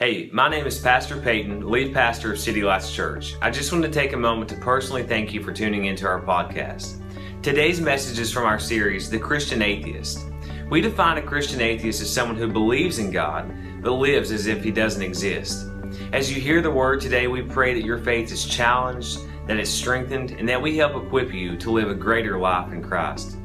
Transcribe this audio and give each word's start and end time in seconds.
Hey, 0.00 0.30
my 0.32 0.48
name 0.48 0.66
is 0.66 0.78
Pastor 0.78 1.20
Peyton, 1.20 1.68
lead 1.68 1.92
pastor 1.92 2.32
of 2.32 2.38
City 2.38 2.62
Lights 2.62 2.90
Church. 2.90 3.34
I 3.42 3.50
just 3.50 3.70
want 3.70 3.84
to 3.84 3.90
take 3.90 4.14
a 4.14 4.16
moment 4.16 4.48
to 4.48 4.56
personally 4.56 5.02
thank 5.02 5.34
you 5.34 5.42
for 5.42 5.52
tuning 5.52 5.84
into 5.84 6.06
our 6.06 6.22
podcast. 6.22 7.02
Today's 7.42 7.82
message 7.82 8.18
is 8.18 8.32
from 8.32 8.46
our 8.46 8.58
series, 8.58 9.10
The 9.10 9.18
Christian 9.18 9.60
Atheist. 9.60 10.24
We 10.70 10.80
define 10.80 11.18
a 11.18 11.22
Christian 11.22 11.60
atheist 11.60 12.00
as 12.00 12.10
someone 12.10 12.38
who 12.38 12.50
believes 12.50 12.98
in 12.98 13.10
God, 13.10 13.52
but 13.82 13.92
lives 13.92 14.32
as 14.32 14.46
if 14.46 14.64
he 14.64 14.70
doesn't 14.70 15.02
exist. 15.02 15.68
As 16.14 16.34
you 16.34 16.40
hear 16.40 16.62
the 16.62 16.70
word 16.70 17.02
today, 17.02 17.26
we 17.26 17.42
pray 17.42 17.74
that 17.74 17.84
your 17.84 17.98
faith 17.98 18.32
is 18.32 18.46
challenged, 18.46 19.18
that 19.46 19.58
it's 19.58 19.68
strengthened, 19.68 20.30
and 20.30 20.48
that 20.48 20.62
we 20.62 20.78
help 20.78 20.96
equip 20.96 21.30
you 21.30 21.58
to 21.58 21.70
live 21.70 21.90
a 21.90 21.94
greater 21.94 22.38
life 22.38 22.72
in 22.72 22.82
Christ. 22.82 23.36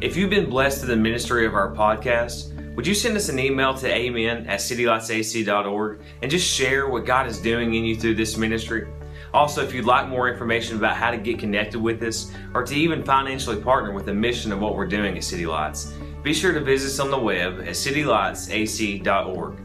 If 0.00 0.16
you've 0.16 0.30
been 0.30 0.48
blessed 0.48 0.78
through 0.78 0.88
the 0.88 0.96
ministry 0.96 1.44
of 1.44 1.52
our 1.52 1.74
podcast, 1.74 2.57
would 2.78 2.86
you 2.86 2.94
send 2.94 3.16
us 3.16 3.28
an 3.28 3.40
email 3.40 3.74
to 3.74 3.92
amen 3.92 4.46
at 4.46 4.60
citylightsac.org 4.60 6.00
and 6.22 6.30
just 6.30 6.48
share 6.48 6.88
what 6.88 7.04
God 7.04 7.26
is 7.26 7.40
doing 7.40 7.74
in 7.74 7.84
you 7.84 7.96
through 7.96 8.14
this 8.14 8.36
ministry? 8.36 8.86
Also, 9.34 9.64
if 9.64 9.74
you'd 9.74 9.84
like 9.84 10.06
more 10.06 10.30
information 10.30 10.76
about 10.76 10.94
how 10.94 11.10
to 11.10 11.16
get 11.16 11.40
connected 11.40 11.80
with 11.80 12.00
us 12.04 12.32
or 12.54 12.62
to 12.62 12.76
even 12.76 13.02
financially 13.02 13.60
partner 13.60 13.90
with 13.90 14.06
the 14.06 14.14
mission 14.14 14.52
of 14.52 14.60
what 14.60 14.76
we're 14.76 14.86
doing 14.86 15.16
at 15.16 15.24
City 15.24 15.44
Lights, 15.44 15.92
be 16.22 16.32
sure 16.32 16.52
to 16.52 16.60
visit 16.60 16.86
us 16.86 17.00
on 17.00 17.10
the 17.10 17.18
web 17.18 17.58
at 17.58 17.70
citylightsac.org. 17.70 19.56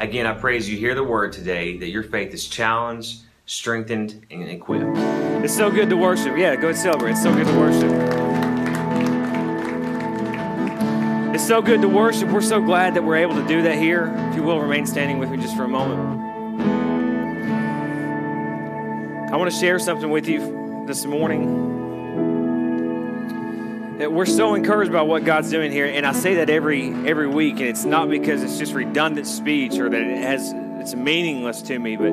Again, 0.00 0.24
I 0.24 0.32
pray 0.32 0.56
as 0.56 0.66
you 0.66 0.78
hear 0.78 0.94
the 0.94 1.04
word 1.04 1.30
today 1.30 1.76
that 1.76 1.90
your 1.90 2.02
faith 2.02 2.32
is 2.32 2.48
challenged, 2.48 3.24
strengthened, 3.44 4.24
and 4.30 4.48
equipped. 4.48 4.96
It's 5.44 5.54
so 5.54 5.70
good 5.70 5.90
to 5.90 5.96
worship. 5.98 6.38
Yeah, 6.38 6.56
go 6.56 6.68
ahead, 6.68 6.80
celebrate. 6.80 7.10
It's 7.10 7.22
so 7.22 7.34
good 7.34 7.48
to 7.48 7.58
worship. 7.58 8.21
It's 11.34 11.46
so 11.46 11.62
good 11.62 11.80
to 11.80 11.88
worship. 11.88 12.28
We're 12.28 12.42
so 12.42 12.60
glad 12.60 12.92
that 12.94 13.04
we're 13.04 13.16
able 13.16 13.36
to 13.36 13.48
do 13.48 13.62
that 13.62 13.78
here. 13.78 14.12
If 14.28 14.36
you 14.36 14.42
will, 14.42 14.60
remain 14.60 14.84
standing 14.84 15.18
with 15.18 15.30
me 15.30 15.38
just 15.38 15.56
for 15.56 15.64
a 15.64 15.68
moment. 15.68 16.20
I 19.32 19.36
want 19.36 19.50
to 19.50 19.56
share 19.56 19.78
something 19.78 20.10
with 20.10 20.28
you 20.28 20.84
this 20.86 21.06
morning. 21.06 21.70
That 23.96 24.12
we're 24.12 24.26
so 24.26 24.52
encouraged 24.52 24.92
by 24.92 25.00
what 25.00 25.24
God's 25.24 25.48
doing 25.48 25.72
here, 25.72 25.86
and 25.86 26.04
I 26.06 26.12
say 26.12 26.34
that 26.34 26.50
every 26.50 26.92
every 27.08 27.28
week, 27.28 27.54
and 27.60 27.68
it's 27.68 27.86
not 27.86 28.10
because 28.10 28.42
it's 28.42 28.58
just 28.58 28.74
redundant 28.74 29.26
speech 29.26 29.78
or 29.78 29.88
that 29.88 30.02
it 30.02 30.18
has 30.18 30.52
it's 30.82 30.96
meaningless 30.96 31.62
to 31.62 31.78
me, 31.78 31.96
but 31.96 32.12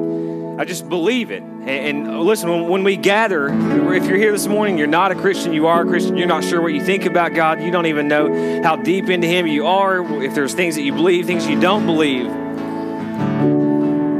I 0.61 0.63
just 0.63 0.87
believe 0.87 1.31
it. 1.31 1.41
And, 1.41 1.67
and 1.67 2.19
listen, 2.21 2.49
when, 2.49 2.69
when, 2.69 2.83
we 2.83 2.97
gather, 2.97 3.49
if 3.93 4.05
you're 4.05 4.17
here 4.17 4.31
this 4.31 4.45
morning, 4.45 4.77
you're 4.77 4.85
not 4.85 5.11
a 5.11 5.15
Christian, 5.15 5.53
you 5.53 5.65
are 5.65 5.81
a 5.81 5.85
Christian, 5.85 6.17
you're 6.17 6.27
not 6.27 6.43
sure 6.43 6.61
what 6.61 6.73
you 6.73 6.81
think 6.81 7.05
about 7.05 7.33
God, 7.33 7.63
you 7.63 7.71
don't 7.71 7.87
even 7.87 8.07
know 8.07 8.61
how 8.61 8.75
deep 8.75 9.09
into 9.09 9.25
Him 9.27 9.47
you 9.47 9.65
are, 9.65 10.03
if 10.23 10.35
there's 10.35 10.53
things 10.53 10.75
that 10.75 10.83
you 10.83 10.93
believe, 10.93 11.25
things 11.25 11.47
you 11.47 11.59
don't 11.59 11.87
believe. 11.87 12.27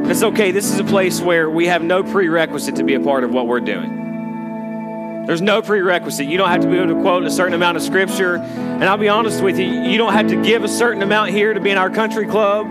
It's 0.09 0.23
okay. 0.23 0.49
This 0.49 0.71
is 0.71 0.79
a 0.79 0.83
place 0.83 1.21
where 1.21 1.47
we 1.47 1.67
have 1.67 1.83
no 1.83 2.01
prerequisite 2.03 2.77
to 2.77 2.83
be 2.83 2.95
a 2.95 2.99
part 2.99 3.23
of 3.23 3.31
what 3.31 3.45
we're 3.45 3.59
doing. 3.59 5.25
There's 5.27 5.43
no 5.43 5.61
prerequisite. 5.61 6.25
You 6.25 6.39
don't 6.39 6.49
have 6.49 6.61
to 6.61 6.67
be 6.67 6.77
able 6.77 6.95
to 6.95 7.01
quote 7.01 7.23
a 7.23 7.29
certain 7.29 7.53
amount 7.53 7.77
of 7.77 7.83
scripture. 7.83 8.37
And 8.37 8.85
I'll 8.85 8.97
be 8.97 9.09
honest 9.09 9.43
with 9.43 9.59
you, 9.59 9.67
you 9.67 9.99
don't 9.99 10.13
have 10.13 10.29
to 10.29 10.41
give 10.41 10.63
a 10.63 10.67
certain 10.67 11.03
amount 11.03 11.29
here 11.29 11.53
to 11.53 11.59
be 11.59 11.69
in 11.69 11.77
our 11.77 11.91
country 11.91 12.25
club. 12.25 12.65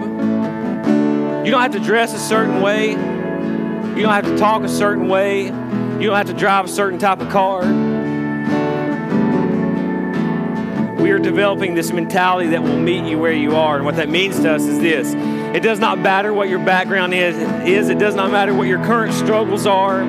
You 1.44 1.53
don't 1.53 1.62
have 1.62 1.72
to 1.72 1.81
dress 1.81 2.12
a 2.14 2.19
certain 2.19 2.61
way. 2.61 2.91
You 2.91 4.03
don't 4.03 4.12
have 4.12 4.27
to 4.27 4.36
talk 4.36 4.62
a 4.62 4.69
certain 4.69 5.08
way. 5.08 5.44
You 5.44 6.06
don't 6.06 6.17
have 6.17 6.27
to 6.27 6.34
drive 6.34 6.67
a 6.67 6.69
certain 6.69 6.98
type 6.98 7.20
of 7.20 7.31
car. 7.31 7.62
We 11.00 11.11
are 11.11 11.19
developing 11.19 11.75
this 11.75 11.92
mentality 11.92 12.50
that 12.50 12.62
will 12.62 12.78
meet 12.78 13.09
you 13.09 13.19
where 13.19 13.33
you 13.33 13.56
are. 13.56 13.77
And 13.77 13.84
what 13.84 13.97
that 13.97 14.09
means 14.09 14.41
to 14.41 14.53
us 14.53 14.62
is 14.62 14.78
this 14.81 15.14
it 15.55 15.62
does 15.62 15.78
not 15.78 15.98
matter 15.98 16.34
what 16.34 16.48
your 16.48 16.59
background 16.59 17.14
is, 17.14 17.36
is. 17.66 17.89
it 17.89 17.98
does 17.98 18.14
not 18.14 18.31
matter 18.31 18.53
what 18.53 18.69
your 18.69 18.84
current 18.84 19.14
struggles 19.14 19.66
are. 19.66 20.03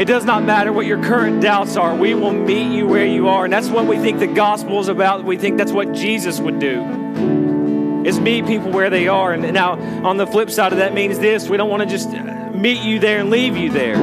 It 0.00 0.06
does 0.06 0.24
not 0.24 0.44
matter 0.44 0.72
what 0.72 0.86
your 0.86 1.02
current 1.02 1.42
doubts 1.42 1.76
are. 1.76 1.94
We 1.94 2.14
will 2.14 2.32
meet 2.32 2.72
you 2.74 2.86
where 2.86 3.04
you 3.04 3.28
are. 3.28 3.44
And 3.44 3.52
that's 3.52 3.68
what 3.68 3.86
we 3.86 3.98
think 3.98 4.20
the 4.20 4.26
gospel 4.26 4.80
is 4.80 4.88
about. 4.88 5.24
We 5.24 5.36
think 5.36 5.58
that's 5.58 5.72
what 5.72 5.92
Jesus 5.92 6.40
would 6.40 6.58
do 6.58 6.97
is 8.04 8.20
meet 8.20 8.46
people 8.46 8.70
where 8.70 8.90
they 8.90 9.08
are. 9.08 9.32
And 9.32 9.52
now, 9.52 9.72
on 10.06 10.16
the 10.16 10.26
flip 10.26 10.50
side 10.50 10.72
of 10.72 10.78
that 10.78 10.94
means 10.94 11.18
this 11.18 11.48
we 11.48 11.56
don't 11.56 11.70
want 11.70 11.82
to 11.82 11.88
just 11.88 12.10
meet 12.54 12.82
you 12.82 12.98
there 12.98 13.20
and 13.20 13.30
leave 13.30 13.56
you 13.56 13.70
there. 13.70 13.98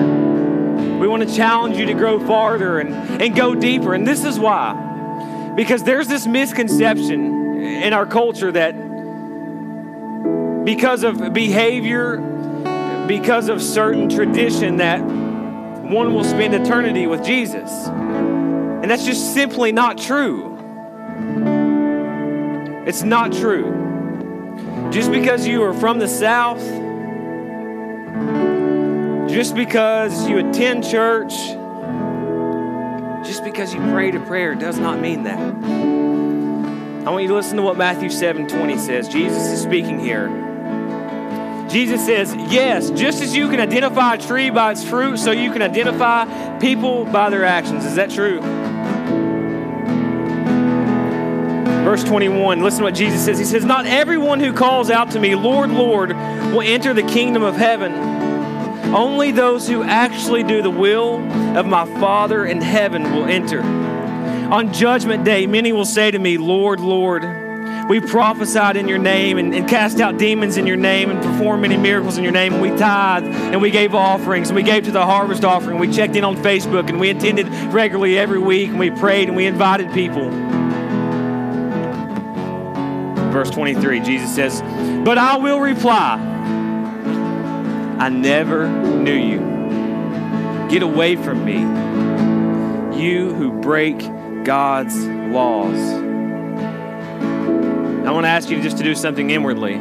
We 0.99 1.07
want 1.07 1.27
to 1.27 1.35
challenge 1.35 1.77
you 1.77 1.85
to 1.87 1.93
grow 1.93 2.25
farther 2.25 2.79
and, 2.79 3.21
and 3.21 3.35
go 3.35 3.53
deeper. 3.55 3.93
And 3.93 4.07
this 4.07 4.23
is 4.23 4.39
why. 4.39 5.53
Because 5.55 5.83
there's 5.83 6.07
this 6.07 6.25
misconception 6.25 7.61
in 7.61 7.93
our 7.93 8.05
culture 8.05 8.51
that 8.51 8.73
because 10.65 11.03
of 11.03 11.33
behavior, 11.33 12.17
because 13.07 13.49
of 13.49 13.61
certain 13.61 14.09
tradition, 14.09 14.77
that 14.77 14.99
one 14.99 16.13
will 16.13 16.23
spend 16.23 16.55
eternity 16.55 17.07
with 17.07 17.23
Jesus. 17.23 17.69
And 17.87 18.89
that's 18.89 19.05
just 19.05 19.33
simply 19.33 19.71
not 19.71 19.97
true. 19.97 20.53
It's 22.87 23.03
not 23.03 23.31
true. 23.31 23.84
Just 24.95 25.11
because 25.11 25.45
you 25.45 25.61
are 25.61 25.73
from 25.73 25.99
the 25.99 26.07
South, 26.07 26.61
just 29.29 29.53
because 29.53 30.25
you 30.25 30.37
attend 30.37 30.85
church, 30.85 31.33
just 33.27 33.43
because 33.43 33.73
you 33.73 33.81
pray 33.91 34.11
to 34.11 34.21
prayer 34.21 34.55
does 34.55 34.79
not 34.79 35.01
mean 35.01 35.23
that. 35.23 35.37
I 35.37 37.11
want 37.11 37.23
you 37.23 37.27
to 37.27 37.35
listen 37.35 37.57
to 37.57 37.61
what 37.61 37.77
Matthew 37.77 38.09
7 38.09 38.47
20 38.47 38.77
says. 38.77 39.09
Jesus 39.09 39.47
is 39.47 39.61
speaking 39.61 39.99
here. 39.99 40.29
Jesus 41.69 42.05
says, 42.05 42.33
Yes, 42.49 42.89
just 42.91 43.21
as 43.21 43.35
you 43.35 43.49
can 43.49 43.59
identify 43.59 44.13
a 44.13 44.17
tree 44.17 44.49
by 44.49 44.71
its 44.71 44.85
fruit, 44.85 45.17
so 45.17 45.31
you 45.31 45.51
can 45.51 45.61
identify 45.61 46.57
people 46.59 47.03
by 47.03 47.29
their 47.29 47.43
actions. 47.43 47.83
Is 47.83 47.95
that 47.95 48.11
true? 48.11 48.39
Verse 51.85 52.03
21, 52.03 52.63
listen 52.63 52.79
to 52.79 52.85
what 52.85 52.95
Jesus 52.95 53.23
says. 53.23 53.37
He 53.37 53.45
says, 53.45 53.63
Not 53.63 53.85
everyone 53.85 54.39
who 54.39 54.51
calls 54.53 54.89
out 54.89 55.11
to 55.11 55.19
me, 55.19 55.35
Lord, 55.35 55.69
Lord, 55.69 56.13
will 56.13 56.61
enter 56.61 56.95
the 56.95 57.03
kingdom 57.03 57.43
of 57.43 57.57
heaven. 57.57 57.93
Only 58.91 59.29
those 59.31 59.67
who 59.67 59.83
actually 59.83 60.41
do 60.41 60.63
the 60.63 60.71
will 60.71 61.17
of 61.55 61.67
my 61.67 61.85
Father 61.99 62.43
in 62.43 62.59
heaven 62.59 63.03
will 63.13 63.25
enter. 63.25 63.61
On 63.61 64.73
judgment 64.73 65.23
day, 65.23 65.45
many 65.45 65.71
will 65.73 65.85
say 65.85 66.09
to 66.09 66.17
me, 66.17 66.39
Lord, 66.39 66.79
Lord, 66.79 67.23
we 67.87 67.99
prophesied 67.99 68.77
in 68.77 68.87
your 68.87 68.97
name 68.97 69.37
and, 69.37 69.53
and, 69.53 69.69
cast 69.69 69.99
out 69.99 70.17
demons 70.17 70.57
in 70.57 70.65
your 70.65 70.77
name 70.77 71.11
and 71.11 71.21
performed 71.21 71.61
many 71.61 71.77
miracles 71.77 72.17
in 72.17 72.23
your 72.23 72.33
name. 72.33 72.53
And 72.53 72.63
we 72.63 72.69
tithed 72.69 73.27
and 73.27 73.61
we 73.61 73.69
gave 73.69 73.93
offerings 73.93 74.49
and 74.49 74.55
we 74.55 74.63
gave 74.63 74.85
to 74.85 74.91
the 74.91 75.05
harvest 75.05 75.45
offering. 75.45 75.77
We 75.77 75.93
checked 75.93 76.15
in 76.15 76.23
on 76.23 76.35
Facebook 76.37 76.89
and 76.89 76.99
we 76.99 77.11
attended 77.11 77.47
regularly 77.71 78.17
every 78.17 78.39
week 78.39 78.69
and 78.69 78.79
we 78.79 78.89
prayed 78.89 79.27
and 79.27 79.37
we 79.37 79.45
invited 79.45 79.93
people 79.93 80.31
verse 83.35 83.49
23, 83.49 83.99
Jesus 83.99 84.33
says, 84.33 84.61
But 85.03 85.17
I 85.17 85.35
will 85.35 85.59
reply, 85.59 86.15
I 87.99 88.07
never 88.07 88.69
knew 88.69 89.11
you. 89.13 89.39
Get 90.69 90.81
away 90.81 91.17
from 91.17 91.43
me, 91.43 91.59
you 92.97 93.33
who 93.33 93.51
break 93.51 93.99
God's 94.45 94.95
laws. 95.05 95.77
I 98.05 98.11
want 98.11 98.23
to 98.23 98.29
ask 98.29 98.49
you 98.49 98.61
just 98.61 98.77
to 98.77 98.85
do 98.85 98.95
something 98.95 99.29
inwardly. 99.29 99.73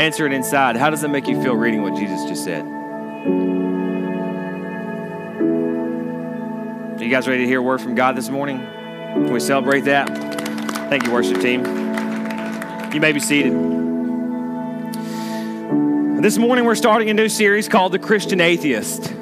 Answer 0.00 0.24
it 0.24 0.32
inside. 0.32 0.76
How 0.76 0.90
does 0.90 1.02
it 1.02 1.08
make 1.08 1.26
you 1.26 1.42
feel 1.42 1.56
reading 1.56 1.82
what 1.82 1.96
Jesus 1.96 2.22
just 2.28 2.44
said? 2.44 2.64
Are 6.94 7.02
you 7.02 7.10
guys 7.10 7.26
ready 7.26 7.42
to 7.42 7.48
hear 7.48 7.58
a 7.58 7.62
word 7.62 7.80
from 7.80 7.96
God 7.96 8.14
this 8.14 8.28
morning? 8.28 8.58
Can 8.60 9.32
we 9.32 9.40
celebrate 9.40 9.80
that? 9.80 10.35
Thank 10.88 11.04
you, 11.04 11.12
worship 11.12 11.40
team. 11.40 11.64
You 12.94 13.00
may 13.00 13.10
be 13.10 13.18
seated. 13.18 13.52
This 16.22 16.38
morning, 16.38 16.64
we're 16.64 16.76
starting 16.76 17.10
a 17.10 17.14
new 17.14 17.28
series 17.28 17.68
called 17.68 17.90
The 17.90 17.98
Christian 17.98 18.40
Atheist. 18.40 19.12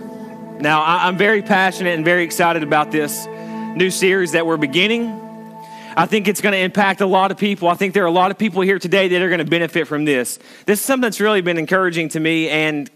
Now, 0.60 0.84
I'm 0.84 1.16
very 1.16 1.40
passionate 1.40 1.94
and 1.94 2.04
very 2.04 2.22
excited 2.22 2.62
about 2.62 2.92
this 2.92 3.26
new 3.76 3.88
series 3.90 4.32
that 4.32 4.46
we're 4.46 4.58
beginning. 4.58 5.08
I 5.96 6.04
think 6.04 6.28
it's 6.28 6.42
going 6.42 6.52
to 6.52 6.58
impact 6.58 7.00
a 7.00 7.06
lot 7.06 7.30
of 7.30 7.38
people. 7.38 7.68
I 7.68 7.74
think 7.76 7.94
there 7.94 8.04
are 8.04 8.08
a 8.08 8.12
lot 8.12 8.30
of 8.30 8.36
people 8.36 8.60
here 8.60 8.78
today 8.78 9.08
that 9.08 9.22
are 9.22 9.28
going 9.28 9.38
to 9.38 9.46
benefit 9.46 9.88
from 9.88 10.04
this. 10.04 10.38
This 10.66 10.80
is 10.80 10.84
something 10.84 11.00
that's 11.00 11.18
really 11.18 11.40
been 11.40 11.56
encouraging 11.56 12.10
to 12.10 12.20
me 12.20 12.50
and 12.50 12.90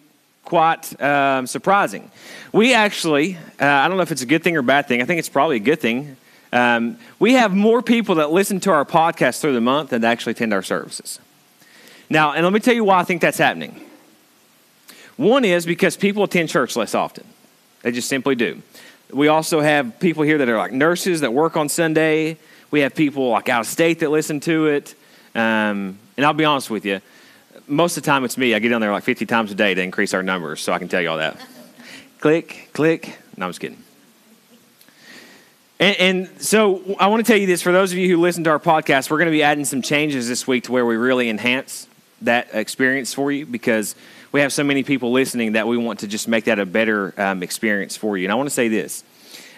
quite 0.45 1.01
um, 1.01 1.47
surprising. 1.47 2.11
We 2.53 2.75
actually, 2.75 3.37
uh, 3.59 3.65
I 3.65 3.89
don't 3.89 3.97
know 3.97 4.03
if 4.03 4.13
it's 4.13 4.21
a 4.23 4.27
good 4.27 4.45
thing 4.45 4.57
or 4.57 4.61
a 4.61 4.63
bad 4.63 4.89
thing, 4.89 5.01
I 5.01 5.07
think 5.07 5.21
it's 5.21 5.31
probably 5.31 5.57
a 5.57 5.61
good 5.61 5.81
thing. 5.81 6.19
Um, 6.53 6.99
we 7.19 7.35
have 7.35 7.55
more 7.55 7.83
people 7.83 8.17
that 8.17 8.31
listen 8.31 8.61
to 8.61 8.71
our 8.71 8.85
podcast 8.85 9.41
through 9.41 9.55
the 9.55 9.61
month 9.61 9.91
than 9.91 10.05
actually 10.05 10.33
attend 10.33 10.53
our 10.53 10.63
services. 10.63 11.21
Now, 12.11 12.33
and 12.33 12.45
let 12.45 12.53
me 12.53 12.61
tell 12.61 12.75
you 12.75 12.85
why 12.85 13.01
I 13.01 13.05
think 13.05 13.21
that's 13.21 13.39
happening. 13.39 13.85
One 15.17 15.45
is 15.45 15.67
because 15.67 15.97
people 15.97 16.23
attend 16.25 16.49
church 16.49 16.77
less 16.77 16.95
often, 16.95 17.27
they 17.83 17.93
just 17.93 18.09
simply 18.09 18.35
do. 18.35 18.63
We 19.11 19.29
also 19.29 19.61
have 19.61 19.99
people 20.01 20.23
here 20.23 20.39
that 20.39 20.49
are 20.49 20.57
like 20.57 20.73
nurses 20.73 21.23
that 21.23 21.33
work 21.33 21.57
on 21.57 21.69
Sunday. 21.69 22.37
We 22.71 22.81
have 22.81 22.95
people 22.95 23.31
like 23.31 23.49
out 23.49 23.63
of 23.63 23.67
state 23.67 24.01
that 24.01 24.11
listen 24.11 24.41
to 24.41 24.67
it. 24.67 24.95
Um, 25.35 25.99
and 26.17 26.27
I'll 26.27 26.35
be 26.35 26.45
honest 26.45 26.69
with 26.69 26.85
you, 26.85 27.01
most 27.67 27.97
of 27.97 28.03
the 28.03 28.07
time 28.07 28.25
it's 28.25 28.37
me. 28.37 28.55
I 28.55 28.59
get 28.59 28.73
on 28.73 28.81
there 28.81 28.93
like 28.93 29.05
50 29.05 29.25
times 29.27 29.51
a 29.51 29.55
day 29.55 29.75
to 29.75 29.83
increase 29.83 30.15
our 30.15 30.23
numbers, 30.23 30.61
so 30.61 30.73
I 30.73 30.79
can 30.79 30.89
tell 30.89 31.01
you 31.01 31.11
all 31.11 31.19
that. 31.19 31.41
click, 32.21 32.71
click. 32.73 33.19
No, 33.37 33.47
I'm 33.47 33.51
just 33.51 33.61
kidding. 33.61 33.83
And, 35.81 35.97
and, 36.01 36.43
so 36.43 36.97
I 36.99 37.07
want 37.07 37.25
to 37.25 37.33
tell 37.33 37.41
you 37.41 37.47
this 37.47 37.63
for 37.63 37.71
those 37.71 37.93
of 37.93 37.99
you 37.99 38.09
who 38.09 38.21
listen 38.21 38.43
to 38.45 38.51
our 38.51 38.59
podcast, 38.59 39.11
we're 39.11 39.19
going 39.19 39.27
to 39.27 39.33
be 39.33 39.45
adding 39.45 39.65
some 39.65 39.81
changes 39.81 40.29
this 40.29 40.47
week 40.47 40.65
to 40.65 40.73
where 40.73 40.85
we 40.85 40.97
really 40.97 41.29
enhance 41.29 41.87
that 42.23 42.49
experience 42.53 43.15
for 43.15 43.31
you 43.31 43.47
because 43.47 43.95
we 44.33 44.41
have 44.41 44.53
so 44.53 44.65
many 44.65 44.83
people 44.83 45.13
listening 45.13 45.53
that 45.53 45.69
we 45.69 45.77
want 45.77 46.01
to 46.01 46.09
just 46.09 46.27
make 46.27 46.47
that 46.47 46.59
a 46.59 46.67
better 46.67 47.15
um, 47.17 47.45
experience 47.45 47.97
for 47.97 48.19
you. 48.19 48.25
And 48.25 48.33
I 48.33 48.35
want 48.35 48.49
to 48.49 48.55
say 48.55 48.67
this. 48.67 49.05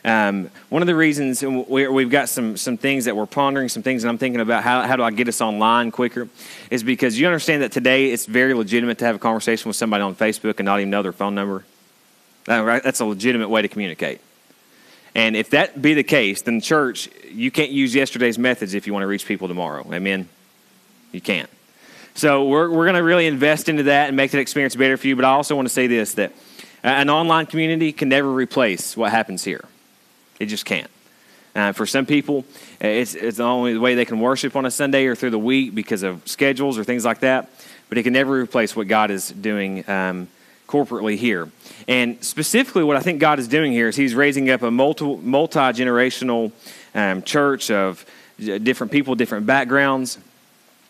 Um, 0.05 0.50
one 0.69 0.82
of 0.82 0.87
the 0.87 0.94
reasons 0.94 1.43
we, 1.43 1.82
have 1.82 2.11
got 2.11 2.28
some, 2.28 2.56
some 2.56 2.76
things 2.76 3.06
that 3.06 3.16
we're 3.16 3.26
pondering, 3.26 3.69
some 3.69 3.82
things 3.82 4.02
that 4.02 4.08
I'm 4.08 4.19
thinking 4.19 4.40
about 4.40 4.62
how, 4.62 4.82
how 4.82 4.96
do 4.96 5.02
I 5.02 5.11
get 5.11 5.26
us 5.28 5.40
online 5.40 5.90
quicker, 5.90 6.28
is 6.70 6.82
because 6.82 7.19
you 7.19 7.26
understand 7.26 7.62
that 7.62 7.73
today 7.73 8.11
it's 8.11 8.26
very 8.26 8.55
legitimate 8.55 8.99
to 8.99 9.06
have 9.06 9.16
a 9.16 9.19
conversation 9.19 9.69
with 9.69 9.76
somebody 9.76 10.02
on 10.02 10.14
Facebook 10.14 10.58
and 10.58 10.66
not 10.66 10.81
even 10.81 10.90
know 10.90 11.02
their 11.02 11.12
phone 11.12 11.34
number. 11.34 11.64
That's 12.44 13.00
a 13.00 13.05
legitimate 13.05 13.49
way 13.49 13.62
to 13.62 13.69
communicate. 13.69 14.20
And 15.14 15.36
if 15.36 15.50
that 15.50 15.80
be 15.80 15.94
the 15.94 16.04
case, 16.04 16.42
then 16.42 16.60
church, 16.60 17.08
you 17.30 17.50
can't 17.50 17.70
use 17.70 17.94
yesterday's 17.94 18.38
methods 18.38 18.74
if 18.74 18.86
you 18.86 18.92
want 18.92 19.02
to 19.02 19.08
reach 19.08 19.26
people 19.26 19.48
tomorrow. 19.48 19.84
Amen? 19.92 20.28
You 21.12 21.20
can't. 21.20 21.50
So 22.14 22.44
we're, 22.44 22.70
we're 22.70 22.84
going 22.84 22.96
to 22.96 23.02
really 23.02 23.26
invest 23.26 23.68
into 23.68 23.84
that 23.84 24.08
and 24.08 24.16
make 24.16 24.30
that 24.32 24.40
experience 24.40 24.76
better 24.76 24.96
for 24.96 25.06
you. 25.06 25.16
But 25.16 25.24
I 25.24 25.30
also 25.30 25.56
want 25.56 25.66
to 25.66 25.74
say 25.74 25.86
this 25.86 26.14
that 26.14 26.32
an 26.82 27.10
online 27.10 27.46
community 27.46 27.92
can 27.92 28.08
never 28.08 28.32
replace 28.32 28.96
what 28.96 29.10
happens 29.10 29.44
here. 29.44 29.64
It 30.38 30.46
just 30.46 30.64
can't. 30.64 30.90
Uh, 31.54 31.72
for 31.72 31.84
some 31.84 32.06
people, 32.06 32.44
it's, 32.80 33.14
it's 33.14 33.38
the 33.38 33.42
only 33.42 33.76
way 33.76 33.94
they 33.96 34.04
can 34.04 34.20
worship 34.20 34.54
on 34.54 34.66
a 34.66 34.70
Sunday 34.70 35.06
or 35.06 35.14
through 35.14 35.30
the 35.30 35.38
week 35.38 35.74
because 35.74 36.02
of 36.02 36.26
schedules 36.26 36.78
or 36.78 36.84
things 36.84 37.04
like 37.04 37.20
that. 37.20 37.50
But 37.88 37.98
it 37.98 38.04
can 38.04 38.12
never 38.12 38.40
replace 38.40 38.76
what 38.76 38.86
God 38.86 39.10
is 39.10 39.30
doing 39.30 39.88
um, 39.88 40.28
corporately 40.70 41.17
here. 41.17 41.50
And 41.88 42.22
specifically, 42.25 42.84
what 42.84 42.96
I 42.96 43.00
think 43.00 43.20
God 43.20 43.38
is 43.38 43.49
doing 43.49 43.72
here 43.72 43.88
is 43.88 43.96
He's 43.96 44.14
raising 44.14 44.49
up 44.50 44.62
a 44.62 44.70
multi 44.70 45.05
generational 45.05 46.52
um, 46.94 47.22
church 47.22 47.70
of 47.70 48.05
different 48.38 48.93
people, 48.93 49.14
different 49.14 49.46
backgrounds. 49.46 50.19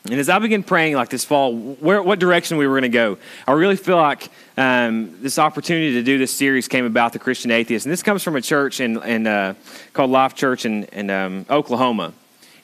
And 0.05 0.15
as 0.15 0.31
I 0.31 0.39
begin 0.39 0.63
praying 0.63 0.95
like 0.95 1.11
this 1.11 1.25
fall, 1.25 1.55
where, 1.55 2.03
what 2.03 2.19
direction 2.19 2.57
we 2.57 2.67
were 2.67 2.73
going 2.73 2.91
to 2.91 2.97
go, 2.97 3.19
I 3.47 3.53
really 3.53 3.77
feel 3.77 3.97
like 3.97 4.31
um, 4.57 5.19
this 5.21 5.39
opportunity 5.39 5.93
to 5.93 6.03
do 6.03 6.17
this 6.17 6.33
series 6.33 6.69
came 6.69 6.87
about 6.87 7.13
the 7.13 7.19
Christian 7.19 7.51
Atheist. 7.51 7.85
And 7.85 7.93
this 7.93 8.03
comes 8.03 8.23
from 8.23 8.37
a 8.37 8.41
church 8.41 8.81
in, 8.81 9.03
in 9.03 9.27
uh, 9.27 9.55
called 9.93 10.11
Life 10.11 10.35
Church 10.35 10.65
in, 10.65 10.85
in 10.85 11.11
um, 11.11 11.45
Oklahoma. 11.51 12.15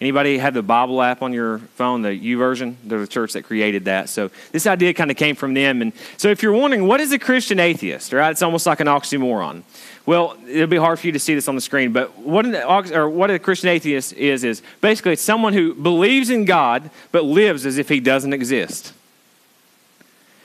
Anybody 0.00 0.36
have 0.38 0.52
the 0.52 0.62
Bible 0.62 1.00
app 1.00 1.22
on 1.22 1.32
your 1.32 1.58
phone, 1.58 2.02
the 2.02 2.10
YouVersion? 2.10 2.76
They're 2.84 3.00
the 3.00 3.06
church 3.06 3.32
that 3.32 3.44
created 3.44 3.86
that. 3.86 4.10
So 4.10 4.30
this 4.52 4.66
idea 4.66 4.92
kind 4.92 5.10
of 5.10 5.16
came 5.16 5.34
from 5.34 5.54
them. 5.54 5.80
And 5.80 5.92
so 6.18 6.28
if 6.28 6.42
you're 6.42 6.52
wondering, 6.52 6.86
what 6.86 7.00
is 7.00 7.12
a 7.12 7.18
Christian 7.18 7.58
atheist? 7.58 8.12
Right? 8.12 8.30
It's 8.30 8.42
almost 8.42 8.66
like 8.66 8.80
an 8.80 8.88
oxymoron. 8.88 9.62
Well, 10.04 10.36
it'll 10.46 10.66
be 10.66 10.76
hard 10.76 11.00
for 11.00 11.06
you 11.06 11.12
to 11.12 11.18
see 11.18 11.34
this 11.34 11.48
on 11.48 11.54
the 11.54 11.60
screen, 11.60 11.92
but 11.92 12.16
what, 12.18 12.46
an, 12.46 12.54
or 12.94 13.08
what 13.08 13.30
a 13.30 13.38
Christian 13.38 13.70
atheist 13.70 14.12
is, 14.12 14.44
is 14.44 14.62
basically 14.80 15.14
it's 15.14 15.22
someone 15.22 15.52
who 15.52 15.74
believes 15.74 16.30
in 16.30 16.44
God 16.44 16.90
but 17.10 17.24
lives 17.24 17.66
as 17.66 17.78
if 17.78 17.88
he 17.88 17.98
doesn't 17.98 18.32
exist. 18.32 18.92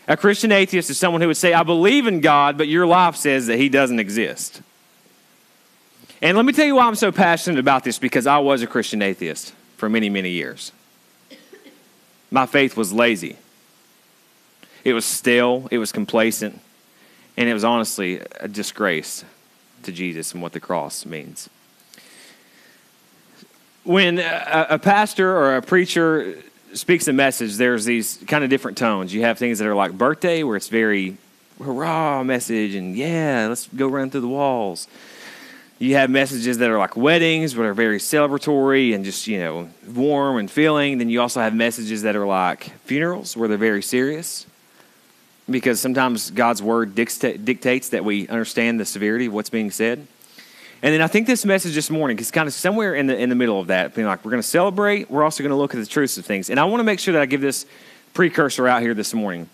A 0.07 0.17
Christian 0.17 0.51
atheist 0.51 0.89
is 0.89 0.97
someone 0.97 1.21
who 1.21 1.27
would 1.27 1.37
say, 1.37 1.53
I 1.53 1.63
believe 1.63 2.07
in 2.07 2.21
God, 2.21 2.57
but 2.57 2.67
your 2.67 2.87
life 2.87 3.15
says 3.15 3.47
that 3.47 3.57
he 3.57 3.69
doesn't 3.69 3.99
exist. 3.99 4.61
And 6.21 6.37
let 6.37 6.45
me 6.45 6.53
tell 6.53 6.65
you 6.65 6.75
why 6.75 6.85
I'm 6.85 6.95
so 6.95 7.11
passionate 7.11 7.57
about 7.57 7.83
this 7.83 7.97
because 7.97 8.27
I 8.27 8.37
was 8.37 8.61
a 8.61 8.67
Christian 8.67 9.01
atheist 9.01 9.53
for 9.77 9.89
many, 9.89 10.07
many 10.07 10.29
years. 10.29 10.71
My 12.29 12.45
faith 12.45 12.77
was 12.77 12.93
lazy, 12.93 13.37
it 14.83 14.93
was 14.93 15.03
stale, 15.03 15.67
it 15.71 15.79
was 15.79 15.91
complacent, 15.91 16.59
and 17.35 17.49
it 17.49 17.53
was 17.53 17.63
honestly 17.63 18.21
a 18.39 18.47
disgrace 18.47 19.25
to 19.83 19.91
Jesus 19.91 20.33
and 20.33 20.41
what 20.41 20.53
the 20.53 20.59
cross 20.59 21.05
means. 21.05 21.49
When 23.83 24.19
a, 24.19 24.67
a 24.69 24.79
pastor 24.79 25.35
or 25.35 25.57
a 25.57 25.61
preacher 25.61 26.37
speaks 26.73 27.07
a 27.07 27.13
message, 27.13 27.55
there's 27.55 27.83
these 27.83 28.19
kind 28.27 28.43
of 28.43 28.49
different 28.51 28.77
tones. 28.77 29.11
You 29.11 29.21
have 29.21 29.39
things 29.39 29.57
that 29.57 29.67
are 29.67 29.75
like 29.75 29.97
birthday, 29.97 30.43
where 30.43 30.55
it's 30.55 30.69
very 30.69 31.17
hurrah 31.57 32.23
message, 32.23 32.75
and 32.75 32.95
yeah, 32.95 33.47
let's 33.49 33.67
go 33.67 33.87
run 33.87 34.11
through 34.11 34.21
the 34.21 34.27
walls. 34.27 34.87
You 35.81 35.95
have 35.95 36.11
messages 36.11 36.59
that 36.59 36.69
are 36.69 36.77
like 36.77 36.95
weddings, 36.95 37.55
but 37.55 37.63
are 37.63 37.73
very 37.73 37.97
celebratory 37.97 38.93
and 38.93 39.03
just, 39.03 39.25
you 39.25 39.39
know, 39.39 39.67
warm 39.95 40.37
and 40.37 40.49
feeling. 40.49 40.99
Then 40.99 41.09
you 41.09 41.19
also 41.19 41.39
have 41.41 41.55
messages 41.55 42.03
that 42.03 42.15
are 42.15 42.27
like 42.27 42.65
funerals, 42.85 43.35
where 43.35 43.49
they're 43.49 43.57
very 43.57 43.81
serious. 43.81 44.45
Because 45.49 45.79
sometimes 45.79 46.29
God's 46.29 46.61
word 46.61 46.93
dictates 46.93 47.89
that 47.89 48.05
we 48.05 48.27
understand 48.27 48.79
the 48.79 48.85
severity 48.85 49.25
of 49.25 49.33
what's 49.33 49.49
being 49.49 49.71
said. 49.71 50.05
And 50.83 50.93
then 50.93 51.01
I 51.01 51.07
think 51.07 51.25
this 51.25 51.45
message 51.45 51.73
this 51.73 51.89
morning 51.89 52.19
is 52.19 52.29
kind 52.29 52.47
of 52.47 52.53
somewhere 52.53 52.93
in 52.93 53.07
the, 53.07 53.17
in 53.17 53.29
the 53.29 53.35
middle 53.35 53.59
of 53.59 53.65
that. 53.67 53.95
Being 53.95 54.05
like, 54.05 54.23
we're 54.23 54.31
going 54.31 54.43
to 54.43 54.47
celebrate, 54.47 55.09
we're 55.09 55.23
also 55.23 55.41
going 55.41 55.49
to 55.49 55.55
look 55.55 55.73
at 55.73 55.79
the 55.79 55.87
truths 55.87 56.15
of 56.19 56.27
things. 56.27 56.51
And 56.51 56.59
I 56.59 56.65
want 56.65 56.81
to 56.81 56.83
make 56.83 56.99
sure 56.99 57.13
that 57.13 57.23
I 57.23 57.25
give 57.25 57.41
this 57.41 57.65
precursor 58.13 58.67
out 58.67 58.83
here 58.83 58.93
this 58.93 59.15
morning 59.15 59.49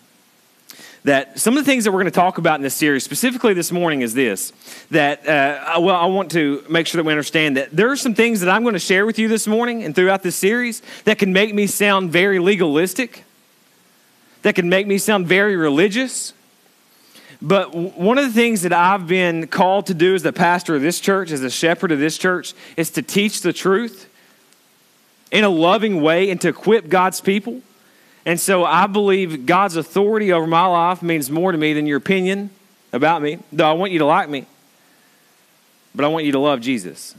that 1.08 1.38
some 1.38 1.56
of 1.56 1.64
the 1.64 1.70
things 1.70 1.84
that 1.84 1.90
we're 1.90 2.00
going 2.00 2.12
to 2.12 2.20
talk 2.20 2.36
about 2.36 2.56
in 2.56 2.62
this 2.62 2.74
series, 2.74 3.02
specifically 3.02 3.54
this 3.54 3.72
morning, 3.72 4.02
is 4.02 4.12
this 4.12 4.52
that, 4.90 5.26
uh, 5.26 5.80
well, 5.80 5.96
I 5.96 6.04
want 6.04 6.30
to 6.32 6.62
make 6.68 6.86
sure 6.86 6.98
that 6.98 7.06
we 7.06 7.12
understand 7.12 7.56
that 7.56 7.70
there 7.72 7.90
are 7.90 7.96
some 7.96 8.14
things 8.14 8.40
that 8.40 8.50
I'm 8.50 8.62
going 8.62 8.74
to 8.74 8.78
share 8.78 9.06
with 9.06 9.18
you 9.18 9.26
this 9.26 9.46
morning 9.46 9.84
and 9.84 9.94
throughout 9.94 10.22
this 10.22 10.36
series 10.36 10.82
that 11.04 11.18
can 11.18 11.32
make 11.32 11.54
me 11.54 11.66
sound 11.66 12.10
very 12.10 12.38
legalistic, 12.38 13.24
that 14.42 14.54
can 14.54 14.68
make 14.68 14.86
me 14.86 14.98
sound 14.98 15.26
very 15.26 15.56
religious. 15.56 16.34
But 17.40 17.74
one 17.74 18.18
of 18.18 18.26
the 18.26 18.32
things 18.32 18.60
that 18.62 18.74
I've 18.74 19.06
been 19.06 19.46
called 19.46 19.86
to 19.86 19.94
do 19.94 20.14
as 20.14 20.22
the 20.22 20.32
pastor 20.32 20.74
of 20.74 20.82
this 20.82 21.00
church, 21.00 21.30
as 21.30 21.42
a 21.42 21.50
shepherd 21.50 21.90
of 21.90 22.00
this 22.00 22.18
church, 22.18 22.52
is 22.76 22.90
to 22.90 23.02
teach 23.02 23.40
the 23.40 23.54
truth 23.54 24.10
in 25.30 25.42
a 25.42 25.48
loving 25.48 26.02
way 26.02 26.28
and 26.30 26.38
to 26.42 26.48
equip 26.48 26.90
God's 26.90 27.22
people. 27.22 27.62
And 28.28 28.38
so 28.38 28.62
I 28.62 28.86
believe 28.86 29.46
God's 29.46 29.76
authority 29.76 30.34
over 30.34 30.46
my 30.46 30.66
life 30.66 31.00
means 31.00 31.30
more 31.30 31.50
to 31.50 31.56
me 31.56 31.72
than 31.72 31.86
your 31.86 31.96
opinion 31.96 32.50
about 32.92 33.22
me, 33.22 33.38
though 33.50 33.66
I 33.66 33.72
want 33.72 33.90
you 33.90 34.00
to 34.00 34.04
like 34.04 34.28
me. 34.28 34.44
But 35.94 36.04
I 36.04 36.08
want 36.08 36.26
you 36.26 36.32
to 36.32 36.38
love 36.38 36.60
Jesus. 36.60 37.14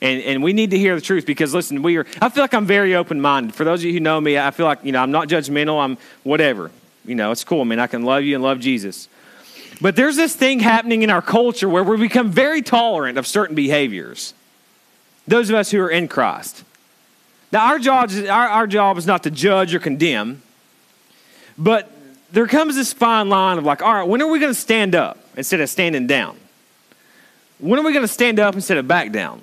And, 0.00 0.22
and 0.22 0.40
we 0.40 0.52
need 0.52 0.70
to 0.70 0.78
hear 0.78 0.94
the 0.94 1.00
truth 1.00 1.26
because, 1.26 1.52
listen, 1.52 1.82
we 1.82 1.96
are, 1.96 2.06
I 2.20 2.28
feel 2.28 2.44
like 2.44 2.54
I'm 2.54 2.66
very 2.66 2.94
open 2.94 3.20
minded. 3.20 3.52
For 3.56 3.64
those 3.64 3.80
of 3.80 3.86
you 3.86 3.94
who 3.94 3.98
know 3.98 4.20
me, 4.20 4.38
I 4.38 4.52
feel 4.52 4.64
like, 4.64 4.84
you 4.84 4.92
know, 4.92 5.02
I'm 5.02 5.10
not 5.10 5.26
judgmental. 5.26 5.82
I'm 5.82 5.98
whatever. 6.22 6.70
You 7.04 7.16
know, 7.16 7.32
it's 7.32 7.42
cool. 7.42 7.62
I 7.62 7.64
mean, 7.64 7.80
I 7.80 7.88
can 7.88 8.04
love 8.04 8.22
you 8.22 8.36
and 8.36 8.44
love 8.44 8.60
Jesus. 8.60 9.08
But 9.80 9.96
there's 9.96 10.14
this 10.14 10.36
thing 10.36 10.60
happening 10.60 11.02
in 11.02 11.10
our 11.10 11.20
culture 11.20 11.68
where 11.68 11.82
we 11.82 11.96
become 11.96 12.30
very 12.30 12.62
tolerant 12.62 13.18
of 13.18 13.26
certain 13.26 13.56
behaviors. 13.56 14.34
Those 15.26 15.50
of 15.50 15.56
us 15.56 15.72
who 15.72 15.80
are 15.80 15.90
in 15.90 16.06
Christ. 16.06 16.62
Now, 17.52 17.66
our 17.66 17.78
job, 17.78 18.10
is, 18.10 18.24
our, 18.28 18.48
our 18.48 18.66
job 18.66 18.96
is 18.96 19.06
not 19.06 19.24
to 19.24 19.30
judge 19.30 19.74
or 19.74 19.78
condemn, 19.78 20.42
but 21.58 21.92
there 22.32 22.46
comes 22.46 22.74
this 22.74 22.94
fine 22.94 23.28
line 23.28 23.58
of 23.58 23.64
like, 23.64 23.82
all 23.82 23.92
right, 23.92 24.08
when 24.08 24.22
are 24.22 24.28
we 24.28 24.38
going 24.38 24.52
to 24.52 24.58
stand 24.58 24.94
up 24.94 25.18
instead 25.36 25.60
of 25.60 25.68
standing 25.68 26.06
down? 26.06 26.36
When 27.58 27.78
are 27.78 27.82
we 27.82 27.92
going 27.92 28.04
to 28.04 28.12
stand 28.12 28.40
up 28.40 28.54
instead 28.54 28.78
of 28.78 28.88
back 28.88 29.12
down? 29.12 29.42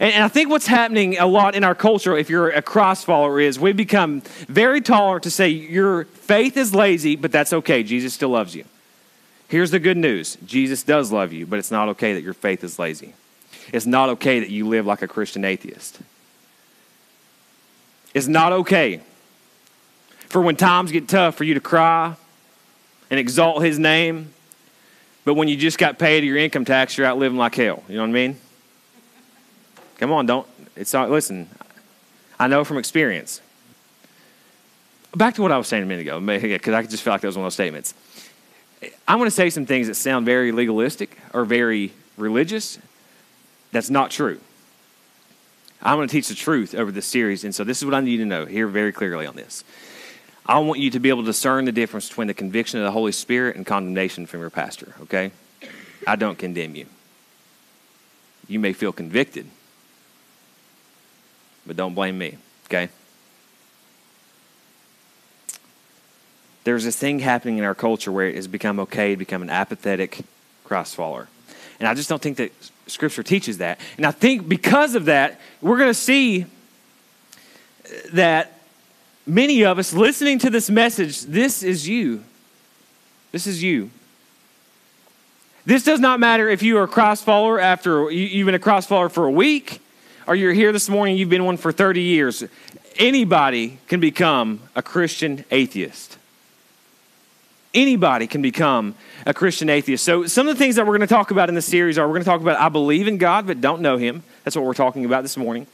And, 0.00 0.12
and 0.12 0.24
I 0.24 0.28
think 0.28 0.50
what's 0.50 0.66
happening 0.66 1.18
a 1.18 1.26
lot 1.26 1.54
in 1.54 1.62
our 1.62 1.74
culture, 1.74 2.16
if 2.18 2.28
you're 2.28 2.50
a 2.50 2.62
cross 2.62 3.04
follower, 3.04 3.38
is 3.38 3.60
we 3.60 3.72
become 3.72 4.22
very 4.48 4.80
tolerant 4.80 5.22
to 5.22 5.30
say 5.30 5.48
your 5.48 6.04
faith 6.04 6.56
is 6.56 6.74
lazy, 6.74 7.14
but 7.14 7.30
that's 7.30 7.52
okay. 7.52 7.84
Jesus 7.84 8.12
still 8.12 8.30
loves 8.30 8.56
you. 8.56 8.64
Here's 9.48 9.70
the 9.70 9.78
good 9.78 9.96
news 9.96 10.36
Jesus 10.44 10.82
does 10.82 11.12
love 11.12 11.32
you, 11.32 11.46
but 11.46 11.60
it's 11.60 11.70
not 11.70 11.88
okay 11.90 12.14
that 12.14 12.22
your 12.22 12.34
faith 12.34 12.64
is 12.64 12.80
lazy. 12.80 13.14
It's 13.72 13.86
not 13.86 14.08
okay 14.10 14.40
that 14.40 14.50
you 14.50 14.66
live 14.66 14.84
like 14.84 15.02
a 15.02 15.08
Christian 15.08 15.44
atheist. 15.44 16.00
It's 18.16 18.28
not 18.28 18.50
okay 18.50 19.02
for 20.30 20.40
when 20.40 20.56
times 20.56 20.90
get 20.90 21.06
tough 21.06 21.34
for 21.34 21.44
you 21.44 21.52
to 21.52 21.60
cry 21.60 22.16
and 23.10 23.20
exalt 23.20 23.62
his 23.62 23.78
name, 23.78 24.32
but 25.26 25.34
when 25.34 25.48
you 25.48 25.56
just 25.58 25.76
got 25.76 25.98
paid 25.98 26.24
your 26.24 26.38
income 26.38 26.64
tax, 26.64 26.96
you're 26.96 27.06
out 27.06 27.18
living 27.18 27.36
like 27.36 27.54
hell. 27.54 27.84
You 27.90 27.96
know 27.96 28.04
what 28.04 28.08
I 28.08 28.12
mean? 28.12 28.40
Come 29.98 30.12
on, 30.12 30.24
don't. 30.24 30.46
It's 30.76 30.94
not, 30.94 31.10
listen, 31.10 31.46
I 32.40 32.46
know 32.46 32.64
from 32.64 32.78
experience. 32.78 33.42
Back 35.14 35.34
to 35.34 35.42
what 35.42 35.52
I 35.52 35.58
was 35.58 35.68
saying 35.68 35.82
a 35.82 35.86
minute 35.86 36.00
ago, 36.00 36.18
because 36.18 36.72
I 36.72 36.82
just 36.84 37.02
feel 37.02 37.12
like 37.12 37.20
that 37.20 37.28
was 37.28 37.36
one 37.36 37.44
of 37.44 37.48
those 37.48 37.52
statements. 37.52 37.92
I'm 39.06 39.18
going 39.18 39.26
to 39.26 39.30
say 39.30 39.50
some 39.50 39.66
things 39.66 39.88
that 39.88 39.94
sound 39.94 40.24
very 40.24 40.52
legalistic 40.52 41.18
or 41.34 41.44
very 41.44 41.92
religious. 42.16 42.78
That's 43.72 43.90
not 43.90 44.10
true. 44.10 44.40
I'm 45.86 45.96
going 45.96 46.08
to 46.08 46.12
teach 46.12 46.28
the 46.28 46.34
truth 46.34 46.74
over 46.74 46.90
this 46.90 47.06
series. 47.06 47.44
And 47.44 47.54
so 47.54 47.64
this 47.64 47.78
is 47.78 47.84
what 47.84 47.94
I 47.94 48.00
need 48.00 48.18
to 48.18 48.24
know 48.24 48.44
here 48.44 48.66
very 48.66 48.92
clearly 48.92 49.26
on 49.26 49.36
this. 49.36 49.64
I 50.44 50.58
want 50.58 50.80
you 50.80 50.90
to 50.90 51.00
be 51.00 51.08
able 51.08 51.22
to 51.22 51.26
discern 51.26 51.64
the 51.64 51.72
difference 51.72 52.08
between 52.08 52.28
the 52.28 52.34
conviction 52.34 52.78
of 52.80 52.84
the 52.84 52.90
Holy 52.90 53.12
Spirit 53.12 53.56
and 53.56 53.64
condemnation 53.64 54.26
from 54.26 54.40
your 54.40 54.50
pastor, 54.50 54.94
okay? 55.02 55.30
I 56.06 56.16
don't 56.16 56.38
condemn 56.38 56.74
you. 56.74 56.86
You 58.48 58.60
may 58.60 58.72
feel 58.72 58.92
convicted, 58.92 59.46
but 61.66 61.76
don't 61.76 61.94
blame 61.94 62.18
me, 62.18 62.36
okay? 62.66 62.90
there's 66.66 66.82
this 66.82 66.96
thing 66.96 67.20
happening 67.20 67.58
in 67.58 67.64
our 67.64 67.76
culture 67.76 68.10
where 68.10 68.26
it 68.26 68.34
has 68.34 68.48
become 68.48 68.80
okay 68.80 69.12
to 69.12 69.16
become 69.16 69.40
an 69.40 69.50
apathetic 69.50 70.24
Christ 70.64 70.96
follower. 70.96 71.28
And 71.78 71.88
I 71.88 71.94
just 71.94 72.08
don't 72.08 72.22
think 72.22 72.36
that 72.38 72.52
Scripture 72.86 73.22
teaches 73.22 73.58
that. 73.58 73.80
And 73.96 74.06
I 74.06 74.10
think 74.10 74.48
because 74.48 74.94
of 74.94 75.06
that, 75.06 75.40
we're 75.60 75.78
going 75.78 75.90
to 75.90 75.94
see 75.94 76.46
that 78.12 78.60
many 79.26 79.64
of 79.64 79.78
us 79.78 79.92
listening 79.92 80.38
to 80.40 80.50
this 80.50 80.70
message, 80.70 81.22
this 81.22 81.62
is 81.62 81.88
you. 81.88 82.24
This 83.32 83.46
is 83.46 83.62
you. 83.62 83.90
This 85.64 85.82
does 85.82 85.98
not 85.98 86.20
matter 86.20 86.48
if 86.48 86.62
you 86.62 86.78
are 86.78 86.84
a 86.84 86.88
Christ 86.88 87.24
follower 87.24 87.58
after 87.58 88.10
you've 88.10 88.46
been 88.46 88.54
a 88.54 88.60
Christ 88.60 88.88
follower 88.88 89.08
for 89.08 89.24
a 89.26 89.30
week, 89.30 89.80
or 90.26 90.36
you're 90.36 90.52
here 90.52 90.72
this 90.72 90.88
morning, 90.88 91.16
you've 91.16 91.28
been 91.28 91.44
one 91.44 91.56
for 91.56 91.72
30 91.72 92.02
years. 92.02 92.44
Anybody 92.98 93.78
can 93.88 93.98
become 94.00 94.60
a 94.76 94.82
Christian 94.82 95.44
atheist. 95.50 96.18
Anybody 97.76 98.26
can 98.26 98.40
become 98.40 98.94
a 99.26 99.34
Christian 99.34 99.68
atheist. 99.68 100.02
So, 100.02 100.26
some 100.26 100.48
of 100.48 100.56
the 100.56 100.58
things 100.58 100.76
that 100.76 100.86
we're 100.86 100.96
going 100.96 101.06
to 101.06 101.14
talk 101.14 101.30
about 101.30 101.50
in 101.50 101.54
this 101.54 101.66
series 101.66 101.98
are 101.98 102.06
we're 102.08 102.14
going 102.14 102.24
to 102.24 102.30
talk 102.30 102.40
about 102.40 102.58
I 102.58 102.70
believe 102.70 103.06
in 103.06 103.18
God 103.18 103.46
but 103.46 103.60
don't 103.60 103.82
know 103.82 103.98
Him. 103.98 104.22
That's 104.44 104.56
what 104.56 104.64
we're 104.64 104.72
talking 104.72 105.04
about 105.04 105.22
this 105.22 105.36
morning. 105.36 105.66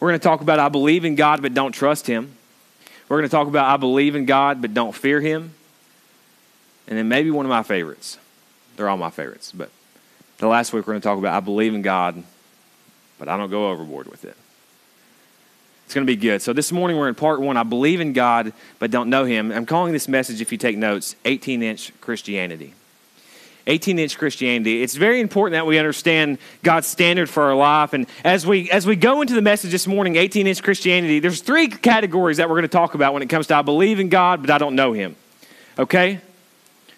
We're 0.00 0.08
going 0.08 0.18
to 0.18 0.24
talk 0.24 0.40
about 0.40 0.58
I 0.58 0.68
believe 0.68 1.04
in 1.04 1.14
God 1.14 1.42
but 1.42 1.54
don't 1.54 1.70
trust 1.70 2.08
Him. 2.08 2.36
We're 3.08 3.18
going 3.18 3.28
to 3.28 3.34
talk 3.34 3.46
about 3.46 3.72
I 3.72 3.76
believe 3.76 4.16
in 4.16 4.26
God 4.26 4.60
but 4.60 4.74
don't 4.74 4.94
fear 4.94 5.20
Him. 5.20 5.54
And 6.88 6.98
then 6.98 7.08
maybe 7.08 7.30
one 7.30 7.46
of 7.46 7.50
my 7.50 7.62
favorites. 7.62 8.18
They're 8.76 8.88
all 8.88 8.96
my 8.96 9.10
favorites. 9.10 9.52
But 9.52 9.70
the 10.38 10.48
last 10.48 10.72
week 10.72 10.88
we're 10.88 10.94
going 10.94 11.02
to 11.02 11.08
talk 11.08 11.18
about 11.18 11.34
I 11.34 11.40
believe 11.40 11.72
in 11.72 11.82
God 11.82 12.20
but 13.16 13.28
I 13.28 13.36
don't 13.36 13.48
go 13.48 13.70
overboard 13.70 14.08
with 14.08 14.24
it. 14.24 14.36
It's 15.84 15.94
going 15.94 16.06
to 16.06 16.10
be 16.10 16.16
good. 16.16 16.42
So 16.42 16.52
this 16.52 16.72
morning 16.72 16.96
we're 16.96 17.08
in 17.08 17.14
part 17.14 17.40
one. 17.40 17.56
I 17.56 17.62
believe 17.62 18.00
in 18.00 18.12
God 18.12 18.52
but 18.78 18.90
don't 18.90 19.10
know 19.10 19.24
Him. 19.24 19.52
I'm 19.52 19.66
calling 19.66 19.92
this 19.92 20.08
message, 20.08 20.40
if 20.40 20.50
you 20.50 20.58
take 20.58 20.76
notes, 20.76 21.16
18 21.24 21.62
inch 21.62 21.92
Christianity. 22.00 22.74
18 23.66 23.98
inch 23.98 24.18
Christianity. 24.18 24.82
It's 24.82 24.94
very 24.94 25.20
important 25.20 25.54
that 25.54 25.66
we 25.66 25.78
understand 25.78 26.38
God's 26.62 26.86
standard 26.86 27.30
for 27.30 27.44
our 27.44 27.54
life. 27.54 27.92
And 27.92 28.06
as 28.22 28.46
we 28.46 28.70
as 28.70 28.86
we 28.86 28.96
go 28.96 29.20
into 29.20 29.34
the 29.34 29.42
message 29.42 29.70
this 29.70 29.86
morning, 29.86 30.16
18 30.16 30.46
inch 30.46 30.62
Christianity, 30.62 31.18
there's 31.20 31.40
three 31.40 31.68
categories 31.68 32.36
that 32.38 32.48
we're 32.48 32.56
going 32.56 32.62
to 32.62 32.68
talk 32.68 32.94
about 32.94 33.14
when 33.14 33.22
it 33.22 33.28
comes 33.28 33.46
to 33.48 33.56
I 33.56 33.62
believe 33.62 34.00
in 34.00 34.08
God, 34.08 34.40
but 34.42 34.50
I 34.50 34.58
don't 34.58 34.74
know 34.74 34.92
him. 34.92 35.16
Okay? 35.78 36.20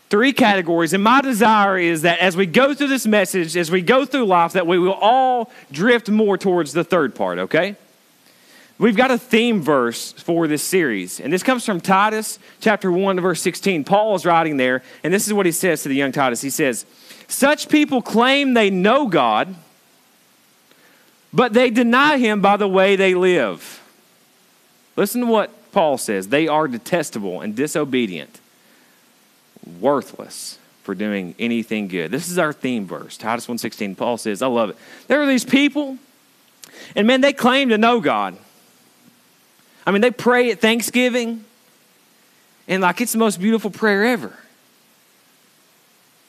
Three 0.08 0.32
categories. 0.32 0.92
And 0.92 1.02
my 1.02 1.20
desire 1.20 1.78
is 1.78 2.02
that 2.02 2.20
as 2.20 2.36
we 2.36 2.46
go 2.46 2.74
through 2.74 2.88
this 2.88 3.06
message, 3.06 3.56
as 3.56 3.70
we 3.70 3.82
go 3.82 4.04
through 4.04 4.26
life, 4.26 4.52
that 4.52 4.66
we 4.66 4.78
will 4.78 4.92
all 4.92 5.50
drift 5.72 6.08
more 6.08 6.38
towards 6.38 6.72
the 6.72 6.84
third 6.84 7.14
part, 7.14 7.38
okay? 7.38 7.76
We've 8.78 8.96
got 8.96 9.10
a 9.10 9.16
theme 9.16 9.62
verse 9.62 10.12
for 10.12 10.46
this 10.46 10.62
series, 10.62 11.18
and 11.18 11.32
this 11.32 11.42
comes 11.42 11.64
from 11.64 11.80
Titus 11.80 12.38
chapter 12.60 12.92
1, 12.92 13.18
verse 13.20 13.40
16. 13.40 13.84
Paul 13.84 14.14
is 14.14 14.26
writing 14.26 14.58
there, 14.58 14.82
and 15.02 15.14
this 15.14 15.26
is 15.26 15.32
what 15.32 15.46
he 15.46 15.52
says 15.52 15.82
to 15.82 15.88
the 15.88 15.94
young 15.94 16.12
Titus. 16.12 16.42
He 16.42 16.50
says, 16.50 16.84
Such 17.26 17.70
people 17.70 18.02
claim 18.02 18.52
they 18.52 18.68
know 18.68 19.06
God, 19.06 19.54
but 21.32 21.54
they 21.54 21.70
deny 21.70 22.18
him 22.18 22.42
by 22.42 22.58
the 22.58 22.68
way 22.68 22.96
they 22.96 23.14
live. 23.14 23.82
Listen 24.94 25.22
to 25.22 25.26
what 25.26 25.72
Paul 25.72 25.96
says. 25.96 26.28
They 26.28 26.46
are 26.46 26.68
detestable 26.68 27.40
and 27.40 27.56
disobedient, 27.56 28.40
worthless 29.80 30.58
for 30.82 30.94
doing 30.94 31.34
anything 31.38 31.88
good. 31.88 32.10
This 32.10 32.30
is 32.30 32.38
our 32.38 32.52
theme 32.52 32.86
verse, 32.86 33.16
Titus 33.16 33.46
1:16. 33.46 33.96
Paul 33.96 34.18
says, 34.18 34.42
I 34.42 34.48
love 34.48 34.68
it. 34.68 34.76
There 35.08 35.22
are 35.22 35.26
these 35.26 35.46
people, 35.46 35.96
and 36.94 37.06
man, 37.06 37.22
they 37.22 37.32
claim 37.32 37.70
to 37.70 37.78
know 37.78 38.00
God. 38.00 38.36
I 39.86 39.92
mean, 39.92 40.02
they 40.02 40.10
pray 40.10 40.50
at 40.50 40.60
Thanksgiving, 40.60 41.44
and 42.66 42.82
like 42.82 43.00
it's 43.00 43.12
the 43.12 43.18
most 43.18 43.40
beautiful 43.40 43.70
prayer 43.70 44.04
ever. 44.04 44.36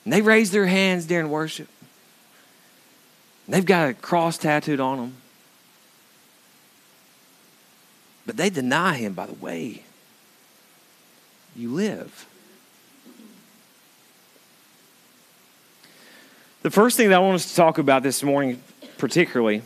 And 0.04 0.12
they 0.12 0.22
raise 0.22 0.52
their 0.52 0.66
hands 0.66 1.06
during 1.06 1.28
worship. 1.28 1.68
They've 3.48 3.64
got 3.64 3.88
a 3.88 3.94
cross 3.94 4.38
tattooed 4.38 4.78
on 4.78 4.98
them. 4.98 5.14
But 8.26 8.36
they 8.36 8.50
deny 8.50 8.94
him 8.94 9.14
by 9.14 9.26
the 9.26 9.34
way 9.34 9.82
you 11.56 11.72
live. 11.72 12.26
The 16.62 16.70
first 16.70 16.96
thing 16.96 17.08
that 17.08 17.16
I 17.16 17.18
want 17.20 17.36
us 17.36 17.48
to 17.50 17.56
talk 17.56 17.78
about 17.78 18.02
this 18.02 18.22
morning, 18.22 18.62
particularly, 18.98 19.62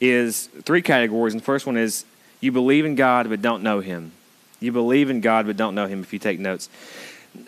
is 0.00 0.46
three 0.62 0.82
categories. 0.82 1.34
And 1.34 1.40
the 1.40 1.44
first 1.44 1.66
one 1.66 1.76
is 1.76 2.04
you 2.44 2.52
believe 2.52 2.84
in 2.84 2.94
God 2.94 3.28
but 3.28 3.42
don't 3.42 3.62
know 3.62 3.80
Him. 3.80 4.12
You 4.60 4.72
believe 4.72 5.10
in 5.10 5.20
God 5.20 5.46
but 5.46 5.56
don't 5.56 5.74
know 5.74 5.86
Him 5.86 6.00
if 6.00 6.12
you 6.12 6.18
take 6.18 6.38
notes. 6.38 6.68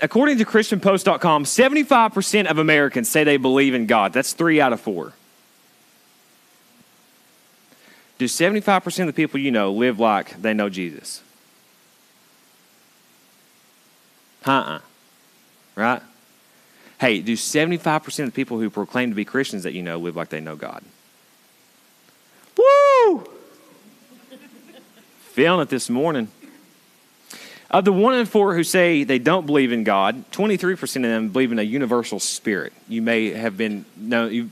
According 0.01 0.39
to 0.39 0.45
ChristianPost.com, 0.45 1.45
75% 1.45 2.47
of 2.47 2.59
Americans 2.59 3.09
say 3.09 3.23
they 3.23 3.37
believe 3.37 3.75
in 3.75 3.87
God. 3.87 4.13
That's 4.13 4.33
three 4.33 4.61
out 4.61 4.73
of 4.73 4.81
four. 4.81 5.13
Do 8.19 8.25
75% 8.25 9.01
of 9.01 9.07
the 9.07 9.13
people 9.13 9.39
you 9.39 9.51
know 9.51 9.73
live 9.73 10.01
like 10.01 10.41
they 10.41 10.55
know 10.55 10.69
Jesus? 10.69 11.23
Uh 14.45 14.51
uh. 14.51 14.79
Right? 15.75 16.03
Hey, 16.99 17.21
do 17.21 17.35
75% 17.35 18.07
of 18.21 18.27
the 18.27 18.33
people 18.33 18.59
who 18.59 18.71
proclaim 18.71 19.11
to 19.11 19.15
be 19.15 19.27
Christians 19.27 19.65
that 19.65 19.75
you 19.75 19.83
know 19.83 19.99
live 19.99 20.17
like 20.17 20.31
they 20.31 20.41
know 20.41 20.57
God? 20.57 20.83
Woo! 22.57 23.36
Feeling 25.37 25.61
it 25.61 25.69
this 25.69 25.91
morning. 25.91 26.29
Of 27.71 27.85
the 27.85 27.93
one 27.93 28.15
in 28.15 28.25
four 28.25 28.55
who 28.55 28.65
say 28.65 29.05
they 29.05 29.19
don't 29.19 29.45
believe 29.45 29.71
in 29.71 29.85
God, 29.85 30.25
23% 30.31 30.97
of 30.97 31.03
them 31.03 31.29
believe 31.29 31.53
in 31.53 31.59
a 31.59 31.63
universal 31.63 32.19
spirit. 32.19 32.73
You 32.89 33.03
may 33.03 33.33
have 33.33 33.55
been, 33.55 33.85
no, 33.99 34.49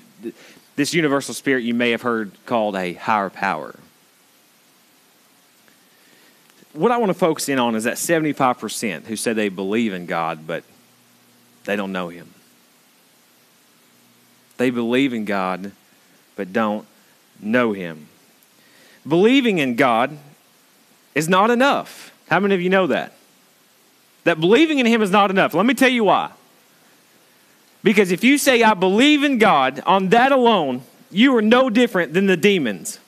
this 0.77 0.93
universal 0.93 1.33
spirit 1.33 1.65
you 1.65 1.73
may 1.73 1.93
have 1.93 2.03
heard 2.03 2.33
called 2.45 2.77
a 2.77 2.93
higher 2.93 3.31
power. 3.31 3.75
What 6.75 6.93
I 6.93 6.99
want 6.99 7.09
to 7.09 7.19
focus 7.19 7.49
in 7.49 7.59
on 7.59 7.77
is 7.77 7.85
that 7.85 7.95
75% 7.95 9.05
who 9.05 9.17
say 9.17 9.33
they 9.33 9.49
believe 9.49 9.95
in 9.95 10.05
God, 10.05 10.47
but 10.47 10.65
they 11.65 11.77
don't 11.77 11.93
know 11.93 12.11
Him. 12.11 12.29
They 14.59 14.69
believe 14.69 15.15
in 15.15 15.25
God, 15.25 15.73
but 16.37 16.53
don't 16.53 16.87
know 17.41 17.73
Him. 17.73 18.07
Believing 19.09 19.57
in 19.57 19.77
God 19.77 20.19
is 21.15 21.29
not 21.29 21.51
enough. 21.51 22.13
How 22.29 22.41
many 22.41 22.55
of 22.55 22.61
you 22.61 22.71
know 22.71 22.87
that? 22.89 23.13
That 24.25 24.41
believing 24.41 24.79
in 24.79 24.87
Him 24.87 25.03
is 25.03 25.11
not 25.11 25.31
enough. 25.31 25.55
Let 25.55 25.67
me 25.67 25.75
tell 25.75 25.89
you 25.89 26.05
why. 26.05 26.31
Because 27.83 28.11
if 28.11 28.25
you 28.25 28.39
say, 28.39 28.63
I 28.63 28.75
believe 28.75 29.23
in 29.23 29.39
God, 29.39 29.83
on 29.85 30.09
that 30.09 30.33
alone, 30.33 30.83
you 31.11 31.37
are 31.37 31.43
no 31.43 31.69
different 31.69 32.15
than 32.15 32.27
the 32.27 32.37
demons. 32.37 32.99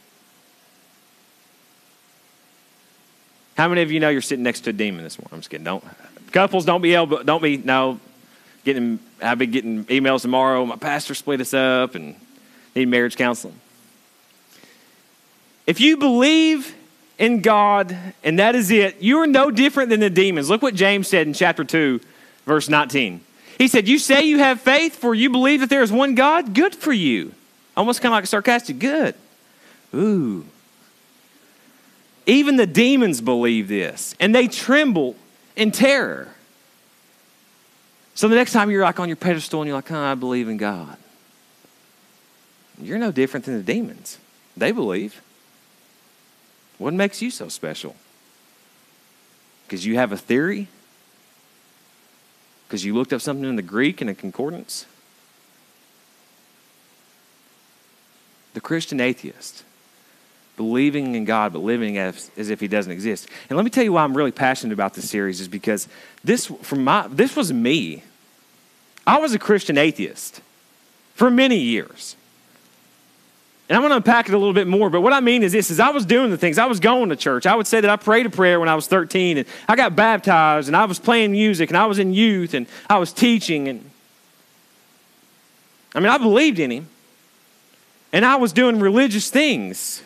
How 3.56 3.68
many 3.68 3.80
of 3.80 3.90
you 3.90 4.00
know 4.00 4.10
you're 4.10 4.20
sitting 4.20 4.42
next 4.42 4.60
to 4.62 4.70
a 4.70 4.72
demon 4.72 5.02
this 5.02 5.18
morning? 5.18 5.30
I'm 5.32 5.40
just 5.40 5.50
kidding. 5.50 5.64
Don't 5.64 5.82
couples 6.30 6.66
don't 6.66 6.82
be 6.82 6.94
able 6.94 7.24
don't 7.24 7.42
be 7.42 7.56
no 7.56 7.98
getting 8.64 8.98
I've 9.22 9.38
been 9.38 9.50
getting 9.50 9.84
emails 9.86 10.22
tomorrow. 10.22 10.66
My 10.66 10.76
pastor 10.76 11.14
split 11.14 11.40
us 11.40 11.54
up 11.54 11.94
and 11.94 12.14
need 12.74 12.88
marriage 12.88 13.16
counseling. 13.16 13.58
If 15.66 15.80
you 15.80 15.96
believe 15.96 16.74
in 17.18 17.40
God, 17.40 17.96
and 18.22 18.38
that 18.38 18.54
is 18.54 18.70
it. 18.70 19.00
You 19.00 19.18
are 19.18 19.26
no 19.26 19.50
different 19.50 19.90
than 19.90 20.00
the 20.00 20.10
demons. 20.10 20.50
Look 20.50 20.62
what 20.62 20.74
James 20.74 21.08
said 21.08 21.26
in 21.26 21.32
chapter 21.32 21.64
2, 21.64 22.00
verse 22.44 22.68
19. 22.68 23.20
He 23.58 23.68
said, 23.68 23.88
You 23.88 23.98
say 23.98 24.24
you 24.24 24.38
have 24.38 24.60
faith, 24.60 24.96
for 24.96 25.14
you 25.14 25.30
believe 25.30 25.60
that 25.60 25.70
there 25.70 25.82
is 25.82 25.90
one 25.90 26.14
God? 26.14 26.54
Good 26.54 26.74
for 26.74 26.92
you. 26.92 27.32
Almost 27.76 28.00
kind 28.02 28.12
of 28.12 28.16
like 28.16 28.26
sarcastic, 28.26 28.78
good. 28.78 29.14
Ooh. 29.94 30.44
Even 32.26 32.56
the 32.56 32.66
demons 32.66 33.20
believe 33.20 33.68
this, 33.68 34.14
and 34.18 34.34
they 34.34 34.48
tremble 34.48 35.16
in 35.54 35.70
terror. 35.70 36.28
So 38.14 38.28
the 38.28 38.34
next 38.34 38.52
time 38.52 38.70
you're 38.70 38.82
like 38.82 38.98
on 38.98 39.08
your 39.08 39.16
pedestal 39.16 39.60
and 39.60 39.68
you're 39.68 39.76
like, 39.76 39.90
oh, 39.92 39.98
I 39.98 40.14
believe 40.14 40.48
in 40.48 40.56
God, 40.56 40.96
you're 42.80 42.98
no 42.98 43.12
different 43.12 43.46
than 43.46 43.56
the 43.56 43.62
demons. 43.62 44.18
They 44.56 44.72
believe. 44.72 45.22
What 46.78 46.94
makes 46.94 47.22
you 47.22 47.30
so 47.30 47.48
special? 47.48 47.96
Because 49.66 49.84
you 49.84 49.96
have 49.96 50.12
a 50.12 50.16
theory? 50.16 50.68
Because 52.66 52.84
you 52.84 52.94
looked 52.94 53.12
up 53.12 53.20
something 53.20 53.48
in 53.48 53.56
the 53.56 53.62
Greek 53.62 54.02
in 54.02 54.08
a 54.08 54.14
concordance? 54.14 54.86
The 58.54 58.60
Christian 58.60 59.00
atheist, 59.00 59.64
believing 60.56 61.14
in 61.14 61.24
God 61.24 61.52
but 61.52 61.60
living 61.60 61.98
as, 61.98 62.30
as 62.36 62.50
if 62.50 62.60
He 62.60 62.68
doesn't 62.68 62.92
exist. 62.92 63.28
And 63.48 63.56
let 63.56 63.64
me 63.64 63.70
tell 63.70 63.84
you 63.84 63.92
why 63.92 64.02
I'm 64.02 64.16
really 64.16 64.32
passionate 64.32 64.72
about 64.72 64.94
this 64.94 65.08
series 65.10 65.40
is 65.40 65.48
because 65.48 65.88
this, 66.24 66.46
from 66.62 66.84
my, 66.84 67.06
this 67.08 67.36
was 67.36 67.52
me. 67.52 68.02
I 69.06 69.18
was 69.18 69.34
a 69.34 69.38
Christian 69.38 69.78
atheist 69.78 70.40
for 71.14 71.30
many 71.30 71.58
years. 71.58 72.16
And 73.68 73.76
I'm 73.76 73.82
going 73.82 73.90
to 73.90 73.96
unpack 73.96 74.28
it 74.28 74.34
a 74.34 74.38
little 74.38 74.52
bit 74.52 74.68
more, 74.68 74.90
but 74.90 75.00
what 75.00 75.12
I 75.12 75.18
mean 75.18 75.42
is 75.42 75.50
this 75.50 75.72
is 75.72 75.80
I 75.80 75.90
was 75.90 76.06
doing 76.06 76.30
the 76.30 76.38
things. 76.38 76.56
I 76.56 76.66
was 76.66 76.78
going 76.78 77.08
to 77.08 77.16
church. 77.16 77.46
I 77.46 77.56
would 77.56 77.66
say 77.66 77.80
that 77.80 77.90
I 77.90 77.96
prayed 77.96 78.24
a 78.26 78.30
prayer 78.30 78.60
when 78.60 78.68
I 78.68 78.76
was 78.76 78.86
13 78.86 79.38
and 79.38 79.48
I 79.68 79.74
got 79.74 79.96
baptized 79.96 80.68
and 80.68 80.76
I 80.76 80.84
was 80.84 81.00
playing 81.00 81.32
music 81.32 81.70
and 81.70 81.76
I 81.76 81.86
was 81.86 81.98
in 81.98 82.14
youth 82.14 82.54
and 82.54 82.66
I 82.88 82.98
was 82.98 83.12
teaching 83.12 83.66
and 83.66 83.90
I 85.96 86.00
mean, 86.00 86.10
I 86.10 86.18
believed 86.18 86.58
in 86.58 86.70
him. 86.70 86.88
And 88.12 88.24
I 88.24 88.36
was 88.36 88.52
doing 88.52 88.78
religious 88.78 89.30
things. 89.30 90.02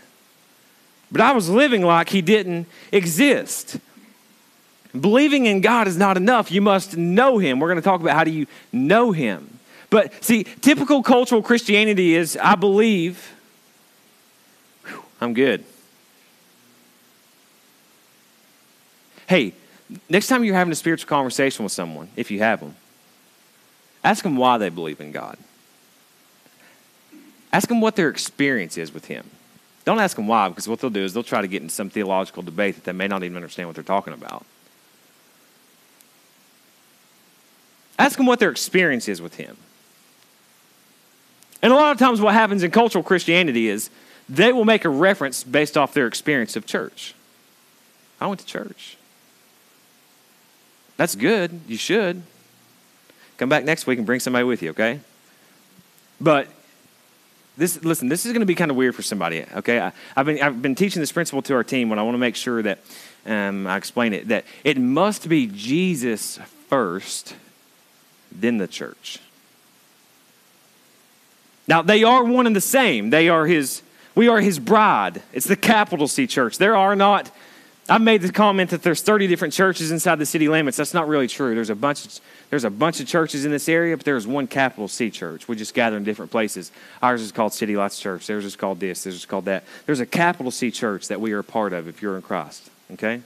But 1.11 1.21
I 1.21 1.33
was 1.33 1.49
living 1.49 1.83
like 1.83 2.09
he 2.09 2.23
didn't 2.23 2.67
exist. 2.93 3.79
Believing 4.99 5.47
in 5.47 5.61
God 5.61 5.89
is 5.89 5.97
not 5.97 6.17
enough. 6.17 6.53
You 6.53 6.61
must 6.61 6.97
know 6.97 7.39
him. 7.39 7.59
We're 7.59 7.69
going 7.69 7.77
to 7.77 7.85
talk 7.85 8.01
about 8.01 8.17
how 8.17 8.25
do 8.25 8.31
you 8.31 8.47
know 8.73 9.11
him. 9.11 9.59
But 9.91 10.13
see, 10.23 10.45
typical 10.45 11.03
cultural 11.03 11.43
Christianity 11.43 12.15
is 12.15 12.37
I 12.37 12.55
believe 12.55 13.33
I'm 15.21 15.35
good. 15.35 15.65
Hey, 19.29 19.53
next 20.09 20.27
time 20.27 20.43
you're 20.45 20.55
having 20.55 20.73
a 20.73 20.77
spiritual 20.77 21.09
conversation 21.09 21.63
with 21.63 21.73
someone, 21.73 22.09
if 22.17 22.31
you 22.31 22.41
have 22.41 22.61
them, 22.61 22.75
ask 24.03 24.25
them 24.25 24.37
why 24.37 24.59
they 24.59 24.71
believe 24.71 25.01
in 25.01 25.13
God. 25.13 25.37
Ask 27.53 27.69
them 27.69 27.81
what 27.81 27.97
their 27.97 28.09
experience 28.09 28.79
is 28.79 28.93
with 28.93 29.07
Him. 29.07 29.29
Don't 29.85 29.99
ask 29.99 30.17
them 30.17 30.27
why, 30.27 30.49
because 30.49 30.69
what 30.69 30.81
they'll 30.81 30.91
do 30.91 31.05
is 31.05 31.15
they'll 31.15 31.23
try 31.23 31.41
to 31.41 31.49
get 31.49 31.63
into 31.63 31.75
some 31.75 31.91
theological 31.91 32.43
debate 32.43 32.77
that 32.77 32.85
they 32.85 32.93
may 32.93 33.09
not 33.09 33.23
even 33.23 33.37
understand 33.37 33.69
what 33.69 33.75
they're 33.75 33.85
talking 33.85 34.13
about. 34.13 34.45
Ask 37.99 38.17
them 38.17 38.27
what 38.27 38.39
their 38.39 38.51
experience 38.51 39.09
is 39.09 39.21
with 39.21 39.35
Him. 39.35 39.57
And 41.63 41.73
a 41.73 41.77
lot 41.77 41.93
of 41.93 41.99
times, 41.99 42.21
what 42.21 42.35
happens 42.35 42.63
in 42.63 42.71
cultural 42.71 43.05
Christianity 43.05 43.69
is 43.69 43.91
they 44.31 44.53
will 44.53 44.65
make 44.65 44.85
a 44.85 44.89
reference 44.89 45.43
based 45.43 45.77
off 45.77 45.93
their 45.93 46.07
experience 46.07 46.55
of 46.55 46.65
church. 46.65 47.15
I 48.21 48.29
went 48.29 48.41
to 48.41 48.47
church. 48.47 48.97
That's 50.97 51.17
good. 51.17 51.61
You 51.67 51.77
should. 51.77 52.23
Come 53.39 53.49
back 53.49 53.65
next 53.65 53.87
week 53.87 53.99
and 53.99 54.07
bring 54.07 54.21
somebody 54.21 54.45
with 54.45 54.63
you, 54.63 54.71
okay? 54.71 55.01
But 56.21 56.47
this, 57.57 57.83
listen, 57.83 58.09
this 58.09 58.25
is 58.25 58.33
going 58.33 58.41
to 58.41 58.47
be 58.47 58.55
kind 58.55 58.71
of 58.71 58.77
weird 58.77 58.95
for 58.95 59.03
somebody, 59.03 59.45
okay? 59.57 59.81
I, 59.81 59.93
have 60.15 60.27
been, 60.27 60.41
I've 60.41 60.63
been 60.63 60.77
teaching 60.77 61.01
this 61.01 61.11
principle 61.11 61.43
to 61.43 61.55
our 61.55 61.65
team 61.65 61.89
when 61.89 61.99
I 61.99 62.03
want 62.03 62.15
to 62.15 62.19
make 62.19 62.37
sure 62.37 62.63
that 62.63 62.79
um, 63.27 63.67
I 63.67 63.77
explain 63.77 64.13
it 64.13 64.29
that 64.29 64.45
it 64.63 64.79
must 64.79 65.29
be 65.29 65.47
Jesus 65.47 66.39
first, 66.69 67.35
then 68.31 68.59
the 68.59 68.69
church. 68.69 69.19
Now, 71.67 71.83
they 71.83 72.05
are 72.05 72.23
one 72.25 72.47
and 72.47 72.55
the 72.55 72.61
same. 72.61 73.11
They 73.11 73.29
are 73.29 73.47
his 73.47 73.83
we 74.15 74.29
are 74.29 74.41
his 74.41 74.59
bride. 74.59 75.23
It's 75.33 75.47
the 75.47 75.57
capital 75.57 76.09
C 76.09 76.27
church. 76.27 76.59
There 76.59 76.77
are 76.77 76.97
not, 76.97 77.31
I've 77.89 78.03
made 78.03 78.23
the 78.23 78.33
comment 78.33 78.71
that 78.71 78.83
there's 78.83 79.03
30 79.03 79.27
different 79.27 79.55
churches 79.55 79.91
inside 79.91 80.17
the 80.17 80.27
city 80.27 80.49
limits. 80.49 80.77
That's 80.77 80.95
not 80.95 81.09
really 81.09 81.29
true. 81.29 81.55
There's 81.55 81.71
a 81.71 81.75
bunch 81.75 82.05
of, 82.07 82.21
there's 82.51 82.65
a 82.65 82.71
bunch 82.71 83.01
of 83.01 83.07
churches 83.07 83.45
in 83.45 83.51
this 83.51 83.69
area, 83.69 83.97
but 83.97 84.05
there's 84.05 84.27
one 84.27 84.47
capital 84.47 84.89
C 84.89 85.11
church. 85.11 85.47
We 85.49 85.57
just 85.57 85.75
gather 85.75 85.97
in 85.97 86.05
different 86.05 86.31
places. 86.31 86.73
Ours 87.03 87.23
is 87.23 87.33
called 87.33 87.53
City 87.53 87.77
Lights 87.77 88.01
Church. 88.01 88.27
Theirs 88.27 88.45
is 88.45 88.57
called 88.57 88.81
this. 88.81 89.05
Theirs 89.05 89.17
is 89.17 89.27
called 89.27 89.45
that. 89.45 89.65
There's 89.87 90.01
a 90.01 90.07
capital 90.07 90.51
C 90.51 90.71
church 90.71 91.09
that 91.09 91.21
we 91.21 91.33
are 91.33 91.39
a 91.39 91.45
part 91.45 91.73
of 91.73 91.89
if 91.89 92.03
you're 92.03 92.17
in 92.17 92.23
Christ. 92.23 92.69
Okay? 92.93 93.23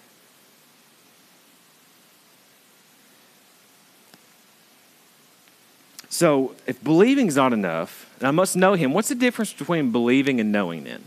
So, 6.14 6.54
if 6.68 6.82
believing 6.84 7.26
is 7.26 7.34
not 7.34 7.52
enough, 7.52 8.13
and 8.24 8.28
I 8.28 8.30
must 8.30 8.56
know 8.56 8.72
him, 8.72 8.94
what's 8.94 9.08
the 9.08 9.14
difference 9.14 9.52
between 9.52 9.90
believing 9.90 10.40
and 10.40 10.50
knowing 10.50 10.84
then? 10.84 11.04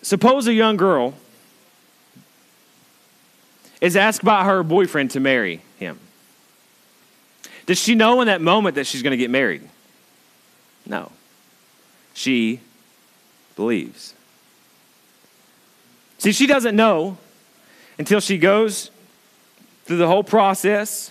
Suppose 0.00 0.46
a 0.46 0.52
young 0.52 0.76
girl 0.76 1.14
is 3.80 3.96
asked 3.96 4.24
by 4.24 4.44
her 4.44 4.62
boyfriend 4.62 5.10
to 5.10 5.18
marry 5.18 5.60
him. 5.76 5.98
Does 7.66 7.80
she 7.80 7.96
know 7.96 8.20
in 8.20 8.28
that 8.28 8.40
moment 8.40 8.76
that 8.76 8.86
she's 8.86 9.02
going 9.02 9.10
to 9.10 9.16
get 9.16 9.28
married? 9.28 9.68
No. 10.86 11.10
She 12.12 12.60
believes. 13.56 14.14
See, 16.18 16.30
she 16.30 16.46
doesn't 16.46 16.76
know 16.76 17.18
until 17.98 18.20
she 18.20 18.38
goes 18.38 18.92
through 19.84 19.96
the 19.96 20.06
whole 20.06 20.22
process 20.22 21.10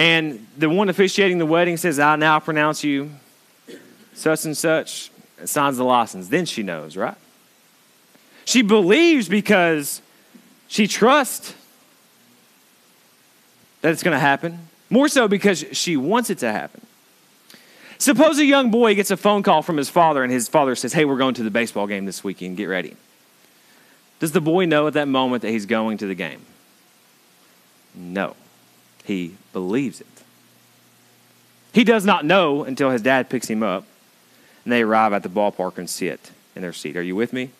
and 0.00 0.46
the 0.56 0.70
one 0.70 0.88
officiating 0.88 1.36
the 1.36 1.44
wedding 1.44 1.76
says, 1.76 1.98
I 1.98 2.16
now 2.16 2.40
pronounce 2.40 2.82
you 2.82 3.10
such 4.14 4.46
and 4.46 4.56
such, 4.56 5.10
signs 5.44 5.76
the 5.76 5.84
license. 5.84 6.28
Then 6.28 6.46
she 6.46 6.62
knows, 6.62 6.96
right? 6.96 7.18
She 8.46 8.62
believes 8.62 9.28
because 9.28 10.00
she 10.68 10.86
trusts 10.86 11.54
that 13.82 13.92
it's 13.92 14.02
going 14.02 14.14
to 14.14 14.18
happen, 14.18 14.70
more 14.88 15.06
so 15.06 15.28
because 15.28 15.66
she 15.72 15.98
wants 15.98 16.30
it 16.30 16.38
to 16.38 16.50
happen. 16.50 16.80
Suppose 17.98 18.38
a 18.38 18.46
young 18.46 18.70
boy 18.70 18.94
gets 18.94 19.10
a 19.10 19.18
phone 19.18 19.42
call 19.42 19.60
from 19.60 19.76
his 19.76 19.90
father, 19.90 20.24
and 20.24 20.32
his 20.32 20.48
father 20.48 20.74
says, 20.76 20.94
Hey, 20.94 21.04
we're 21.04 21.18
going 21.18 21.34
to 21.34 21.42
the 21.42 21.50
baseball 21.50 21.86
game 21.86 22.06
this 22.06 22.24
weekend. 22.24 22.56
Get 22.56 22.68
ready. 22.68 22.96
Does 24.18 24.32
the 24.32 24.40
boy 24.40 24.64
know 24.64 24.86
at 24.86 24.94
that 24.94 25.08
moment 25.08 25.42
that 25.42 25.50
he's 25.50 25.66
going 25.66 25.98
to 25.98 26.06
the 26.06 26.14
game? 26.14 26.40
No 27.94 28.34
he 29.10 29.34
believes 29.52 30.00
it. 30.00 30.06
He 31.72 31.82
does 31.82 32.04
not 32.04 32.24
know 32.24 32.62
until 32.62 32.90
his 32.90 33.02
dad 33.02 33.28
picks 33.28 33.48
him 33.48 33.60
up 33.60 33.84
and 34.64 34.72
they 34.72 34.82
arrive 34.82 35.12
at 35.12 35.24
the 35.24 35.28
ballpark 35.28 35.78
and 35.78 35.90
sit 35.90 36.30
in 36.54 36.62
their 36.62 36.72
seat. 36.72 36.96
Are 36.96 37.02
you 37.02 37.16
with 37.16 37.32
me? 37.32 37.50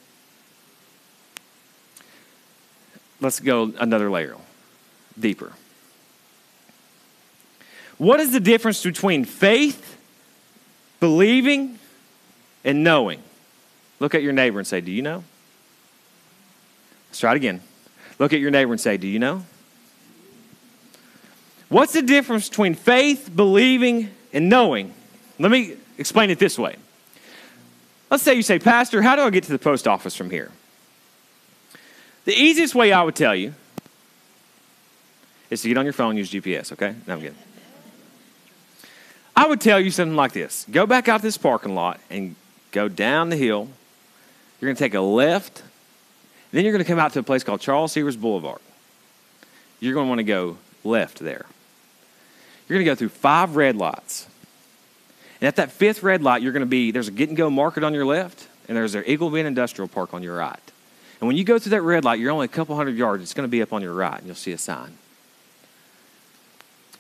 Let's 3.21 3.41
go 3.41 3.73
another 3.81 4.09
layer 4.11 4.37
deeper. 5.19 5.53
What 7.99 8.21
is 8.21 8.31
the 8.31 8.41
difference 8.41 8.83
between 8.85 9.25
faith, 9.25 9.99
believing, 11.01 11.81
and 12.65 12.85
knowing? 12.85 13.23
Look 13.99 14.15
at 14.15 14.23
your 14.23 14.33
neighbor 14.33 14.61
and 14.61 14.67
say, 14.67 14.81
Do 14.81 14.93
you 14.93 15.03
know? 15.03 15.25
Let's 17.09 17.19
try 17.19 17.33
it 17.33 17.37
again. 17.37 17.61
Look 18.21 18.33
at 18.33 18.39
your 18.39 18.53
neighbor 18.53 18.73
and 18.73 18.81
say, 18.81 18.97
Do 18.97 19.09
you 19.09 19.19
know? 19.19 19.45
What's 21.71 21.93
the 21.93 22.03
difference 22.03 22.49
between 22.49 22.75
faith, 22.75 23.31
believing, 23.35 24.11
and 24.33 24.49
knowing? 24.49 24.93
Let 25.39 25.53
me 25.53 25.77
explain 25.99 26.31
it 26.31 26.39
this 26.41 26.59
way. 26.59 26.75
Let's 28.11 28.25
say 28.25 28.35
you 28.35 28.43
say, 28.43 28.59
Pastor, 28.59 29.03
how 29.03 29.15
do 29.15 29.23
I 29.23 29.31
get 29.31 29.45
to 29.45 29.53
the 29.53 29.59
post 29.59 29.87
office 29.87 30.17
from 30.17 30.31
here? 30.31 30.51
The 32.25 32.35
easiest 32.35 32.75
way 32.75 32.93
I 32.93 33.03
would 33.05 33.15
tell 33.15 33.37
you 33.37 33.55
is 35.49 35.63
to 35.63 35.69
get 35.69 35.79
on 35.79 35.85
your 35.85 35.93
phone 35.93 36.11
and 36.11 36.19
use 36.19 36.31
GPS, 36.33 36.73
okay? 36.73 36.97
No, 37.07 37.15
I'm 37.15 37.21
good. 37.21 37.37
I 39.37 39.47
would 39.47 39.61
tell 39.61 39.79
you 39.79 39.93
something 39.93 40.17
like 40.17 40.33
this 40.33 40.67
go 40.71 40.87
back 40.87 41.09
out 41.09 41.19
to 41.19 41.23
this 41.23 41.39
parking 41.39 41.77
lot 41.77 42.01
and 42.11 42.35
go 42.73 42.89
down 42.89 43.31
the 43.31 43.37
hill. 43.37 43.69
You're 44.61 44.69
going 44.69 44.77
to 44.77 44.85
take 44.85 44.95
a 44.95 45.01
left. 45.01 45.63
Then 46.51 46.65
you're 46.65 46.73
going 46.73 46.85
to 46.85 46.89
come 46.89 46.99
out 46.99 47.13
to 47.13 47.21
a 47.21 47.23
place 47.23 47.45
called 47.45 47.61
Charles 47.61 47.95
Seivers 47.95 48.21
Boulevard. 48.21 48.61
You're 49.79 49.95
going 49.95 50.07
to 50.07 50.09
want 50.09 50.19
to 50.19 50.25
go 50.25 50.59
left 50.83 51.21
there. 51.21 51.47
You're 52.71 52.77
going 52.77 52.87
to 52.87 52.91
go 52.93 52.95
through 52.95 53.09
five 53.09 53.57
red 53.57 53.75
lights. 53.75 54.29
And 55.41 55.49
at 55.49 55.57
that 55.57 55.73
fifth 55.73 56.05
red 56.05 56.23
light, 56.23 56.41
you're 56.41 56.53
going 56.53 56.61
to 56.61 56.67
be 56.67 56.93
there's 56.93 57.09
a 57.09 57.11
get 57.11 57.29
and 57.29 57.37
go 57.37 57.51
market 57.51 57.83
on 57.83 57.93
your 57.93 58.07
left, 58.07 58.47
and 58.69 58.77
there's 58.77 58.95
an 58.95 59.03
Eagle 59.07 59.29
Bend 59.29 59.49
Industrial 59.49 59.89
Park 59.89 60.15
on 60.15 60.23
your 60.23 60.37
right. 60.37 60.57
And 61.21 61.27
when 61.27 61.37
you 61.37 61.43
go 61.43 61.59
through 61.59 61.71
that 61.71 61.83
red 61.83 62.05
light, 62.05 62.21
you're 62.21 62.31
only 62.31 62.45
a 62.45 62.49
couple 62.49 62.77
hundred 62.77 62.97
yards. 62.97 63.25
It's 63.25 63.35
going 63.35 63.49
to 63.49 63.51
be 63.51 63.61
up 63.61 63.73
on 63.73 63.83
your 63.83 63.93
right, 63.93 64.17
and 64.17 64.25
you'll 64.25 64.37
see 64.37 64.53
a 64.53 64.59
sign. 64.59 64.93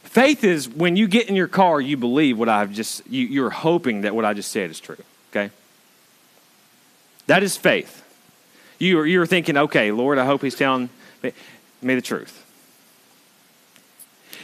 Faith 0.03 0.43
is 0.43 0.69
when 0.69 0.97
you 0.97 1.07
get 1.07 1.29
in 1.29 1.37
your 1.37 1.47
car, 1.47 1.81
you 1.81 1.97
believe 1.97 2.37
what 2.37 2.49
I've 2.49 2.73
just, 2.73 3.07
you, 3.07 3.25
you're 3.29 3.51
hoping 3.51 4.01
that 4.01 4.13
what 4.13 4.25
I 4.25 4.35
just 4.35 4.51
said 4.51 4.71
is 4.71 4.81
true, 4.81 4.97
okay? 5.31 5.53
That 7.29 7.45
is 7.45 7.57
faith. 7.57 8.03
You 8.81 8.99
are, 8.99 9.07
you're 9.07 9.25
thinking, 9.25 9.57
okay, 9.57 9.93
Lord, 9.93 10.19
I 10.19 10.27
hope 10.27 10.43
He's 10.43 10.57
telling 10.57 10.91
me, 11.23 11.33
me 11.81 11.95
the 11.95 12.03
truth. 12.03 12.45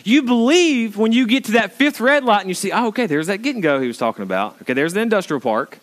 You 0.06 0.22
believe 0.22 0.96
when 0.96 1.10
you 1.10 1.26
get 1.26 1.46
to 1.46 1.52
that 1.52 1.72
fifth 1.72 2.00
red 2.00 2.22
light 2.22 2.42
and 2.42 2.48
you 2.48 2.54
see, 2.54 2.70
oh, 2.70 2.86
okay, 2.86 3.06
there's 3.06 3.26
that 3.26 3.38
get 3.38 3.56
and 3.56 3.62
go 3.62 3.80
he 3.80 3.88
was 3.88 3.98
talking 3.98 4.22
about. 4.22 4.54
Okay, 4.62 4.72
there's 4.72 4.92
the 4.92 5.00
industrial 5.00 5.40
park. 5.40 5.80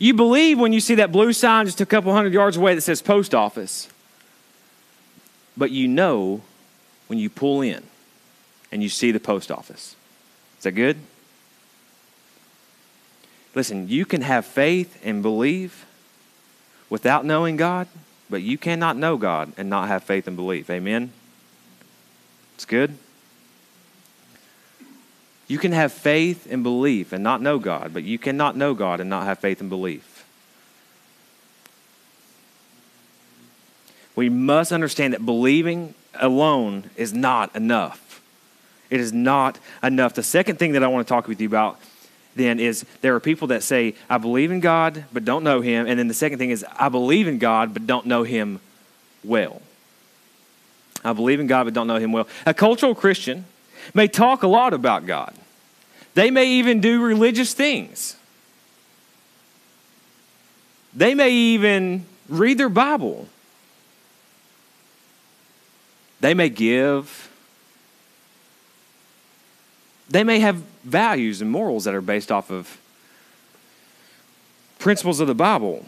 You 0.00 0.14
believe 0.14 0.58
when 0.58 0.72
you 0.72 0.80
see 0.80 0.96
that 0.96 1.12
blue 1.12 1.32
sign 1.32 1.66
just 1.66 1.80
a 1.80 1.86
couple 1.86 2.12
hundred 2.12 2.32
yards 2.32 2.56
away 2.56 2.74
that 2.74 2.80
says 2.80 3.00
post 3.00 3.32
office. 3.32 3.88
But 5.56 5.70
you 5.70 5.86
know 5.86 6.40
when 7.06 7.20
you 7.20 7.30
pull 7.30 7.62
in 7.62 7.84
and 8.72 8.82
you 8.82 8.88
see 8.88 9.12
the 9.12 9.20
post 9.20 9.52
office. 9.52 9.94
Is 10.58 10.64
that 10.64 10.72
good? 10.72 10.96
Listen, 13.54 13.88
you 13.88 14.04
can 14.04 14.22
have 14.22 14.44
faith 14.44 15.00
and 15.04 15.22
believe 15.22 15.86
without 16.90 17.24
knowing 17.24 17.56
God, 17.56 17.86
but 18.28 18.42
you 18.42 18.58
cannot 18.58 18.96
know 18.96 19.16
God 19.16 19.52
and 19.56 19.70
not 19.70 19.86
have 19.86 20.02
faith 20.02 20.26
and 20.26 20.34
belief. 20.34 20.68
Amen? 20.68 21.12
It's 22.56 22.64
good? 22.64 22.98
You 25.46 25.58
can 25.58 25.72
have 25.72 25.92
faith 25.92 26.46
and 26.50 26.62
belief 26.62 27.12
and 27.12 27.22
not 27.22 27.42
know 27.42 27.58
God, 27.58 27.92
but 27.92 28.02
you 28.02 28.18
cannot 28.18 28.56
know 28.56 28.74
God 28.74 29.00
and 29.00 29.10
not 29.10 29.24
have 29.24 29.38
faith 29.38 29.60
and 29.60 29.68
belief. 29.68 30.24
We 34.16 34.28
must 34.28 34.72
understand 34.72 35.12
that 35.12 35.26
believing 35.26 35.94
alone 36.14 36.90
is 36.96 37.12
not 37.12 37.54
enough. 37.54 38.22
It 38.88 39.00
is 39.00 39.12
not 39.12 39.58
enough. 39.82 40.14
The 40.14 40.22
second 40.22 40.58
thing 40.58 40.72
that 40.72 40.84
I 40.84 40.88
want 40.88 41.06
to 41.06 41.12
talk 41.12 41.26
with 41.26 41.40
you 41.40 41.48
about 41.48 41.80
then 42.36 42.58
is 42.58 42.84
there 43.00 43.14
are 43.14 43.20
people 43.20 43.48
that 43.48 43.62
say, 43.62 43.94
I 44.08 44.18
believe 44.18 44.50
in 44.50 44.60
God, 44.60 45.04
but 45.12 45.24
don't 45.24 45.44
know 45.44 45.60
Him. 45.60 45.86
And 45.86 45.98
then 45.98 46.08
the 46.08 46.14
second 46.14 46.38
thing 46.38 46.50
is, 46.50 46.64
I 46.78 46.88
believe 46.88 47.28
in 47.28 47.38
God, 47.38 47.74
but 47.74 47.86
don't 47.86 48.06
know 48.06 48.22
Him 48.22 48.60
well. 49.22 49.60
I 51.04 51.12
believe 51.12 51.38
in 51.38 51.46
God, 51.46 51.64
but 51.64 51.74
don't 51.74 51.86
know 51.86 51.98
Him 51.98 52.12
well. 52.12 52.26
A 52.46 52.54
cultural 52.54 52.94
Christian 52.94 53.44
may 53.92 54.08
talk 54.08 54.42
a 54.42 54.46
lot 54.46 54.72
about 54.72 55.06
God, 55.06 55.34
they 56.14 56.30
may 56.30 56.46
even 56.46 56.80
do 56.80 57.02
religious 57.02 57.52
things. 57.54 58.16
They 60.94 61.14
may 61.14 61.30
even 61.30 62.06
read 62.28 62.56
their 62.56 62.68
Bible. 62.68 63.28
They 66.20 66.34
may 66.34 66.48
give. 66.48 67.30
They 70.08 70.22
may 70.22 70.38
have 70.38 70.56
values 70.84 71.42
and 71.42 71.50
morals 71.50 71.84
that 71.84 71.94
are 71.94 72.00
based 72.00 72.30
off 72.30 72.50
of 72.50 72.78
principles 74.78 75.18
of 75.18 75.26
the 75.26 75.34
Bible. 75.34 75.84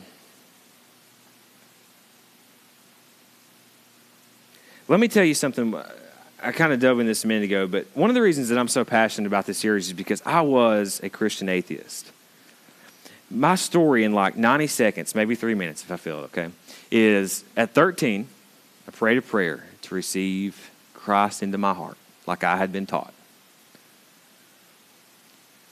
Let 4.89 5.01
me 5.01 5.09
tell 5.09 5.25
you 5.25 5.35
something. 5.35 5.75
I 6.47 6.53
kind 6.53 6.73
of 6.73 6.79
dove 6.79 7.01
in 7.01 7.07
this 7.09 7.25
a 7.25 7.27
minute 7.27 7.43
ago, 7.43 7.67
but 7.67 7.87
one 7.95 8.09
of 8.09 8.15
the 8.15 8.23
reasons 8.23 8.51
that 8.51 8.59
I'm 8.59 8.69
so 8.69 8.85
passionate 8.85 9.27
about 9.27 9.47
this 9.47 9.59
series 9.59 9.89
is 9.89 9.93
because 9.93 10.23
I 10.25 10.43
was 10.43 11.01
a 11.03 11.11
Christian 11.11 11.49
atheist. 11.49 12.13
My 13.29 13.57
story 13.57 14.05
in 14.05 14.13
like 14.13 14.37
90 14.37 14.69
seconds, 14.69 15.17
maybe 15.17 15.35
three 15.35 15.57
minutes 15.57 15.83
if 15.83 15.91
I 15.91 15.97
feel 15.97 16.21
it, 16.21 16.27
okay, 16.27 16.51
is 16.89 17.43
at 17.57 17.75
13, 17.75 18.29
I 18.87 18.91
prayed 18.93 19.19
a 19.19 19.23
prayer 19.23 19.65
to 19.83 19.95
receive 19.97 20.71
Christ 20.95 21.43
into 21.43 21.59
my 21.59 21.75
heart, 21.75 21.97
like 22.29 22.45
I 22.45 22.57
had 22.57 22.71
been 22.71 22.87
taught. 22.87 23.13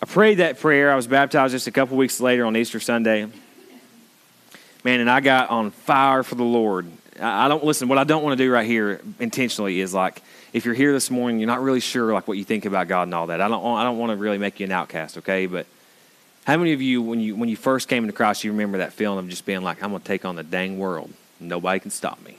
I 0.03 0.07
prayed 0.07 0.39
that 0.39 0.59
prayer. 0.59 0.91
I 0.91 0.97
was 0.97 1.07
baptized 1.07 1.53
just 1.53 1.69
a 1.69 1.71
couple 1.71 1.97
weeks 1.97 2.19
later 2.21 2.45
on 2.47 2.57
Easter 2.57 2.81
Sunday. 2.81 3.29
Man, 4.83 4.99
and 4.99 5.09
I 5.09 5.21
got 5.21 5.51
on 5.51 5.71
fire 5.71 6.25
for 6.25 6.35
the 6.35 6.43
Lord. 6.43 6.89
I 7.21 7.47
don't 7.47 7.63
listen. 7.63 7.87
What 7.87 7.99
I 7.99 8.05
don't 8.05 8.25
want 8.25 8.37
to 8.37 8.45
do 8.45 8.51
right 8.51 8.67
here 8.67 9.01
intentionally 9.21 9.79
is 9.79 9.95
like, 9.95 10.21
if 10.55 10.64
you're 10.64 10.75
here 10.75 10.93
this 10.93 11.11
morning, 11.11 11.40
you're 11.40 11.49
not 11.49 11.61
really 11.61 11.81
sure 11.81 12.12
like 12.12 12.29
what 12.29 12.38
you 12.38 12.45
think 12.45 12.64
about 12.64 12.87
God 12.87 13.03
and 13.03 13.14
all 13.14 13.27
that. 13.27 13.40
I 13.40 13.49
don't. 13.49 13.77
I 13.77 13.83
don't 13.83 13.99
want 13.99 14.12
to 14.12 14.17
really 14.17 14.38
make 14.38 14.61
you 14.61 14.67
an 14.67 14.73
outcast, 14.73 15.19
okay? 15.19 15.47
But 15.47 15.67
how 16.47 16.57
many 16.57 16.73
of 16.73 16.81
you, 16.81 17.03
when 17.03 17.21
you 17.21 17.35
when 17.35 17.49
you 17.49 17.57
first 17.57 17.88
came 17.88 18.05
into 18.05 18.12
Christ, 18.12 18.45
you 18.45 18.53
remember 18.53 18.79
that 18.79 18.93
feeling 18.93 19.19
of 19.19 19.29
just 19.29 19.45
being 19.45 19.62
like, 19.62 19.83
I'm 19.83 19.90
to 19.93 19.99
take 19.99 20.25
on 20.25 20.37
the 20.37 20.45
dang 20.45 20.79
world. 20.79 21.12
Nobody 21.40 21.81
can 21.81 21.90
stop 21.90 22.23
me. 22.25 22.38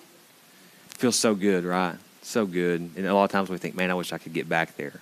It 0.92 0.98
feels 0.98 1.18
so 1.18 1.36
good, 1.36 1.66
right? 1.66 1.98
So 2.22 2.46
good. 2.46 2.90
And 2.96 3.06
a 3.06 3.14
lot 3.14 3.26
of 3.26 3.32
times 3.32 3.50
we 3.50 3.58
think, 3.58 3.76
man, 3.76 3.92
I 3.92 3.96
wish 3.96 4.14
I 4.14 4.18
could 4.18 4.34
get 4.34 4.48
back 4.48 4.78
there. 4.78 5.02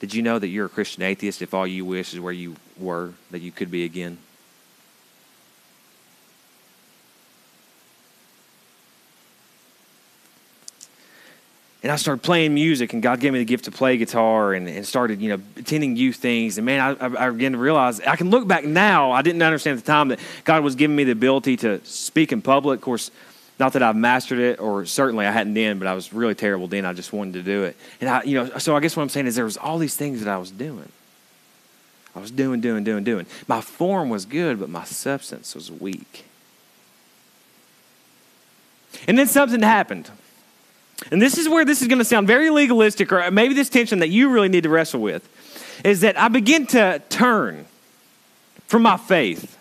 Did 0.00 0.12
you 0.12 0.20
know 0.22 0.40
that 0.40 0.48
you're 0.48 0.66
a 0.66 0.68
Christian 0.68 1.04
atheist 1.04 1.40
if 1.40 1.54
all 1.54 1.66
you 1.66 1.84
wish 1.84 2.12
is 2.12 2.20
where 2.20 2.32
you 2.32 2.56
were, 2.76 3.12
that 3.30 3.42
you 3.42 3.52
could 3.52 3.70
be 3.70 3.84
again? 3.84 4.18
And 11.84 11.92
I 11.92 11.96
started 11.96 12.22
playing 12.22 12.54
music, 12.54 12.94
and 12.94 13.02
God 13.02 13.20
gave 13.20 13.34
me 13.34 13.40
the 13.40 13.44
gift 13.44 13.66
to 13.66 13.70
play 13.70 13.98
guitar, 13.98 14.54
and, 14.54 14.66
and 14.66 14.86
started, 14.86 15.20
you 15.20 15.28
know, 15.28 15.42
attending 15.54 15.96
youth 15.96 16.16
things. 16.16 16.56
And 16.56 16.64
man, 16.64 16.96
I, 16.98 17.26
I, 17.26 17.28
began 17.28 17.52
to 17.52 17.58
realize 17.58 18.00
I 18.00 18.16
can 18.16 18.30
look 18.30 18.48
back 18.48 18.64
now. 18.64 19.12
I 19.12 19.20
didn't 19.20 19.42
understand 19.42 19.76
at 19.78 19.84
the 19.84 19.92
time 19.92 20.08
that 20.08 20.18
God 20.44 20.64
was 20.64 20.76
giving 20.76 20.96
me 20.96 21.04
the 21.04 21.12
ability 21.12 21.58
to 21.58 21.84
speak 21.84 22.32
in 22.32 22.40
public. 22.40 22.78
Of 22.78 22.84
course, 22.84 23.10
not 23.60 23.74
that 23.74 23.82
I've 23.82 23.96
mastered 23.96 24.38
it, 24.38 24.60
or 24.60 24.86
certainly 24.86 25.26
I 25.26 25.30
hadn't 25.30 25.52
then, 25.52 25.78
but 25.78 25.86
I 25.86 25.92
was 25.92 26.10
really 26.10 26.34
terrible 26.34 26.68
then. 26.68 26.86
I 26.86 26.94
just 26.94 27.12
wanted 27.12 27.34
to 27.34 27.42
do 27.42 27.64
it, 27.64 27.76
and 28.00 28.08
I, 28.08 28.22
you 28.22 28.42
know, 28.42 28.56
so 28.56 28.74
I 28.74 28.80
guess 28.80 28.96
what 28.96 29.02
I'm 29.02 29.10
saying 29.10 29.26
is 29.26 29.36
there 29.36 29.44
was 29.44 29.58
all 29.58 29.76
these 29.76 29.94
things 29.94 30.24
that 30.24 30.28
I 30.30 30.38
was 30.38 30.50
doing. 30.50 30.88
I 32.16 32.20
was 32.20 32.30
doing, 32.30 32.62
doing, 32.62 32.82
doing, 32.82 33.04
doing. 33.04 33.26
My 33.46 33.60
form 33.60 34.08
was 34.08 34.24
good, 34.24 34.58
but 34.58 34.70
my 34.70 34.84
substance 34.84 35.54
was 35.54 35.70
weak. 35.70 36.24
And 39.06 39.18
then 39.18 39.26
something 39.26 39.60
happened. 39.60 40.10
And 41.10 41.20
this 41.20 41.38
is 41.38 41.48
where 41.48 41.64
this 41.64 41.82
is 41.82 41.88
going 41.88 41.98
to 41.98 42.04
sound 42.04 42.26
very 42.26 42.50
legalistic, 42.50 43.12
or 43.12 43.30
maybe 43.30 43.54
this 43.54 43.68
tension 43.68 43.98
that 43.98 44.08
you 44.08 44.30
really 44.30 44.48
need 44.48 44.62
to 44.62 44.68
wrestle 44.68 45.00
with 45.00 45.28
is 45.84 46.00
that 46.00 46.18
I 46.18 46.28
begin 46.28 46.66
to 46.68 47.02
turn 47.08 47.66
from 48.66 48.82
my 48.82 48.96
faith. 48.96 49.58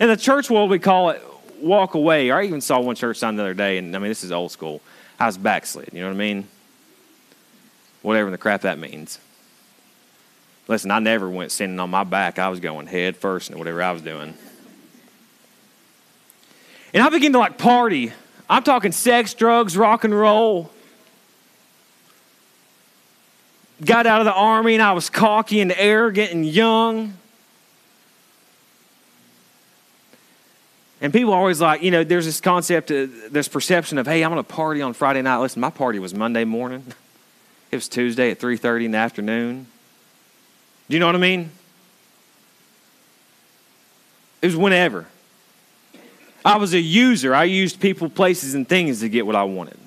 In 0.00 0.08
the 0.08 0.16
church 0.16 0.48
world, 0.50 0.70
we 0.70 0.78
call 0.78 1.10
it 1.10 1.22
walk 1.60 1.94
away. 1.94 2.30
I 2.30 2.44
even 2.44 2.60
saw 2.60 2.80
one 2.80 2.96
church 2.96 3.16
sign 3.18 3.36
the 3.36 3.42
other 3.42 3.54
day, 3.54 3.78
and 3.78 3.94
I 3.94 3.98
mean, 3.98 4.08
this 4.08 4.24
is 4.24 4.32
old 4.32 4.52
school. 4.52 4.80
I 5.18 5.26
was 5.26 5.38
backslid. 5.38 5.90
You 5.92 6.00
know 6.00 6.08
what 6.08 6.14
I 6.14 6.18
mean? 6.18 6.48
Whatever 8.02 8.30
the 8.30 8.38
crap 8.38 8.62
that 8.62 8.78
means. 8.78 9.18
Listen, 10.68 10.90
I 10.90 10.98
never 10.98 11.28
went 11.30 11.52
sitting 11.52 11.78
on 11.78 11.90
my 11.90 12.04
back. 12.04 12.38
I 12.38 12.48
was 12.48 12.60
going 12.60 12.86
head 12.86 13.16
first 13.16 13.48
into 13.48 13.58
whatever 13.58 13.82
I 13.82 13.92
was 13.92 14.02
doing. 14.02 14.34
And 16.92 17.02
I 17.02 17.08
began 17.08 17.32
to 17.32 17.38
like 17.38 17.58
party 17.58 18.12
I'm 18.48 18.62
talking 18.62 18.92
sex, 18.92 19.34
drugs, 19.34 19.76
rock 19.76 20.04
and 20.04 20.16
roll. 20.16 20.70
Got 23.84 24.06
out 24.06 24.20
of 24.20 24.24
the 24.24 24.32
army 24.32 24.74
and 24.74 24.82
I 24.82 24.92
was 24.92 25.10
cocky 25.10 25.60
and 25.60 25.72
arrogant 25.76 26.32
and 26.32 26.46
young. 26.46 27.14
And 31.00 31.12
people 31.12 31.34
always 31.34 31.60
like, 31.60 31.82
you 31.82 31.90
know, 31.90 32.04
there's 32.04 32.24
this 32.24 32.40
concept, 32.40 32.90
uh, 32.90 33.06
this 33.30 33.48
perception 33.48 33.98
of, 33.98 34.06
hey, 34.06 34.24
I'm 34.24 34.32
going 34.32 34.42
to 34.42 34.48
party 34.48 34.80
on 34.80 34.94
Friday 34.94 35.20
night. 35.20 35.38
Listen, 35.38 35.60
my 35.60 35.70
party 35.70 35.98
was 35.98 36.14
Monday 36.14 36.44
morning. 36.44 36.84
It 37.68 37.74
was 37.74 37.88
Tuesday 37.88 38.30
at 38.30 38.38
3.30 38.38 38.84
in 38.84 38.90
the 38.92 38.98
afternoon. 38.98 39.66
Do 40.88 40.94
you 40.94 41.00
know 41.00 41.06
what 41.06 41.16
I 41.16 41.18
mean? 41.18 41.50
It 44.40 44.46
was 44.46 44.56
whenever. 44.56 45.06
I 46.46 46.58
was 46.58 46.74
a 46.74 46.80
user. 46.80 47.34
I 47.34 47.42
used 47.42 47.80
people, 47.80 48.08
places, 48.08 48.54
and 48.54 48.68
things 48.68 49.00
to 49.00 49.08
get 49.08 49.26
what 49.26 49.34
I 49.34 49.42
wanted. 49.42 49.78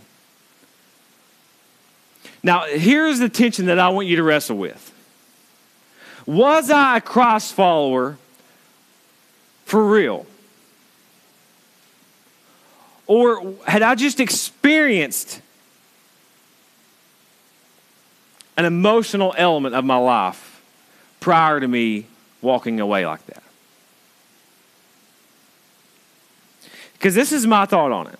Now, 2.43 2.65
here's 2.65 3.19
the 3.19 3.29
tension 3.29 3.67
that 3.67 3.79
I 3.79 3.87
want 3.87 4.07
you 4.07 4.17
to 4.17 4.23
wrestle 4.23 4.57
with. 4.57 4.93
Was 6.25 6.69
I 6.69 6.97
a 6.97 7.01
Christ 7.01 7.53
follower 7.53 8.17
for 9.63 9.89
real? 9.89 10.25
Or 13.07 13.55
had 13.65 13.81
I 13.81 13.95
just 13.95 14.19
experienced 14.19 15.41
an 18.57 18.65
emotional 18.65 19.33
element 19.37 19.75
of 19.75 19.85
my 19.85 19.97
life 19.97 20.61
prior 21.21 21.61
to 21.61 21.67
me 21.69 22.05
walking 22.41 22.81
away 22.81 23.05
like 23.05 23.25
that? 23.27 23.38
Because 26.99 27.15
this 27.15 27.31
is 27.31 27.47
my 27.47 27.65
thought 27.65 27.93
on 27.93 28.07
it. 28.07 28.19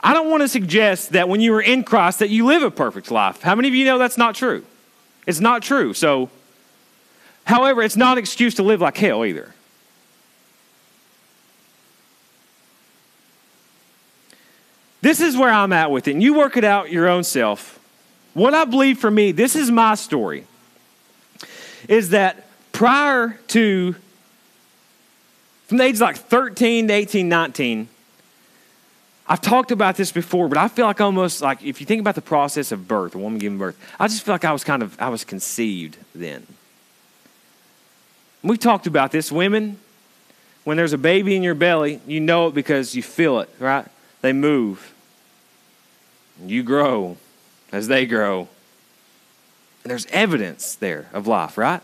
I 0.00 0.12
don't 0.12 0.28
want 0.28 0.42
to 0.42 0.48
suggest 0.48 1.12
that 1.12 1.28
when 1.28 1.40
you 1.40 1.54
are 1.54 1.62
in 1.62 1.84
Christ 1.84 2.18
that 2.18 2.30
you 2.30 2.44
live 2.44 2.62
a 2.62 2.70
perfect 2.70 3.10
life. 3.10 3.42
How 3.42 3.54
many 3.54 3.68
of 3.68 3.74
you 3.74 3.84
know 3.84 3.96
that's 3.96 4.18
not 4.18 4.34
true? 4.34 4.64
It's 5.24 5.40
not 5.40 5.62
true. 5.62 5.94
So, 5.94 6.30
however, 7.44 7.82
it's 7.82 7.96
not 7.96 8.18
an 8.18 8.18
excuse 8.18 8.54
to 8.56 8.62
live 8.64 8.80
like 8.80 8.96
hell 8.96 9.24
either. 9.24 9.54
This 15.00 15.20
is 15.20 15.36
where 15.36 15.50
I'm 15.50 15.72
at 15.72 15.92
with 15.92 16.08
it. 16.08 16.12
And 16.12 16.22
you 16.22 16.34
work 16.34 16.56
it 16.56 16.64
out 16.64 16.90
your 16.90 17.08
own 17.08 17.22
self. 17.22 17.78
What 18.34 18.54
I 18.54 18.64
believe 18.64 18.98
for 18.98 19.10
me, 19.10 19.30
this 19.32 19.54
is 19.54 19.70
my 19.70 19.94
story, 19.94 20.44
is 21.88 22.10
that 22.10 22.46
prior 22.72 23.38
to 23.48 23.94
from 25.68 25.76
the 25.76 25.84
age 25.84 26.00
like 26.00 26.16
13 26.16 26.88
to 26.88 26.94
18, 26.94 27.28
19, 27.28 27.88
I've 29.26 29.42
talked 29.42 29.70
about 29.70 29.96
this 29.96 30.10
before, 30.10 30.48
but 30.48 30.56
I 30.56 30.66
feel 30.68 30.86
like 30.86 31.02
almost 31.02 31.42
like 31.42 31.62
if 31.62 31.78
you 31.80 31.86
think 31.86 32.00
about 32.00 32.14
the 32.14 32.22
process 32.22 32.72
of 32.72 32.88
birth, 32.88 33.14
a 33.14 33.18
woman 33.18 33.38
giving 33.38 33.58
birth, 33.58 33.78
I 34.00 34.08
just 34.08 34.24
feel 34.24 34.32
like 34.32 34.46
I 34.46 34.52
was 34.52 34.64
kind 34.64 34.82
of 34.82 34.98
I 34.98 35.10
was 35.10 35.24
conceived 35.24 35.98
then. 36.14 36.46
We've 38.42 38.58
talked 38.58 38.86
about 38.86 39.12
this. 39.12 39.30
Women, 39.30 39.78
when 40.64 40.78
there's 40.78 40.94
a 40.94 40.98
baby 40.98 41.36
in 41.36 41.42
your 41.42 41.54
belly, 41.54 42.00
you 42.06 42.18
know 42.18 42.46
it 42.46 42.54
because 42.54 42.94
you 42.94 43.02
feel 43.02 43.40
it, 43.40 43.50
right? 43.58 43.86
They 44.22 44.32
move. 44.32 44.94
You 46.42 46.62
grow 46.62 47.18
as 47.70 47.88
they 47.88 48.06
grow. 48.06 48.48
And 49.84 49.90
there's 49.90 50.06
evidence 50.06 50.74
there 50.74 51.10
of 51.12 51.26
life, 51.26 51.58
right? 51.58 51.82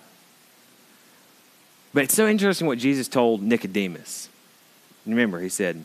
But 1.94 2.02
it's 2.02 2.14
so 2.14 2.26
interesting 2.26 2.66
what 2.66 2.78
Jesus 2.78 3.06
told 3.06 3.40
Nicodemus. 3.40 4.28
Remember, 5.06 5.38
he 5.38 5.48
said, 5.48 5.84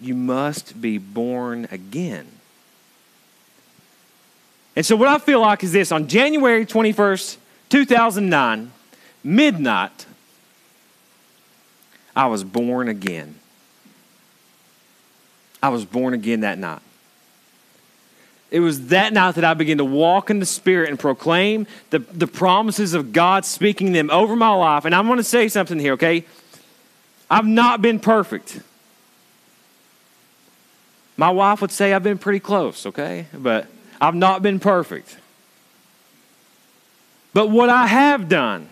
You 0.00 0.16
must 0.16 0.80
be 0.80 0.98
born 0.98 1.68
again. 1.70 2.26
And 4.74 4.84
so, 4.84 4.96
what 4.96 5.08
I 5.08 5.18
feel 5.18 5.40
like 5.40 5.62
is 5.62 5.72
this 5.72 5.92
on 5.92 6.08
January 6.08 6.66
21st, 6.66 7.36
2009, 7.68 8.72
midnight, 9.22 10.06
I 12.16 12.26
was 12.26 12.42
born 12.42 12.88
again. 12.88 13.36
I 15.62 15.68
was 15.68 15.84
born 15.84 16.14
again 16.14 16.40
that 16.40 16.58
night. 16.58 16.80
It 18.50 18.60
was 18.60 18.88
that 18.88 19.12
night 19.12 19.36
that 19.36 19.44
I 19.44 19.54
began 19.54 19.78
to 19.78 19.84
walk 19.84 20.28
in 20.28 20.40
the 20.40 20.46
Spirit 20.46 20.90
and 20.90 20.98
proclaim 20.98 21.66
the, 21.90 22.00
the 22.00 22.26
promises 22.26 22.94
of 22.94 23.12
God, 23.12 23.44
speaking 23.44 23.92
them 23.92 24.10
over 24.10 24.34
my 24.34 24.52
life. 24.52 24.84
And 24.84 24.94
I'm 24.94 25.06
going 25.06 25.18
to 25.18 25.24
say 25.24 25.46
something 25.48 25.78
here, 25.78 25.92
okay? 25.92 26.24
I've 27.30 27.46
not 27.46 27.80
been 27.80 28.00
perfect. 28.00 28.60
My 31.16 31.30
wife 31.30 31.60
would 31.60 31.70
say 31.70 31.92
I've 31.92 32.02
been 32.02 32.18
pretty 32.18 32.40
close, 32.40 32.86
okay? 32.86 33.26
But 33.32 33.68
I've 34.00 34.16
not 34.16 34.42
been 34.42 34.58
perfect. 34.58 35.16
But 37.32 37.50
what 37.50 37.68
I 37.68 37.86
have 37.86 38.28
done 38.28 38.68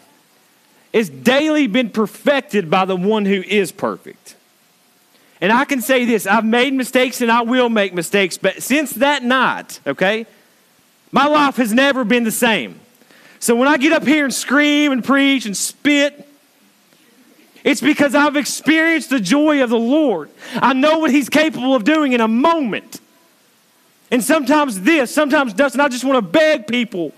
is 0.92 1.08
daily 1.08 1.68
been 1.68 1.90
perfected 1.90 2.68
by 2.68 2.84
the 2.84 2.96
one 2.96 3.26
who 3.26 3.42
is 3.42 3.70
perfect. 3.70 4.34
And 5.40 5.52
I 5.52 5.64
can 5.64 5.80
say 5.80 6.04
this 6.04 6.26
I've 6.26 6.44
made 6.44 6.74
mistakes 6.74 7.20
and 7.20 7.30
I 7.30 7.42
will 7.42 7.68
make 7.68 7.94
mistakes, 7.94 8.38
but 8.38 8.62
since 8.62 8.92
that 8.92 9.22
night, 9.22 9.80
okay, 9.86 10.26
my 11.12 11.26
life 11.26 11.56
has 11.56 11.72
never 11.72 12.04
been 12.04 12.24
the 12.24 12.30
same. 12.30 12.80
So 13.40 13.54
when 13.54 13.68
I 13.68 13.76
get 13.76 13.92
up 13.92 14.04
here 14.04 14.24
and 14.24 14.34
scream 14.34 14.90
and 14.90 15.04
preach 15.04 15.46
and 15.46 15.56
spit, 15.56 16.26
it's 17.64 17.80
because 17.80 18.14
I've 18.14 18.36
experienced 18.36 19.10
the 19.10 19.20
joy 19.20 19.62
of 19.62 19.70
the 19.70 19.78
Lord. 19.78 20.30
I 20.54 20.72
know 20.72 20.98
what 20.98 21.10
He's 21.10 21.28
capable 21.28 21.74
of 21.74 21.84
doing 21.84 22.12
in 22.12 22.20
a 22.20 22.28
moment. 22.28 23.00
And 24.10 24.24
sometimes 24.24 24.80
this, 24.80 25.14
sometimes 25.14 25.52
Dustin, 25.52 25.80
I 25.80 25.88
just 25.88 26.04
want 26.04 26.16
to 26.16 26.22
beg 26.22 26.66
people 26.66 27.12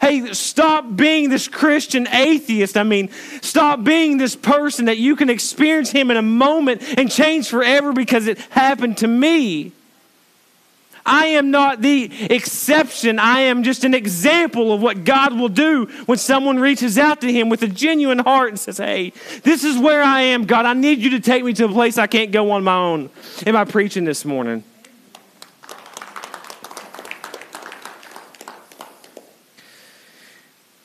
Hey, 0.00 0.32
stop 0.32 0.96
being 0.96 1.28
this 1.28 1.46
Christian 1.46 2.08
atheist. 2.08 2.76
I 2.78 2.84
mean, 2.84 3.10
stop 3.42 3.84
being 3.84 4.16
this 4.16 4.34
person 4.34 4.86
that 4.86 4.96
you 4.96 5.14
can 5.14 5.28
experience 5.28 5.90
him 5.90 6.10
in 6.10 6.16
a 6.16 6.22
moment 6.22 6.82
and 6.98 7.10
change 7.10 7.48
forever 7.48 7.92
because 7.92 8.26
it 8.26 8.38
happened 8.50 8.98
to 8.98 9.06
me. 9.06 9.72
I 11.04 11.26
am 11.26 11.50
not 11.50 11.80
the 11.80 12.10
exception. 12.32 13.18
I 13.18 13.40
am 13.40 13.62
just 13.62 13.84
an 13.84 13.94
example 13.94 14.72
of 14.72 14.82
what 14.82 15.04
God 15.04 15.38
will 15.38 15.48
do 15.48 15.86
when 16.06 16.18
someone 16.18 16.58
reaches 16.58 16.98
out 16.98 17.20
to 17.22 17.32
Him 17.32 17.48
with 17.48 17.62
a 17.62 17.68
genuine 17.68 18.18
heart 18.18 18.50
and 18.50 18.60
says, 18.60 18.78
Hey, 18.78 19.12
this 19.42 19.64
is 19.64 19.78
where 19.78 20.02
I 20.02 20.20
am, 20.22 20.44
God. 20.44 20.66
I 20.66 20.74
need 20.74 20.98
you 20.98 21.10
to 21.10 21.20
take 21.20 21.42
me 21.42 21.52
to 21.54 21.64
a 21.64 21.68
place 21.68 21.98
I 21.98 22.06
can't 22.06 22.32
go 22.32 22.50
on 22.50 22.64
my 22.64 22.76
own. 22.76 23.10
Am 23.46 23.56
I 23.56 23.64
preaching 23.64 24.04
this 24.04 24.24
morning? 24.24 24.62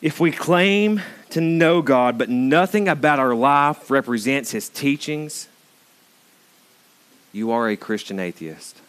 If 0.01 0.19
we 0.19 0.31
claim 0.31 1.01
to 1.31 1.41
know 1.41 1.81
God, 1.81 2.17
but 2.17 2.29
nothing 2.29 2.88
about 2.88 3.19
our 3.19 3.34
life 3.34 3.89
represents 3.89 4.51
His 4.51 4.69
teachings, 4.69 5.47
you 7.31 7.51
are 7.51 7.69
a 7.69 7.75
Christian 7.75 8.19
atheist. 8.19 8.79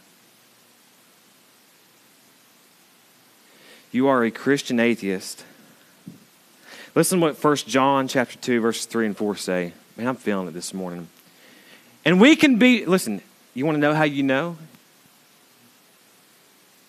You 3.92 4.08
are 4.08 4.24
a 4.24 4.30
Christian 4.30 4.78
atheist. 4.78 5.44
Listen 6.94 7.20
what 7.20 7.42
1 7.42 7.56
John 7.56 8.08
chapter 8.08 8.36
2, 8.38 8.60
verses 8.60 8.86
3 8.86 9.06
and 9.06 9.16
4 9.16 9.36
say. 9.36 9.72
Man, 9.96 10.06
I'm 10.06 10.16
feeling 10.16 10.48
it 10.48 10.52
this 10.52 10.74
morning. 10.74 11.08
And 12.04 12.20
we 12.20 12.36
can 12.36 12.58
be, 12.58 12.84
listen, 12.84 13.22
you 13.54 13.64
want 13.64 13.76
to 13.76 13.80
know 13.80 13.94
how 13.94 14.04
you 14.04 14.22
know? 14.22 14.56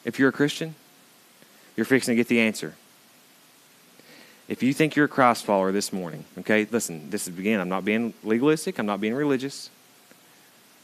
If 0.06 0.19
you're 0.19 0.30
a 0.30 0.34
Christian, 0.34 0.75
you're 1.75 1.86
fixing 1.86 2.13
to 2.13 2.15
get 2.15 2.27
the 2.27 2.39
answer. 2.39 2.75
If 4.47 4.63
you 4.63 4.73
think 4.73 4.95
you're 4.95 5.05
a 5.05 5.10
Christ 5.10 5.43
follower 5.43 5.73
this 5.73 5.91
morning, 5.91 6.23
okay, 6.39 6.65
listen, 6.71 7.10
this 7.10 7.27
is 7.27 7.38
again, 7.38 7.60
I'm 7.60 7.67
not 7.67 7.83
being 7.83 8.13
legalistic, 8.23 8.79
I'm 8.79 8.86
not 8.86 9.01
being 9.01 9.13
religious. 9.13 9.69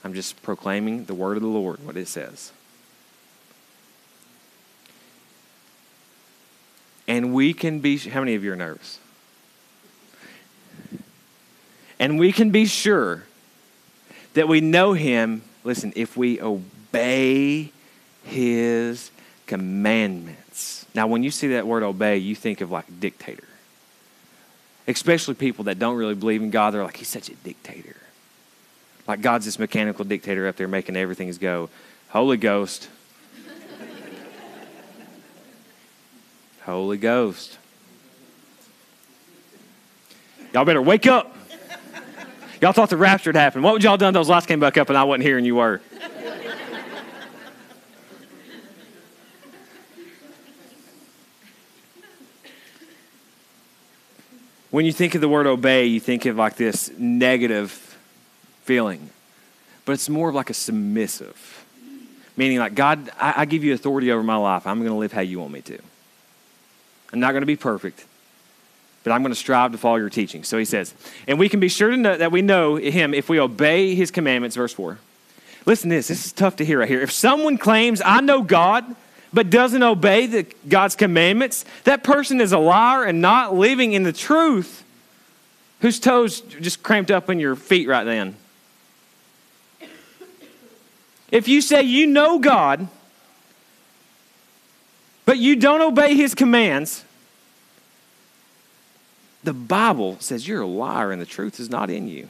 I'm 0.04 0.14
just 0.14 0.42
proclaiming 0.44 1.06
the 1.06 1.14
word 1.14 1.38
of 1.38 1.44
the 1.44 1.50
Lord, 1.50 1.86
what 1.86 1.96
it 1.96 2.10
says. 2.10 2.52
And 7.08 7.34
we 7.34 7.54
can 7.54 7.80
be, 7.80 7.98
how 7.98 8.20
many 8.20 8.36
of 8.36 8.44
you 8.44 8.52
are 8.52 8.58
nervous? 8.58 9.00
And 12.00 12.20
we 12.20 12.34
can 12.34 12.52
be 12.52 12.66
sure 12.66 13.24
that 14.34 14.50
we 14.50 14.60
know 14.60 14.92
Him, 14.92 15.44
listen, 15.64 15.94
if 15.96 16.18
we 16.18 16.42
obey 16.42 17.72
His 18.26 19.10
commandments. 19.46 20.86
Now, 20.94 21.08
when 21.08 21.24
you 21.24 21.32
see 21.32 21.50
that 21.50 21.66
word 21.66 21.84
obey, 21.84 22.18
you 22.18 22.36
think 22.36 22.60
of 22.60 22.72
like 22.72 23.00
dictator 23.00 23.48
especially 24.88 25.34
people 25.36 25.66
that 25.66 25.80
don't 25.80 25.96
really 25.96 26.16
believe 26.16 26.42
in 26.42 26.50
God, 26.50 26.74
they're 26.74 26.84
like, 26.84 26.98
he's 26.98 27.08
such 27.08 27.30
a 27.30 27.36
dictator. 27.36 27.96
Like 29.08 29.22
God's 29.22 29.46
this 29.46 29.60
mechanical 29.60 30.06
dictator 30.06 30.48
up 30.48 30.56
there 30.56 30.68
making 30.68 30.96
everything 30.96 31.32
go. 31.38 31.70
Holy 32.10 32.38
Ghost. 32.38 32.90
Holy 36.62 36.98
Ghost. 36.98 37.58
Y'all 40.54 40.66
better 40.66 40.82
wake 40.82 41.08
up. 41.08 41.36
Y'all 42.62 42.72
thought 42.72 42.90
the 42.90 42.96
rapture 42.96 43.32
had 43.32 43.36
happened. 43.36 43.64
What 43.64 43.74
would 43.74 43.84
y'all 43.84 43.98
done 43.98 44.14
those 44.14 44.30
lights 44.30 44.46
came 44.46 44.62
back 44.62 44.78
up 44.78 44.88
and 44.88 44.98
I 44.98 45.04
wasn't 45.04 45.24
here 45.24 45.38
and 45.38 45.46
you 45.46 45.56
were? 45.56 45.82
When 54.74 54.88
you 54.88 54.92
think 54.92 55.14
of 55.14 55.22
the 55.22 55.30
word 55.30 55.46
obey, 55.46 55.86
you 55.86 56.00
think 56.00 56.26
of 56.26 56.36
like 56.36 56.56
this 56.56 56.90
negative 56.98 57.70
feeling, 58.64 59.12
but 59.86 59.92
it's 59.92 60.10
more 60.10 60.30
of 60.30 60.34
like 60.34 60.50
a 60.50 60.54
submissive, 60.56 61.64
meaning 62.36 62.58
like, 62.58 62.74
God, 62.74 63.12
I, 63.20 63.42
I 63.42 63.46
give 63.46 63.64
you 63.64 63.76
authority 63.76 64.12
over 64.12 64.24
my 64.24 64.36
life. 64.36 64.66
I'm 64.66 64.80
going 64.80 64.90
to 64.90 64.98
live 64.98 65.12
how 65.12 65.22
you 65.22 65.40
want 65.40 65.54
me 65.54 65.62
to. 65.62 65.78
I'm 67.12 67.20
not 67.20 67.34
going 67.34 67.44
to 67.44 67.46
be 67.46 67.56
perfect, 67.56 68.04
but 69.04 69.12
I'm 69.12 69.22
going 69.22 69.32
to 69.32 69.38
strive 69.40 69.74
to 69.74 69.78
follow 69.78 69.98
your 69.98 70.10
teaching. 70.10 70.44
So 70.44 70.58
he 70.58 70.66
says, 70.66 70.96
and 71.28 71.38
we 71.38 71.50
can 71.50 71.60
be 71.60 71.70
sure 71.70 71.92
to 71.92 71.98
know 71.98 72.18
that 72.18 72.32
we 72.32 72.42
know 72.42 72.78
him 72.78 73.14
if 73.14 73.30
we 73.30 73.40
obey 73.40 73.94
his 73.94 74.10
commandments, 74.10 74.56
verse 74.56 74.74
4. 74.74 74.98
Listen 75.68 75.92
to 75.92 75.98
this. 75.98 76.08
This 76.08 76.26
is 76.26 76.32
tough 76.32 76.56
to 76.56 76.66
hear 76.66 76.80
right 76.80 76.90
here. 76.90 77.02
If 77.02 77.12
someone 77.12 77.60
claims, 77.60 78.02
I 78.04 78.22
know 78.22 78.42
God, 78.42 78.96
but 79.34 79.50
doesn't 79.50 79.82
obey 79.82 80.28
the, 80.28 80.46
God's 80.68 80.96
commandments, 80.96 81.66
that 81.86 82.04
person 82.04 82.40
is 82.40 82.52
a 82.52 82.60
liar 82.60 83.04
and 83.04 83.22
not 83.22 83.56
living 83.56 83.94
in 83.94 84.04
the 84.04 84.14
truth. 84.14 84.84
Whose 85.82 86.00
toes 86.00 86.42
just 86.42 86.84
cramped 86.84 87.12
up 87.12 87.30
in 87.30 87.40
your 87.40 87.56
feet 87.56 87.88
right 87.88 88.04
then? 88.04 88.36
If 91.32 91.48
you 91.48 91.62
say 91.62 91.82
you 91.82 92.06
know 92.06 92.38
God, 92.38 92.88
but 95.26 95.40
you 95.40 95.56
don't 95.56 95.82
obey 95.82 96.16
his 96.16 96.36
commands, 96.36 97.04
the 99.44 99.54
Bible 99.54 100.18
says 100.20 100.48
you're 100.48 100.62
a 100.62 100.68
liar 100.68 101.12
and 101.12 101.20
the 101.22 101.26
truth 101.26 101.60
is 101.60 101.70
not 101.70 101.90
in 101.90 102.08
you. 102.08 102.30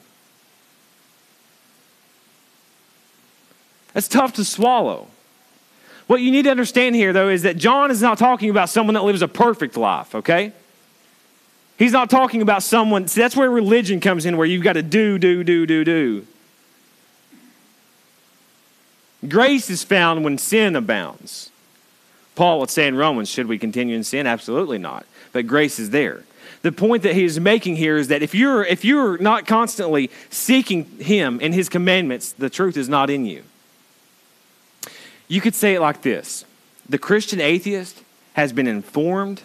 That's 3.92 4.08
tough 4.08 4.32
to 4.34 4.44
swallow. 4.44 5.08
What 6.06 6.20
you 6.20 6.30
need 6.30 6.42
to 6.42 6.50
understand 6.50 6.94
here, 6.94 7.12
though, 7.12 7.28
is 7.28 7.42
that 7.42 7.56
John 7.56 7.90
is 7.90 8.02
not 8.02 8.18
talking 8.18 8.50
about 8.50 8.68
someone 8.68 8.94
that 8.94 9.04
lives 9.04 9.22
a 9.22 9.28
perfect 9.28 9.76
life, 9.76 10.14
okay? 10.14 10.52
He's 11.78 11.92
not 11.92 12.10
talking 12.10 12.42
about 12.42 12.62
someone, 12.62 13.08
see, 13.08 13.20
that's 13.20 13.36
where 13.36 13.50
religion 13.50 14.00
comes 14.00 14.26
in, 14.26 14.36
where 14.36 14.46
you've 14.46 14.62
got 14.62 14.74
to 14.74 14.82
do, 14.82 15.18
do, 15.18 15.42
do, 15.42 15.66
do, 15.66 15.84
do. 15.84 16.26
Grace 19.26 19.70
is 19.70 19.82
found 19.82 20.24
when 20.24 20.36
sin 20.36 20.76
abounds. 20.76 21.50
Paul 22.34 22.60
would 22.60 22.70
say 22.70 22.86
in 22.86 22.96
Romans, 22.96 23.28
should 23.28 23.46
we 23.46 23.58
continue 23.58 23.96
in 23.96 24.04
sin? 24.04 24.26
Absolutely 24.26 24.78
not. 24.78 25.06
But 25.32 25.46
grace 25.46 25.78
is 25.78 25.90
there. 25.90 26.24
The 26.62 26.72
point 26.72 27.02
that 27.02 27.14
he 27.14 27.24
is 27.24 27.38
making 27.38 27.76
here 27.76 27.96
is 27.96 28.08
that 28.08 28.22
if 28.22 28.34
you're 28.34 28.64
if 28.64 28.84
you're 28.84 29.18
not 29.18 29.46
constantly 29.46 30.10
seeking 30.30 30.84
him 30.98 31.38
and 31.42 31.54
his 31.54 31.68
commandments, 31.68 32.32
the 32.32 32.48
truth 32.48 32.76
is 32.76 32.88
not 32.88 33.10
in 33.10 33.26
you. 33.26 33.42
You 35.34 35.40
could 35.40 35.56
say 35.56 35.74
it 35.74 35.80
like 35.80 36.00
this 36.00 36.44
The 36.88 36.96
Christian 36.96 37.40
atheist 37.40 38.00
has 38.34 38.52
been 38.52 38.68
informed 38.68 39.42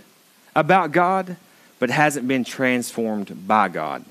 about 0.56 0.92
God, 0.92 1.36
but 1.80 1.90
hasn't 1.90 2.28
been 2.28 2.44
transformed 2.44 3.48
by 3.48 3.70
God. 3.70 4.06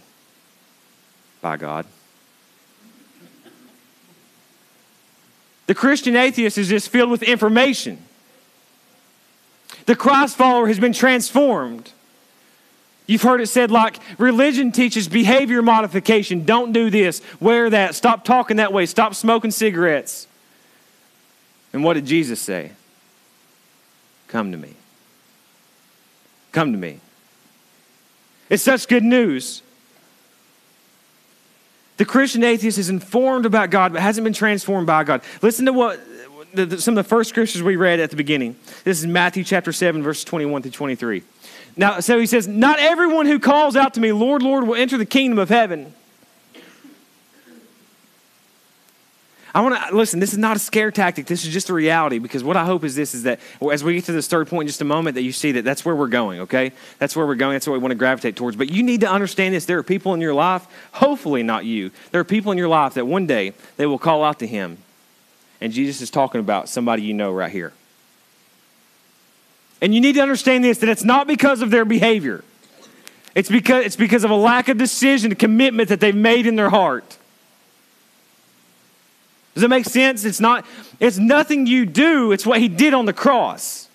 By 1.40 1.56
God. 1.56 1.86
The 5.68 5.74
Christian 5.74 6.16
atheist 6.16 6.58
is 6.58 6.68
just 6.68 6.88
filled 6.88 7.10
with 7.10 7.22
information. 7.22 7.98
The 9.86 9.94
Christ 9.94 10.36
follower 10.36 10.66
has 10.66 10.80
been 10.80 10.92
transformed. 10.92 11.92
You've 13.06 13.22
heard 13.22 13.40
it 13.40 13.46
said 13.46 13.70
like 13.70 14.00
religion 14.18 14.72
teaches 14.72 15.06
behavior 15.06 15.62
modification. 15.62 16.44
Don't 16.44 16.72
do 16.72 16.90
this, 16.90 17.22
wear 17.38 17.70
that, 17.70 17.94
stop 17.94 18.24
talking 18.24 18.56
that 18.56 18.72
way, 18.72 18.84
stop 18.84 19.14
smoking 19.14 19.52
cigarettes. 19.52 20.27
And 21.72 21.84
what 21.84 21.94
did 21.94 22.06
Jesus 22.06 22.40
say? 22.40 22.72
Come 24.28 24.52
to 24.52 24.58
me. 24.58 24.74
Come 26.52 26.72
to 26.72 26.78
me. 26.78 27.00
It's 28.48 28.62
such 28.62 28.88
good 28.88 29.04
news. 29.04 29.62
The 31.98 32.04
Christian 32.04 32.44
atheist 32.44 32.78
is 32.78 32.90
informed 32.90 33.44
about 33.44 33.70
God, 33.70 33.92
but 33.92 34.00
hasn't 34.00 34.24
been 34.24 34.32
transformed 34.32 34.86
by 34.86 35.04
God. 35.04 35.22
Listen 35.42 35.66
to 35.66 35.72
what 35.72 36.00
the, 36.54 36.66
the, 36.66 36.80
some 36.80 36.96
of 36.96 37.04
the 37.04 37.08
first 37.08 37.28
scriptures 37.28 37.62
we 37.62 37.76
read 37.76 38.00
at 38.00 38.10
the 38.10 38.16
beginning. 38.16 38.56
This 38.84 39.00
is 39.00 39.06
Matthew 39.06 39.44
chapter 39.44 39.72
7, 39.72 40.02
verses 40.02 40.24
21 40.24 40.62
through 40.62 40.70
23. 40.70 41.22
Now, 41.76 42.00
so 42.00 42.18
he 42.18 42.26
says, 42.26 42.46
Not 42.48 42.78
everyone 42.78 43.26
who 43.26 43.38
calls 43.38 43.76
out 43.76 43.94
to 43.94 44.00
me, 44.00 44.12
Lord, 44.12 44.42
Lord, 44.42 44.66
will 44.66 44.76
enter 44.76 44.96
the 44.96 45.06
kingdom 45.06 45.38
of 45.38 45.48
heaven. 45.48 45.94
I 49.54 49.62
want 49.62 49.76
to 49.88 49.96
listen. 49.96 50.20
This 50.20 50.32
is 50.32 50.38
not 50.38 50.56
a 50.56 50.58
scare 50.58 50.90
tactic. 50.90 51.26
This 51.26 51.44
is 51.44 51.52
just 51.52 51.70
a 51.70 51.74
reality 51.74 52.18
because 52.18 52.44
what 52.44 52.56
I 52.56 52.64
hope 52.64 52.84
is 52.84 52.94
this: 52.94 53.14
is 53.14 53.22
that 53.22 53.40
as 53.72 53.82
we 53.82 53.94
get 53.94 54.04
to 54.04 54.12
this 54.12 54.28
third 54.28 54.46
point 54.46 54.62
in 54.62 54.66
just 54.68 54.82
a 54.82 54.84
moment, 54.84 55.14
that 55.14 55.22
you 55.22 55.32
see 55.32 55.52
that 55.52 55.64
that's 55.64 55.84
where 55.84 55.96
we're 55.96 56.08
going. 56.08 56.40
Okay, 56.40 56.72
that's 56.98 57.16
where 57.16 57.26
we're 57.26 57.34
going. 57.34 57.54
That's 57.54 57.66
what 57.66 57.72
we 57.72 57.78
want 57.78 57.92
to 57.92 57.96
gravitate 57.96 58.36
towards. 58.36 58.56
But 58.56 58.70
you 58.70 58.82
need 58.82 59.00
to 59.00 59.10
understand 59.10 59.54
this: 59.54 59.64
there 59.64 59.78
are 59.78 59.82
people 59.82 60.12
in 60.12 60.20
your 60.20 60.34
life, 60.34 60.66
hopefully 60.92 61.42
not 61.42 61.64
you. 61.64 61.90
There 62.10 62.20
are 62.20 62.24
people 62.24 62.52
in 62.52 62.58
your 62.58 62.68
life 62.68 62.94
that 62.94 63.06
one 63.06 63.26
day 63.26 63.54
they 63.78 63.86
will 63.86 63.98
call 63.98 64.22
out 64.22 64.38
to 64.40 64.46
Him, 64.46 64.78
and 65.60 65.72
Jesus 65.72 66.02
is 66.02 66.10
talking 66.10 66.40
about 66.40 66.68
somebody 66.68 67.02
you 67.02 67.14
know 67.14 67.32
right 67.32 67.50
here. 67.50 67.72
And 69.80 69.94
you 69.94 70.00
need 70.00 70.16
to 70.16 70.20
understand 70.20 70.62
this: 70.62 70.78
that 70.78 70.90
it's 70.90 71.04
not 71.04 71.26
because 71.26 71.62
of 71.62 71.70
their 71.70 71.86
behavior. 71.86 72.44
It's 73.34 73.48
because 73.48 73.86
it's 73.86 73.96
because 73.96 74.24
of 74.24 74.30
a 74.30 74.36
lack 74.36 74.68
of 74.68 74.76
decision, 74.76 75.34
commitment 75.36 75.88
that 75.88 76.00
they've 76.00 76.14
made 76.14 76.46
in 76.46 76.56
their 76.56 76.70
heart. 76.70 77.16
Does 79.58 79.64
it 79.64 79.70
make 79.70 79.86
sense? 79.86 80.24
It's 80.24 80.38
not, 80.38 80.64
it's 81.00 81.18
nothing 81.18 81.66
you 81.66 81.84
do, 81.84 82.30
it's 82.30 82.46
what 82.46 82.60
he 82.60 82.68
did 82.68 82.94
on 82.94 83.06
the 83.06 83.12
cross. 83.12 83.88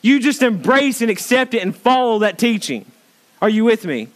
You 0.00 0.18
just 0.18 0.40
embrace 0.40 1.02
and 1.02 1.10
accept 1.10 1.52
it 1.52 1.62
and 1.62 1.76
follow 1.76 2.20
that 2.20 2.38
teaching. 2.38 2.86
Are 3.42 3.50
you 3.50 3.64
with 3.64 3.84
me? 3.84 4.08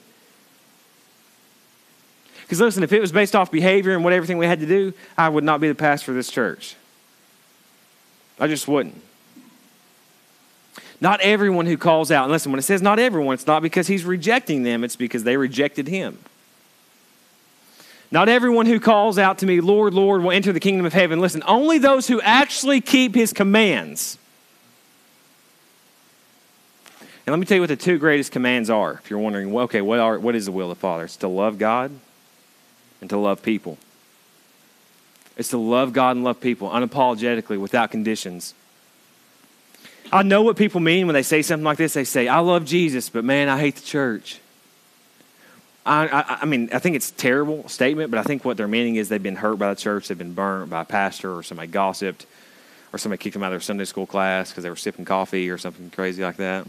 Because 2.40 2.58
listen, 2.58 2.82
if 2.82 2.94
it 2.94 3.02
was 3.02 3.12
based 3.12 3.36
off 3.36 3.50
behavior 3.50 3.92
and 3.92 4.02
what 4.02 4.14
everything 4.14 4.38
we 4.38 4.46
had 4.46 4.60
to 4.60 4.66
do, 4.66 4.94
I 5.18 5.28
would 5.28 5.44
not 5.44 5.60
be 5.60 5.68
the 5.68 5.74
pastor 5.74 6.12
of 6.12 6.16
this 6.16 6.30
church. 6.30 6.74
I 8.40 8.46
just 8.46 8.66
wouldn't. 8.66 8.98
Not 11.02 11.20
everyone 11.20 11.66
who 11.66 11.76
calls 11.76 12.10
out, 12.10 12.22
and 12.22 12.32
listen, 12.32 12.50
when 12.50 12.58
it 12.58 12.62
says 12.62 12.80
not 12.80 12.98
everyone, 12.98 13.34
it's 13.34 13.46
not 13.46 13.60
because 13.60 13.88
he's 13.88 14.06
rejecting 14.06 14.62
them, 14.62 14.84
it's 14.84 14.96
because 14.96 15.24
they 15.24 15.36
rejected 15.36 15.86
him. 15.86 16.18
Not 18.10 18.28
everyone 18.28 18.66
who 18.66 18.80
calls 18.80 19.18
out 19.18 19.38
to 19.38 19.46
me, 19.46 19.60
Lord, 19.60 19.92
Lord, 19.92 20.22
will 20.22 20.30
enter 20.30 20.52
the 20.52 20.60
kingdom 20.60 20.86
of 20.86 20.94
heaven. 20.94 21.20
Listen, 21.20 21.42
only 21.46 21.78
those 21.78 22.08
who 22.08 22.20
actually 22.22 22.80
keep 22.80 23.14
his 23.14 23.32
commands. 23.32 24.16
And 27.26 27.32
let 27.34 27.38
me 27.38 27.44
tell 27.44 27.56
you 27.56 27.60
what 27.62 27.68
the 27.68 27.76
two 27.76 27.98
greatest 27.98 28.32
commands 28.32 28.70
are. 28.70 28.92
If 28.94 29.10
you're 29.10 29.18
wondering, 29.18 29.52
well, 29.52 29.64
okay, 29.64 29.82
what, 29.82 29.98
are, 29.98 30.18
what 30.18 30.34
is 30.34 30.46
the 30.46 30.52
will 30.52 30.70
of 30.70 30.78
the 30.78 30.80
Father? 30.80 31.04
It's 31.04 31.16
to 31.18 31.28
love 31.28 31.58
God 31.58 31.90
and 33.02 33.10
to 33.10 33.18
love 33.18 33.42
people. 33.42 33.76
It's 35.36 35.50
to 35.50 35.58
love 35.58 35.92
God 35.92 36.16
and 36.16 36.24
love 36.24 36.40
people 36.40 36.70
unapologetically, 36.70 37.60
without 37.60 37.90
conditions. 37.90 38.54
I 40.10 40.22
know 40.22 40.40
what 40.40 40.56
people 40.56 40.80
mean 40.80 41.06
when 41.06 41.12
they 41.12 41.22
say 41.22 41.42
something 41.42 41.64
like 41.64 41.76
this. 41.76 41.92
They 41.92 42.04
say, 42.04 42.28
I 42.28 42.38
love 42.38 42.64
Jesus, 42.64 43.10
but 43.10 43.24
man, 43.24 43.50
I 43.50 43.58
hate 43.58 43.76
the 43.76 43.84
church. 43.84 44.40
I, 45.88 46.06
I, 46.06 46.38
I, 46.42 46.44
mean, 46.44 46.68
I 46.72 46.78
think 46.80 46.96
it's 46.96 47.10
a 47.10 47.14
terrible 47.14 47.66
statement, 47.66 48.10
but 48.10 48.20
I 48.20 48.22
think 48.22 48.44
what 48.44 48.58
they're 48.58 48.68
meaning 48.68 48.96
is 48.96 49.08
they've 49.08 49.22
been 49.22 49.36
hurt 49.36 49.58
by 49.58 49.72
the 49.72 49.80
church, 49.80 50.08
they've 50.08 50.18
been 50.18 50.34
burnt 50.34 50.68
by 50.68 50.82
a 50.82 50.84
pastor, 50.84 51.34
or 51.34 51.42
somebody 51.42 51.68
gossiped, 51.68 52.26
or 52.92 52.98
somebody 52.98 53.22
kicked 53.22 53.32
them 53.32 53.42
out 53.42 53.46
of 53.46 53.52
their 53.52 53.60
Sunday 53.60 53.86
school 53.86 54.06
class 54.06 54.50
because 54.50 54.64
they 54.64 54.70
were 54.70 54.76
sipping 54.76 55.06
coffee 55.06 55.48
or 55.48 55.56
something 55.56 55.88
crazy 55.90 56.22
like 56.22 56.36
that. 56.36 56.66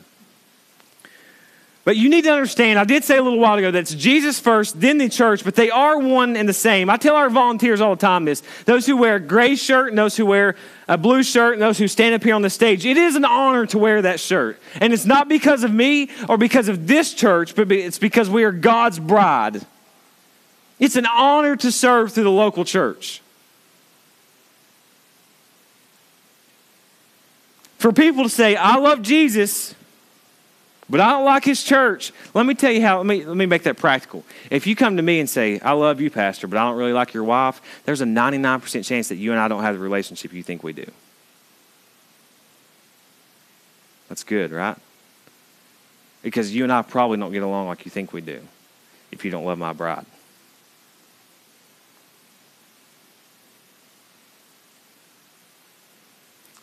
But 1.85 1.95
you 1.95 2.09
need 2.09 2.25
to 2.25 2.31
understand, 2.31 2.77
I 2.77 2.83
did 2.83 3.03
say 3.03 3.17
a 3.17 3.23
little 3.23 3.39
while 3.39 3.57
ago 3.57 3.71
that 3.71 3.79
it's 3.79 3.95
Jesus 3.95 4.39
first, 4.39 4.79
then 4.79 4.97
the 4.97 5.09
church, 5.09 5.43
but 5.43 5.55
they 5.55 5.71
are 5.71 5.97
one 5.97 6.35
and 6.35 6.47
the 6.47 6.53
same. 6.53 6.89
I 6.89 6.97
tell 6.97 7.15
our 7.15 7.29
volunteers 7.29 7.81
all 7.81 7.95
the 7.95 8.01
time 8.01 8.25
this 8.25 8.43
those 8.65 8.85
who 8.85 8.97
wear 8.97 9.15
a 9.15 9.19
gray 9.19 9.55
shirt 9.55 9.89
and 9.89 9.97
those 9.97 10.15
who 10.17 10.25
wear 10.25 10.55
a 10.87 10.97
blue 10.97 11.23
shirt 11.23 11.53
and 11.53 11.61
those 11.61 11.77
who 11.77 11.87
stand 11.87 12.13
up 12.13 12.23
here 12.23 12.35
on 12.35 12.41
the 12.41 12.49
stage, 12.49 12.85
it 12.85 12.97
is 12.97 13.15
an 13.15 13.25
honor 13.25 13.65
to 13.67 13.77
wear 13.77 14.01
that 14.01 14.19
shirt. 14.19 14.59
And 14.81 14.93
it's 14.93 15.05
not 15.05 15.29
because 15.29 15.63
of 15.63 15.73
me 15.73 16.09
or 16.27 16.37
because 16.37 16.67
of 16.67 16.85
this 16.85 17.13
church, 17.13 17.55
but 17.55 17.71
it's 17.71 17.99
because 17.99 18.29
we 18.29 18.43
are 18.43 18.51
God's 18.51 18.99
bride. 18.99 19.61
It's 20.79 20.95
an 20.95 21.05
honor 21.05 21.55
to 21.55 21.71
serve 21.71 22.13
through 22.13 22.23
the 22.25 22.31
local 22.31 22.65
church. 22.65 23.21
For 27.77 27.93
people 27.93 28.23
to 28.23 28.29
say, 28.29 28.57
I 28.57 28.75
love 28.75 29.01
Jesus, 29.01 29.73
but 30.89 30.99
I 30.99 31.11
don't 31.11 31.25
like 31.25 31.43
his 31.43 31.63
church. 31.63 32.11
Let 32.33 32.45
me 32.45 32.55
tell 32.55 32.71
you 32.71 32.81
how, 32.81 32.97
let 32.97 33.05
me, 33.05 33.23
let 33.23 33.37
me 33.37 33.45
make 33.45 33.63
that 33.63 33.77
practical. 33.77 34.23
If 34.49 34.65
you 34.65 34.75
come 34.75 34.97
to 34.97 35.03
me 35.03 35.19
and 35.19 35.29
say, 35.29 35.59
I 35.59 35.73
love 35.73 36.01
you, 36.01 36.09
Pastor, 36.09 36.47
but 36.47 36.57
I 36.57 36.63
don't 36.67 36.77
really 36.77 36.93
like 36.93 37.13
your 37.13 37.23
wife, 37.23 37.61
there's 37.85 38.01
a 38.01 38.05
99% 38.05 38.85
chance 38.85 39.09
that 39.09 39.17
you 39.17 39.31
and 39.31 39.39
I 39.39 39.47
don't 39.47 39.61
have 39.61 39.75
the 39.75 39.81
relationship 39.81 40.33
you 40.33 40.41
think 40.41 40.63
we 40.63 40.73
do. 40.73 40.89
That's 44.07 44.23
good, 44.23 44.51
right? 44.51 44.77
Because 46.23 46.53
you 46.53 46.63
and 46.63 46.73
I 46.73 46.81
probably 46.81 47.17
don't 47.17 47.31
get 47.31 47.43
along 47.43 47.67
like 47.67 47.85
you 47.85 47.91
think 47.91 48.11
we 48.11 48.21
do 48.21 48.41
if 49.11 49.23
you 49.23 49.29
don't 49.29 49.45
love 49.45 49.59
my 49.59 49.73
bride. 49.73 50.05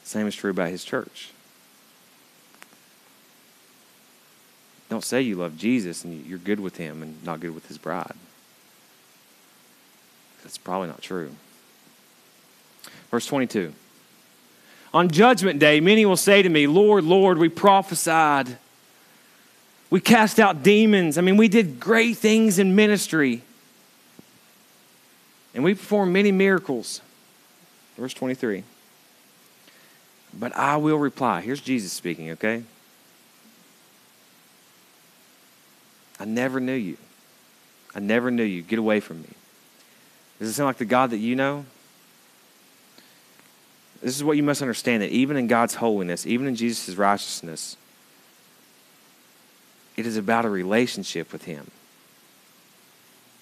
Same 0.03 0.27
is 0.27 0.35
true 0.35 0.51
about 0.51 0.71
his 0.71 0.85
church. 0.85 1.31
Don't 4.89 5.05
say 5.05 5.21
you 5.21 5.37
love 5.37 5.57
Jesus 5.57 6.05
and 6.05 6.25
you're 6.27 6.39
good 6.39 6.61
with 6.61 6.77
him 6.77 7.03
and 7.03 7.23
not 7.25 7.41
good 7.41 7.55
with 7.55 7.67
his 7.69 7.79
bride. 7.79 8.15
That's 10.43 10.59
probably 10.59 10.89
not 10.89 11.03
true. 11.03 11.33
Verse 13.11 13.27
22. 13.27 13.73
On 14.95 15.11
judgment 15.11 15.59
day, 15.59 15.81
many 15.81 16.07
will 16.07 16.17
say 16.17 16.43
to 16.43 16.49
me, 16.49 16.67
Lord, 16.67 17.05
Lord, 17.05 17.39
we 17.39 17.49
prophesied. 17.49 18.57
We 19.91 20.01
cast 20.01 20.39
out 20.39 20.63
demons. 20.63 21.19
I 21.19 21.21
mean, 21.21 21.37
we 21.37 21.49
did 21.49 21.81
great 21.81 22.17
things 22.17 22.59
in 22.59 22.75
ministry. 22.75 23.43
And 25.55 25.65
we 25.65 25.75
performed 25.75 26.13
many 26.13 26.33
miracles. 26.33 27.01
Verse 27.97 28.15
23. 28.15 28.63
But 30.39 30.55
I 30.57 30.77
will 30.77 30.99
reply. 30.99 31.41
Here's 31.41 31.61
Jesus 31.61 31.93
speaking, 31.93 32.31
okay? 32.33 32.63
I 36.19 36.25
never 36.25 36.61
knew 36.61 36.75
you. 36.75 36.97
I 37.95 38.01
never 38.01 38.31
knew 38.31 38.43
you. 38.43 38.63
Get 38.63 38.79
away 38.79 39.01
from 39.01 39.23
me. 39.23 39.29
Does 40.39 40.49
it 40.49 40.53
sound 40.53 40.67
like 40.67 40.79
the 40.79 40.85
God 40.85 41.11
that 41.11 41.19
you 41.19 41.35
know? 41.35 41.65
This 44.03 44.15
is 44.15 44.23
what 44.23 44.37
you 44.37 44.43
must 44.43 44.61
understand 44.61 45.03
that 45.03 45.11
even 45.11 45.37
in 45.37 45.47
God's 45.47 45.75
holiness, 45.75 46.27
even 46.27 46.47
in 46.47 46.55
Jesus' 46.55 46.95
righteousness, 46.97 47.77
it 49.97 50.07
is 50.07 50.17
about 50.17 50.45
a 50.45 50.51
relationship 50.51 51.33
with 51.33 51.45
Him. 51.45 51.71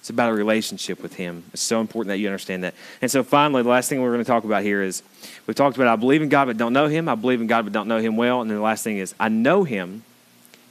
It's 0.01 0.11
about 0.11 0.31
a 0.31 0.35
relationship 0.35 1.03
with 1.03 1.15
Him. 1.15 1.45
It's 1.53 1.63
so 1.63 1.81
important 1.81 2.09
that 2.09 2.19
you 2.19 2.29
understand 2.29 2.63
that. 2.63 2.75
And 3.03 3.11
so, 3.11 3.25
finally, 3.25 3.63
the 3.63 3.71
last 3.71 3.89
thing 3.89 4.01
we're 4.03 4.13
going 4.13 4.25
to 4.25 4.31
talk 4.31 4.45
about 4.45 4.63
here 4.63 4.83
is 4.83 5.03
we've 5.47 5.57
talked 5.57 5.77
about 5.77 5.89
I 5.89 5.97
believe 5.97 6.23
in 6.23 6.29
God 6.29 6.45
but 6.45 6.57
don't 6.57 6.73
know 6.73 6.87
Him. 6.87 7.09
I 7.09 7.15
believe 7.15 7.41
in 7.41 7.47
God 7.47 7.65
but 7.65 7.73
don't 7.73 7.89
know 7.89 7.99
Him 7.99 8.17
well. 8.17 8.41
And 8.41 8.51
then 8.51 8.59
the 8.59 8.63
last 8.63 8.85
thing 8.85 8.99
is 8.99 9.15
I 9.19 9.29
know 9.29 9.65
Him 9.65 10.05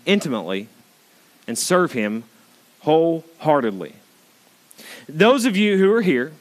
intimately 0.06 0.70
and 1.47 1.58
serve 1.58 1.91
Him 1.91 2.23
wholeheartedly. 2.82 3.93
Those 5.08 5.45
of 5.45 5.58
you 5.58 5.77
who 5.77 5.91
are 5.93 6.01
here, 6.01 6.32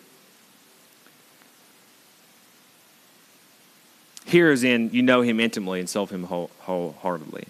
here 4.24 4.50
is 4.50 4.64
in 4.64 4.90
you 4.92 5.02
know 5.02 5.22
Him 5.22 5.40
intimately 5.40 5.80
and 5.80 5.88
serve 5.88 6.10
Him 6.10 6.24
whole, 6.24 6.50
wholeheartedly. 6.60 7.46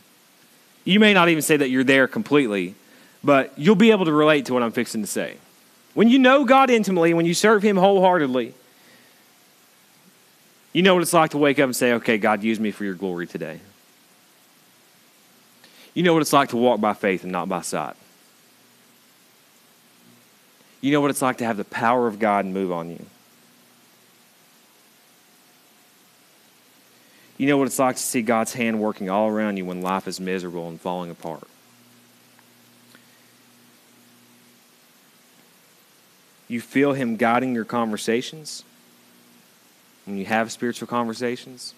You 0.84 0.98
may 0.98 1.14
not 1.14 1.28
even 1.28 1.42
say 1.42 1.56
that 1.56 1.68
you're 1.68 1.84
there 1.84 2.08
completely, 2.08 2.74
but 3.22 3.52
you'll 3.56 3.76
be 3.76 3.92
able 3.92 4.04
to 4.04 4.12
relate 4.12 4.46
to 4.46 4.54
what 4.54 4.62
I'm 4.62 4.72
fixing 4.72 5.00
to 5.02 5.06
say. 5.06 5.36
When 5.94 6.08
you 6.08 6.18
know 6.18 6.44
God 6.44 6.70
intimately, 6.70 7.14
when 7.14 7.26
you 7.26 7.34
serve 7.34 7.62
Him 7.62 7.76
wholeheartedly, 7.76 8.54
you 10.72 10.82
know 10.82 10.94
what 10.94 11.02
it's 11.02 11.12
like 11.12 11.32
to 11.32 11.38
wake 11.38 11.58
up 11.58 11.66
and 11.66 11.76
say, 11.76 11.92
okay, 11.94 12.16
God, 12.16 12.42
use 12.42 12.58
me 12.58 12.70
for 12.70 12.84
your 12.84 12.94
glory 12.94 13.26
today. 13.26 13.60
You 15.94 16.02
know 16.02 16.12
what 16.12 16.22
it's 16.22 16.32
like 16.32 16.50
to 16.50 16.56
walk 16.56 16.80
by 16.80 16.94
faith 16.94 17.22
and 17.22 17.32
not 17.32 17.48
by 17.48 17.60
sight. 17.60 17.96
You 20.80 20.90
know 20.92 21.00
what 21.00 21.10
it's 21.10 21.22
like 21.22 21.38
to 21.38 21.44
have 21.44 21.56
the 21.56 21.64
power 21.64 22.06
of 22.06 22.18
God 22.18 22.44
move 22.46 22.72
on 22.72 22.90
you. 22.90 23.04
You 27.38 27.46
know 27.48 27.56
what 27.56 27.66
it's 27.66 27.78
like 27.78 27.96
to 27.96 28.02
see 28.02 28.22
God's 28.22 28.52
hand 28.52 28.80
working 28.80 29.10
all 29.10 29.28
around 29.28 29.56
you 29.56 29.64
when 29.64 29.82
life 29.82 30.06
is 30.06 30.20
miserable 30.20 30.68
and 30.68 30.80
falling 30.80 31.10
apart. 31.10 31.46
You 36.48 36.60
feel 36.60 36.92
Him 36.92 37.16
guiding 37.16 37.54
your 37.54 37.64
conversations 37.64 38.64
when 40.04 40.18
you 40.18 40.24
have 40.26 40.52
spiritual 40.52 40.86
conversations. 40.88 41.74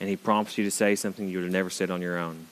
and 0.00 0.08
He 0.08 0.16
prompts 0.16 0.56
you 0.56 0.64
to 0.64 0.70
say 0.70 0.94
something 0.94 1.28
you 1.28 1.38
would 1.38 1.44
have 1.44 1.52
never 1.52 1.70
said 1.70 1.90
on 1.90 2.00
your 2.00 2.16
own. 2.16 2.46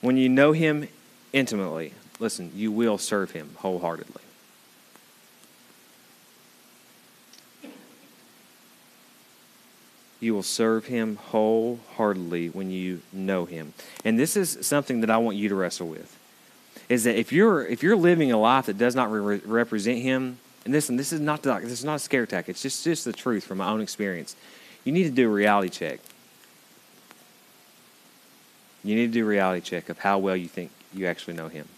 When 0.00 0.16
you 0.16 0.28
know 0.28 0.52
Him 0.52 0.88
intimately, 1.32 1.92
listen, 2.18 2.52
you 2.54 2.72
will 2.72 2.98
serve 2.98 3.32
Him 3.32 3.50
wholeheartedly. 3.58 4.22
You 10.20 10.34
will 10.34 10.42
serve 10.42 10.86
Him 10.86 11.16
wholeheartedly 11.16 12.50
when 12.50 12.70
you 12.70 13.00
know 13.12 13.46
Him. 13.46 13.72
And 14.04 14.18
this 14.18 14.36
is 14.36 14.58
something 14.60 15.00
that 15.00 15.10
I 15.10 15.16
want 15.16 15.36
you 15.36 15.48
to 15.48 15.54
wrestle 15.54 15.88
with. 15.88 16.16
Is 16.88 17.04
that 17.04 17.18
if 17.18 17.32
you're 17.32 17.64
if 17.64 17.82
you're 17.82 17.96
living 17.96 18.32
a 18.32 18.38
life 18.38 18.66
that 18.66 18.76
does 18.76 18.94
not 18.94 19.10
re- 19.10 19.40
represent 19.44 19.98
Him, 19.98 20.38
and 20.64 20.74
listen, 20.74 20.96
this 20.96 21.12
is 21.12 21.20
not 21.20 21.42
this 21.42 21.70
is 21.70 21.84
not 21.84 21.96
a 21.96 21.98
scare 21.98 22.26
tactic. 22.26 22.54
It's 22.54 22.62
just 22.62 22.84
just 22.84 23.04
the 23.04 23.12
truth 23.12 23.44
from 23.44 23.58
my 23.58 23.68
own 23.68 23.80
experience. 23.80 24.36
You 24.84 24.92
need 24.92 25.04
to 25.04 25.10
do 25.10 25.28
a 25.28 25.32
reality 25.32 25.68
check. 25.68 26.00
You 28.82 28.94
need 28.94 29.06
to 29.08 29.12
do 29.12 29.24
a 29.24 29.28
reality 29.28 29.60
check 29.60 29.88
of 29.88 29.98
how 29.98 30.18
well 30.18 30.36
you 30.36 30.48
think 30.48 30.70
you 30.92 31.06
actually 31.06 31.34
know 31.34 31.48
Him. 31.48 31.68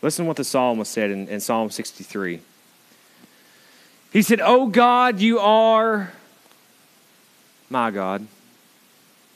Listen 0.00 0.24
to 0.24 0.28
what 0.28 0.36
the 0.36 0.44
psalmist 0.44 0.90
said 0.90 1.10
in, 1.10 1.28
in 1.28 1.38
Psalm 1.38 1.70
63. 1.70 2.40
He 4.12 4.22
said, 4.22 4.40
Oh 4.42 4.66
God, 4.66 5.20
you 5.20 5.38
are 5.38 6.12
my 7.70 7.90
God. 7.90 8.26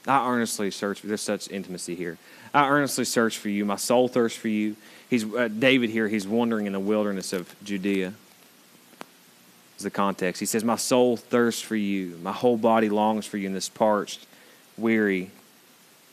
I 0.06 0.28
earnestly 0.28 0.70
search 0.70 1.00
for, 1.00 1.06
there's 1.06 1.20
such 1.20 1.50
intimacy 1.50 1.94
here. 1.94 2.18
I 2.52 2.68
earnestly 2.68 3.04
search 3.04 3.38
for 3.38 3.48
you. 3.48 3.64
My 3.64 3.76
soul 3.76 4.08
thirsts 4.08 4.38
for 4.38 4.48
you. 4.48 4.76
He's, 5.08 5.24
uh, 5.34 5.48
David 5.48 5.90
here, 5.90 6.06
he's 6.08 6.28
wandering 6.28 6.66
in 6.66 6.72
the 6.72 6.80
wilderness 6.80 7.32
of 7.32 7.54
Judea. 7.64 8.12
Is 9.76 9.82
the 9.82 9.90
context. 9.90 10.40
He 10.40 10.46
says, 10.46 10.64
My 10.64 10.76
soul 10.76 11.16
thirsts 11.18 11.60
for 11.60 11.76
you. 11.76 12.18
My 12.22 12.32
whole 12.32 12.56
body 12.56 12.88
longs 12.88 13.26
for 13.26 13.36
you 13.36 13.46
in 13.46 13.52
this 13.52 13.68
parched, 13.68 14.26
weary 14.78 15.30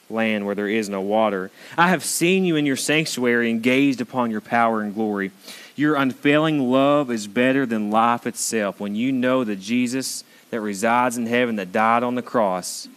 land 0.09 0.45
where 0.45 0.55
there 0.55 0.67
is 0.67 0.89
no 0.89 1.01
water. 1.01 1.49
I 1.77 1.89
have 1.89 2.03
seen 2.03 2.45
you 2.45 2.55
in 2.55 2.65
your 2.65 2.75
sanctuary 2.75 3.49
and 3.49 3.63
gazed 3.63 4.01
upon 4.01 4.31
your 4.31 4.41
power 4.41 4.81
and 4.81 4.93
glory. 4.93 5.31
Your 5.75 5.95
unfailing 5.95 6.69
love 6.71 7.09
is 7.09 7.25
better 7.25 7.65
than 7.65 7.89
life 7.89 8.27
itself. 8.27 8.79
When 8.79 8.95
you 8.95 9.11
know 9.11 9.43
that 9.43 9.59
Jesus 9.59 10.23
that 10.51 10.61
resides 10.61 11.17
in 11.17 11.25
heaven, 11.25 11.55
that 11.55 11.71
died 11.71 12.03
on 12.03 12.15
the 12.15 12.21
cross, 12.21 12.87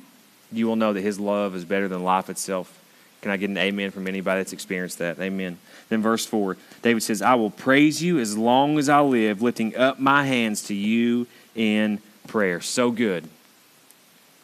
you 0.53 0.67
will 0.67 0.77
know 0.77 0.93
that 0.93 1.01
his 1.01 1.19
love 1.19 1.57
is 1.57 1.65
better 1.65 1.89
than 1.89 2.05
life 2.05 2.29
itself. 2.29 2.79
Can 3.23 3.31
I 3.31 3.39
get 3.39 3.51
an 3.51 3.57
amen 3.57 3.91
from 3.93 4.07
anybody 4.07 4.41
that's 4.41 4.53
experienced 4.53 4.99
that? 4.99 5.19
Amen. 5.19 5.59
Then, 5.89 6.03
verse 6.03 6.27
4, 6.27 6.57
David 6.83 7.03
says, 7.03 7.23
I 7.23 7.37
will 7.37 7.51
praise 7.51 8.03
you 8.03 8.19
as 8.19 8.37
long 8.37 8.79
as 8.79 8.89
I 8.89 9.01
live, 9.01 9.41
lifting 9.41 9.77
up 9.77 10.01
my 10.01 10.25
hands 10.25 10.63
to 10.65 10.75
you 10.75 11.27
in 11.55 12.01
prayer. 12.27 12.61
So 12.61 12.91
good. 12.91 13.29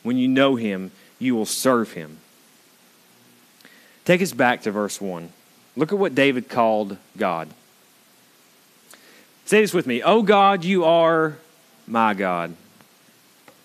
When 0.02 0.16
you 0.16 0.28
know 0.28 0.56
him, 0.56 0.92
you 1.18 1.34
will 1.34 1.46
serve 1.46 1.92
him. 1.92 2.18
Take 4.04 4.22
us 4.22 4.32
back 4.32 4.62
to 4.62 4.70
verse 4.70 5.00
1. 5.00 5.30
Look 5.76 5.92
at 5.92 5.98
what 5.98 6.14
David 6.14 6.48
called 6.48 6.96
God. 7.16 7.48
Say 9.44 9.60
this 9.60 9.74
with 9.74 9.86
me. 9.86 10.02
Oh 10.02 10.22
God, 10.22 10.64
you 10.64 10.84
are 10.84 11.36
my 11.86 12.14
God. 12.14 12.54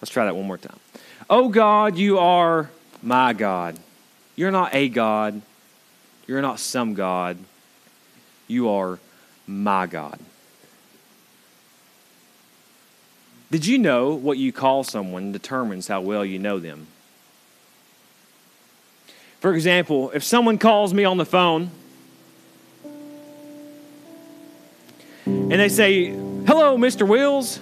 Let's 0.01 0.11
try 0.11 0.25
that 0.25 0.36
one 0.36 0.47
more 0.47 0.57
time. 0.57 0.80
Oh 1.30 1.49
God, 1.49 1.97
you 1.97 2.19
are 2.19 2.69
my 3.01 3.34
God. 3.34 3.78
You're 4.36 4.51
not 4.51 4.73
a 4.73 4.89
God. 4.89 5.41
You're 6.28 6.41
not 6.41 6.59
some 6.59 6.93
God. 6.93 7.38
You 8.48 8.70
are 8.70 9.00
my 9.45 9.88
God. 9.88 10.20
Did 13.50 13.66
you 13.66 13.78
know 13.78 14.14
what 14.14 14.38
you 14.38 14.52
call 14.52 14.84
someone 14.84 15.32
determines 15.32 15.88
how 15.88 16.02
well 16.02 16.26
you 16.26 16.38
know 16.38 16.60
them? 16.60 16.88
For 19.39 19.54
example, 19.54 20.12
if 20.12 20.24
someone 20.24 20.58
calls 20.58 20.93
me 20.93 21.06
on 21.06 21.18
the 21.18 21.26
phone 21.26 21.70
and 25.26 25.52
they 25.52 25.70
say, 25.70 26.08
Hello, 26.08 26.78
Mr. 26.78 27.08
Wills, 27.08 27.60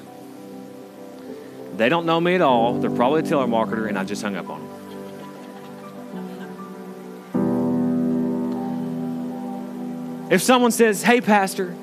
they 1.75 1.89
don't 1.89 2.05
know 2.05 2.19
me 2.19 2.35
at 2.35 2.41
all. 2.41 2.79
They're 2.79 2.89
probably 2.89 3.21
a 3.21 3.23
telemarketer, 3.23 3.87
and 3.87 3.97
I 3.97 4.03
just 4.03 4.21
hung 4.21 4.35
up 4.35 4.49
on 4.49 4.61
them. 4.61 4.64
If 10.29 10.41
someone 10.41 10.71
says, 10.71 11.03
Hey, 11.03 11.21
Pastor, 11.21 11.75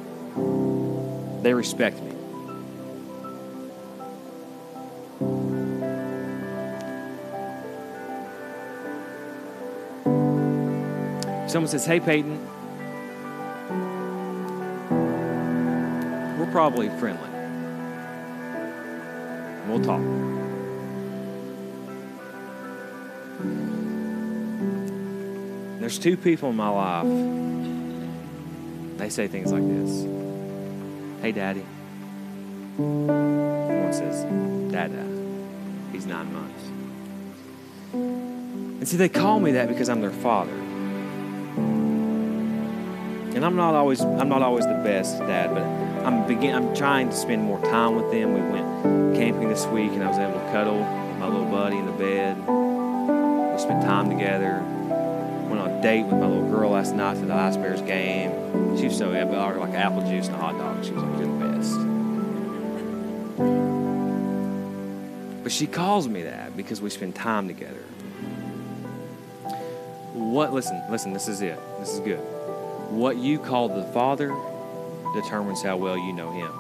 they 1.43 1.55
respect 1.55 2.01
me. 2.01 2.11
If 11.45 11.51
someone 11.51 11.69
says, 11.69 11.87
Hey, 11.87 12.01
Peyton, 12.01 12.39
we're 16.39 16.51
probably 16.51 16.89
friendly. 16.99 17.31
We'll 19.69 19.85
talk. 19.85 20.03
There's 25.81 25.99
two 25.99 26.17
people 26.17 26.51
in 26.51 26.57
my 26.57 26.69
life. 26.69 27.72
They 29.03 29.11
say 29.11 29.27
things 29.27 29.51
like 29.51 29.67
this 29.67 30.07
Hey, 31.23 31.33
Daddy. 31.33 31.65
One 32.77 33.93
says, 33.93 34.23
Dada. 34.73 35.05
He's 35.91 36.07
nine 36.07 36.33
months. 36.33 36.63
And 37.93 38.87
see, 38.87 38.97
they 38.97 39.09
call 39.09 39.41
me 39.41 39.51
that 39.53 39.67
because 39.67 39.89
I'm 39.89 40.01
their 40.03 40.13
father. 40.13 40.55
And 43.35 43.45
I'm 43.45 43.57
not 43.57 43.75
always 43.75 44.03
I'm 44.03 44.29
not 44.29 44.41
always 44.41 44.67
the 44.67 44.81
best 44.85 45.19
dad, 45.19 45.53
but 45.53 45.65
I'm 46.07 46.25
begin 46.29 46.55
I'm 46.55 46.73
trying 46.73 47.09
to 47.09 47.17
spend 47.17 47.43
more 47.43 47.61
time 47.63 47.97
with 47.97 48.09
them. 48.13 48.35
We 48.35 48.41
went 48.41 49.17
camping 49.17 49.49
this 49.49 49.67
week 49.67 49.91
and 49.91 50.05
I 50.05 50.09
was 50.11 50.19
able 50.19 50.35
to 50.35 50.53
cuddle 50.53 50.79
my 51.19 51.27
little 51.27 51.47
buddy 51.47 51.77
in 51.77 51.87
the 51.87 51.93
bed. 51.93 52.37
We 53.53 53.59
spent 53.59 53.83
time 53.83 54.11
together. 54.11 54.63
Went 55.49 55.61
on 55.61 55.71
a 55.71 55.83
date 55.83 56.05
with 56.05 56.21
my 56.21 56.27
little 56.29 56.49
girl 56.49 56.71
last 56.71 56.95
night 56.95 57.17
to 57.17 57.27
the 57.27 57.35
Ice 57.35 57.57
Bears 57.57 57.83
game. 57.83 58.43
Was 58.93 58.99
so 58.99 59.11
bought 59.25 59.55
her 59.55 59.59
like 59.59 59.73
apple 59.73 60.03
juice 60.03 60.27
and 60.27 60.37
a 60.37 60.39
hot 60.39 60.59
dog. 60.59 60.85
She 60.85 60.93
was 60.93 61.03
like, 61.03 61.19
You're 61.19 61.39
the 61.39 61.47
best. 61.49 61.73
But 65.43 65.51
she 65.51 65.67
calls 65.67 66.07
me 66.07 66.25
that 66.25 66.55
because 66.59 66.83
we 66.83 66.91
spend 66.91 67.15
time 67.15 67.49
together. 67.49 67.81
What 70.13 70.53
listen, 70.53 70.83
listen, 70.91 71.15
this 71.15 71.27
is 71.27 71.41
it. 71.41 71.59
This 71.81 71.95
is 71.95 72.01
good. 72.01 72.19
What 72.91 73.17
you 73.17 73.39
call 73.39 73.71
the 73.71 73.85
Father 73.95 74.37
determines 75.15 75.63
how 75.63 75.79
well 75.79 75.97
you 75.97 76.13
know 76.13 76.31
Him. 76.31 76.53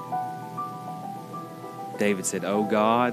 David 1.98 2.24
said, 2.24 2.46
Oh 2.46 2.62
God, 2.62 3.12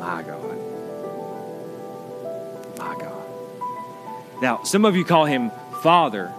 my 0.00 0.24
God, 0.24 0.58
my 2.76 2.96
God. 2.98 4.42
Now, 4.42 4.64
some 4.64 4.84
of 4.84 4.96
you 4.96 5.04
call 5.04 5.26
Him 5.26 5.52
Father 5.80 6.34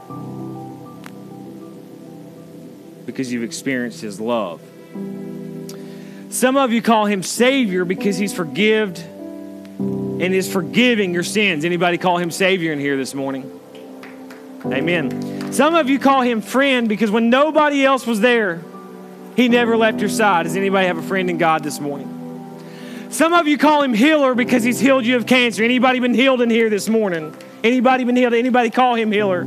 because 3.20 3.34
you've 3.34 3.44
experienced 3.44 4.00
His 4.00 4.22
love. 4.22 4.62
Some 6.30 6.56
of 6.56 6.72
you 6.72 6.82
call 6.82 7.06
Him 7.06 7.22
Savior 7.22 7.84
because 7.84 8.18
He's 8.18 8.34
forgived 8.34 9.00
and 9.00 10.24
is 10.24 10.50
forgiving 10.50 11.14
your 11.14 11.24
sins. 11.24 11.66
Anybody 11.66 11.98
call 11.98 12.18
Him 12.18 12.32
Savior 12.32 12.72
in 12.72 12.80
here 12.80 12.96
this 12.96 13.14
morning? 13.14 13.60
Amen. 14.66 15.52
Some 15.52 15.76
of 15.76 15.90
you 15.90 16.00
call 16.00 16.22
him 16.22 16.42
friend 16.42 16.88
because 16.88 17.12
when 17.12 17.30
nobody 17.30 17.84
else 17.84 18.08
was 18.08 18.22
there, 18.22 18.62
he 19.36 19.50
never 19.50 19.76
left 19.76 20.00
your 20.00 20.10
side. 20.10 20.44
Does 20.44 20.56
anybody 20.56 20.88
have 20.88 20.98
a 20.98 21.02
friend 21.02 21.30
in 21.30 21.38
God 21.38 21.62
this 21.62 21.82
morning? 21.82 22.16
Some 23.10 23.34
of 23.34 23.50
you 23.50 23.58
call 23.58 23.84
him 23.84 23.94
healer 23.94 24.34
because 24.34 24.64
he's 24.64 24.80
healed 24.80 25.06
you 25.06 25.18
of 25.18 25.26
cancer. 25.26 25.64
Anybody 25.64 26.00
been 26.00 26.14
healed 26.14 26.42
in 26.42 26.50
here 26.50 26.70
this 26.70 26.88
morning? 26.88 27.36
Anybody 27.66 28.06
been 28.06 28.16
healed? 28.16 28.34
Anybody 28.34 28.70
call 28.70 28.96
him 28.96 29.12
healer? 29.12 29.46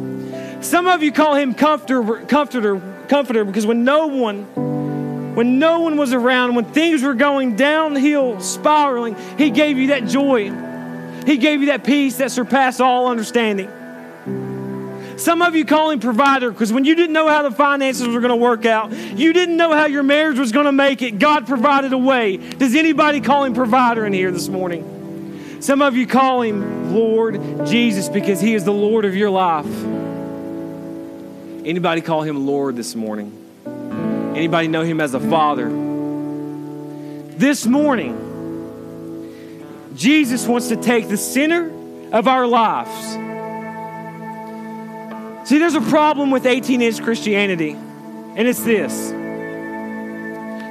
Some 0.62 0.86
of 0.86 1.02
you 1.02 1.10
call 1.10 1.34
him 1.34 1.54
comforter, 1.54 2.24
comforter, 2.26 2.91
comforter 3.12 3.44
because 3.44 3.66
when 3.66 3.84
no 3.84 4.06
one, 4.06 5.34
when 5.34 5.58
no 5.58 5.80
one 5.80 5.98
was 5.98 6.14
around, 6.14 6.54
when 6.54 6.64
things 6.64 7.02
were 7.02 7.12
going 7.12 7.56
downhill, 7.56 8.40
spiraling, 8.40 9.14
he 9.36 9.50
gave 9.50 9.76
you 9.76 9.88
that 9.88 10.06
joy. 10.06 10.50
He 11.26 11.36
gave 11.36 11.60
you 11.60 11.66
that 11.66 11.84
peace 11.84 12.16
that 12.16 12.30
surpassed 12.30 12.80
all 12.80 13.08
understanding. 13.08 13.70
Some 15.18 15.42
of 15.42 15.54
you 15.54 15.66
call 15.66 15.90
him 15.90 16.00
provider 16.00 16.50
because 16.50 16.72
when 16.72 16.86
you 16.86 16.94
didn't 16.94 17.12
know 17.12 17.28
how 17.28 17.42
the 17.42 17.50
finances 17.50 18.08
were 18.08 18.20
going 18.20 18.30
to 18.30 18.36
work 18.36 18.64
out, 18.64 18.92
you 18.92 19.34
didn't 19.34 19.58
know 19.58 19.74
how 19.74 19.84
your 19.84 20.02
marriage 20.02 20.38
was 20.38 20.50
going 20.50 20.64
to 20.64 20.72
make 20.72 21.02
it, 21.02 21.18
God 21.18 21.46
provided 21.46 21.92
a 21.92 21.98
way. 21.98 22.38
Does 22.38 22.74
anybody 22.74 23.20
call 23.20 23.44
him 23.44 23.52
provider 23.52 24.06
in 24.06 24.14
here 24.14 24.30
this 24.30 24.48
morning? 24.48 25.60
Some 25.60 25.82
of 25.82 25.96
you 25.96 26.06
call 26.06 26.40
him 26.40 26.94
Lord 26.94 27.66
Jesus 27.66 28.08
because 28.08 28.40
he 28.40 28.54
is 28.54 28.64
the 28.64 28.72
Lord 28.72 29.04
of 29.04 29.14
your 29.14 29.28
life. 29.28 29.91
Anybody 31.64 32.00
call 32.00 32.22
him 32.22 32.44
Lord 32.44 32.74
this 32.74 32.96
morning? 32.96 33.38
Anybody 34.34 34.66
know 34.66 34.82
him 34.82 35.00
as 35.00 35.14
a 35.14 35.20
father? 35.20 35.68
This 37.38 37.66
morning, 37.66 38.18
Jesus 39.94 40.44
wants 40.48 40.68
to 40.68 40.76
take 40.76 41.08
the 41.08 41.16
center 41.16 41.70
of 42.12 42.26
our 42.26 42.48
lives. 42.48 43.12
See, 45.48 45.58
there's 45.58 45.76
a 45.76 45.80
problem 45.82 46.32
with 46.32 46.46
18 46.46 46.82
inch 46.82 47.00
Christianity, 47.00 47.70
and 47.70 48.48
it's 48.48 48.64
this 48.64 49.10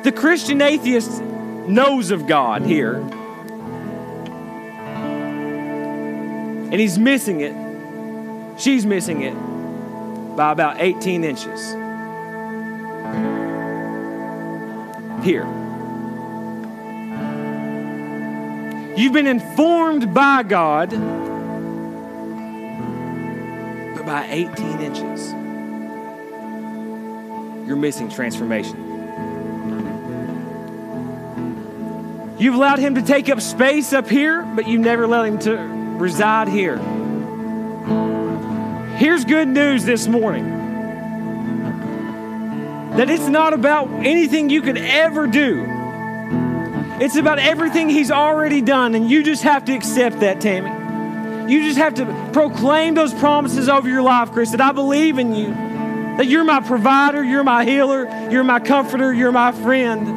the 0.04 0.12
Christian 0.12 0.62
atheist 0.62 1.22
knows 1.22 2.12
of 2.12 2.28
God 2.28 2.64
here, 2.64 2.96
and 6.66 6.74
he's 6.74 7.00
missing 7.00 7.40
it. 7.40 7.56
She's 8.60 8.86
missing 8.86 9.22
it 9.22 9.51
by 10.36 10.52
about 10.52 10.78
18 10.80 11.24
inches. 11.24 11.74
Here. 15.24 15.46
You've 18.98 19.14
been 19.14 19.28
informed 19.28 20.14
by 20.14 20.44
God, 20.44 20.90
but 23.96 24.06
by 24.06 24.28
18 24.30 24.82
inches, 24.82 25.32
you're 27.68 27.78
missing 27.78 28.10
transformation. 28.10 28.90
You've 32.38 32.56
allowed 32.56 32.80
Him 32.80 32.96
to 32.96 33.02
take 33.02 33.30
up 33.30 33.40
space 33.40 33.94
up 33.94 34.10
here, 34.10 34.44
but 34.44 34.68
you 34.68 34.78
never 34.78 35.08
let 35.08 35.26
Him 35.26 35.40
to 35.40 35.56
reside 35.58 36.48
here. 36.48 36.80
Here's 39.02 39.26
good 39.26 39.48
news 39.48 39.84
this 39.84 40.08
morning 40.08 40.48
that 42.96 43.10
it's 43.10 43.28
not 43.28 43.52
about 43.52 43.90
anything 43.90 44.52
you 44.52 44.62
could 44.62 44.78
ever 44.78 45.26
do. 45.26 45.66
It's 47.00 47.16
about 47.16 47.40
everything 47.40 47.90
He's 47.90 48.12
already 48.12 48.62
done, 48.62 48.94
and 48.94 49.10
you 49.10 49.24
just 49.24 49.42
have 49.42 49.66
to 49.66 49.74
accept 49.74 50.20
that, 50.20 50.40
Tammy. 50.40 51.52
You 51.52 51.64
just 51.64 51.80
have 51.80 51.96
to 51.96 52.30
proclaim 52.32 52.94
those 52.94 53.12
promises 53.16 53.70
over 53.70 53.90
your 53.90 54.04
life, 54.04 54.34
Chris, 54.34 54.52
that 54.52 54.62
I 54.62 54.72
believe 54.72 55.18
in 55.18 55.34
you, 55.34 55.48
that 55.48 56.28
you're 56.28 56.44
my 56.44 56.60
provider, 56.60 57.24
you're 57.24 57.44
my 57.44 57.66
healer, 57.66 58.08
you're 58.30 58.44
my 58.44 58.60
comforter, 58.60 59.12
you're 59.12 59.32
my 59.32 59.52
friend. 59.52 60.08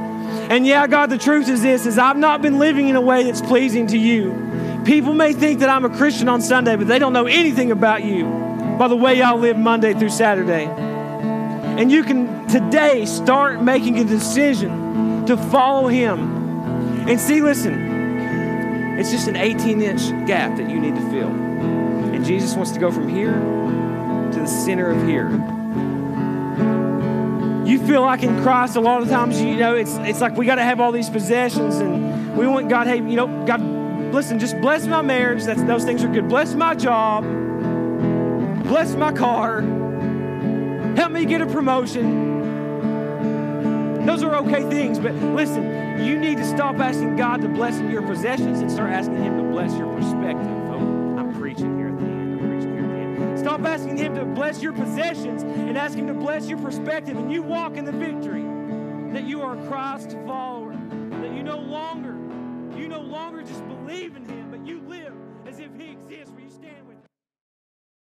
And 0.52 0.66
yeah, 0.66 0.86
God, 0.88 1.08
the 1.08 1.16
truth 1.16 1.48
is 1.48 1.62
this 1.62 1.86
is 1.86 1.96
I've 1.96 2.18
not 2.18 2.42
been 2.42 2.58
living 2.58 2.88
in 2.88 2.96
a 2.96 3.00
way 3.00 3.22
that's 3.22 3.40
pleasing 3.40 3.86
to 3.86 3.96
you. 3.96 4.82
People 4.84 5.14
may 5.14 5.32
think 5.32 5.60
that 5.60 5.70
I'm 5.70 5.86
a 5.86 5.96
Christian 5.96 6.28
on 6.28 6.42
Sunday, 6.42 6.76
but 6.76 6.86
they 6.86 6.98
don't 6.98 7.14
know 7.14 7.24
anything 7.24 7.70
about 7.70 8.04
you 8.04 8.44
by 8.78 8.88
the 8.88 8.96
way 8.96 9.22
I 9.22 9.32
live 9.34 9.56
Monday 9.56 9.94
through 9.94 10.10
Saturday. 10.10 10.66
And 10.66 11.90
you 11.90 12.02
can 12.02 12.46
today 12.48 13.04
start 13.06 13.62
making 13.62 13.98
a 13.98 14.04
decision 14.04 15.26
to 15.26 15.36
follow 15.36 15.88
Him 15.88 17.08
and 17.08 17.20
see, 17.20 17.40
listen, 17.40 18.96
it's 18.98 19.10
just 19.10 19.28
an 19.28 19.36
18 19.36 19.82
inch 19.82 20.26
gap 20.26 20.56
that 20.56 20.70
you 20.70 20.80
need 20.80 20.94
to 20.94 21.10
fill. 21.10 21.28
And 21.28 22.24
Jesus 22.24 22.54
wants 22.54 22.72
to 22.72 22.80
go 22.80 22.90
from 22.90 23.08
here 23.08 23.32
to 23.32 24.40
the 24.40 24.46
center 24.46 24.90
of 24.90 25.06
here. 25.06 25.30
You 27.66 27.84
feel 27.86 28.02
like 28.02 28.22
in 28.22 28.42
Christ, 28.42 28.76
a 28.76 28.80
lot 28.80 29.02
of 29.02 29.08
times, 29.08 29.40
you 29.40 29.56
know, 29.56 29.74
it's, 29.74 29.96
it's 29.98 30.20
like 30.20 30.36
we 30.36 30.46
got 30.46 30.56
to 30.56 30.62
have 30.62 30.80
all 30.80 30.92
these 30.92 31.10
possessions 31.10 31.76
and 31.76 32.36
we 32.36 32.46
want 32.46 32.68
God, 32.68 32.86
hey, 32.86 32.96
you 32.96 33.16
know, 33.16 33.44
God, 33.46 33.60
listen, 34.12 34.38
just 34.38 34.60
bless 34.60 34.86
my 34.86 35.02
marriage. 35.02 35.44
That's, 35.44 35.62
those 35.62 35.84
things 35.84 36.04
are 36.04 36.08
good. 36.08 36.28
Bless 36.28 36.54
my 36.54 36.74
job. 36.74 37.24
Bless 38.64 38.94
my 38.94 39.12
car. 39.12 39.60
Help 40.96 41.12
me 41.12 41.24
get 41.26 41.40
a 41.40 41.46
promotion. 41.46 42.32
Those 44.06 44.22
are 44.22 44.34
okay 44.36 44.68
things, 44.68 44.98
but 44.98 45.14
listen, 45.14 46.02
you 46.04 46.18
need 46.18 46.38
to 46.38 46.44
stop 46.44 46.78
asking 46.78 47.16
God 47.16 47.40
to 47.42 47.48
bless 47.48 47.80
your 47.80 48.02
possessions 48.02 48.60
and 48.60 48.70
start 48.70 48.90
asking 48.90 49.22
Him 49.22 49.36
to 49.36 49.42
bless 49.44 49.76
your 49.76 49.94
perspective. 49.94 50.46
Oh, 50.46 51.16
I'm 51.18 51.32
preaching 51.34 51.76
here 51.78 51.88
at 51.88 51.98
the 51.98 52.04
end. 52.04 52.40
I'm 52.40 52.48
preaching 52.48 52.72
here 52.74 52.84
at 52.84 53.16
the 53.16 53.24
end. 53.24 53.38
Stop 53.38 53.60
asking 53.62 53.96
Him 53.96 54.14
to 54.14 54.24
bless 54.24 54.62
your 54.62 54.72
possessions 54.72 55.42
and 55.42 55.76
ask 55.78 55.96
Him 55.96 56.06
to 56.06 56.14
bless 56.14 56.48
your 56.48 56.58
perspective, 56.58 57.16
and 57.16 57.32
you 57.32 57.42
walk 57.42 57.76
in 57.76 57.84
the 57.84 57.92
victory 57.92 58.44
that 59.12 59.24
you 59.24 59.42
are 59.42 59.58
a 59.58 59.66
Christ 59.68 60.16
follower, 60.26 60.76
that 61.22 61.32
you 61.34 61.42
no 61.42 61.58
longer, 61.58 62.16
you 62.78 62.88
no 62.88 63.00
longer 63.00 63.42
just 63.42 63.66
believe 63.68 64.16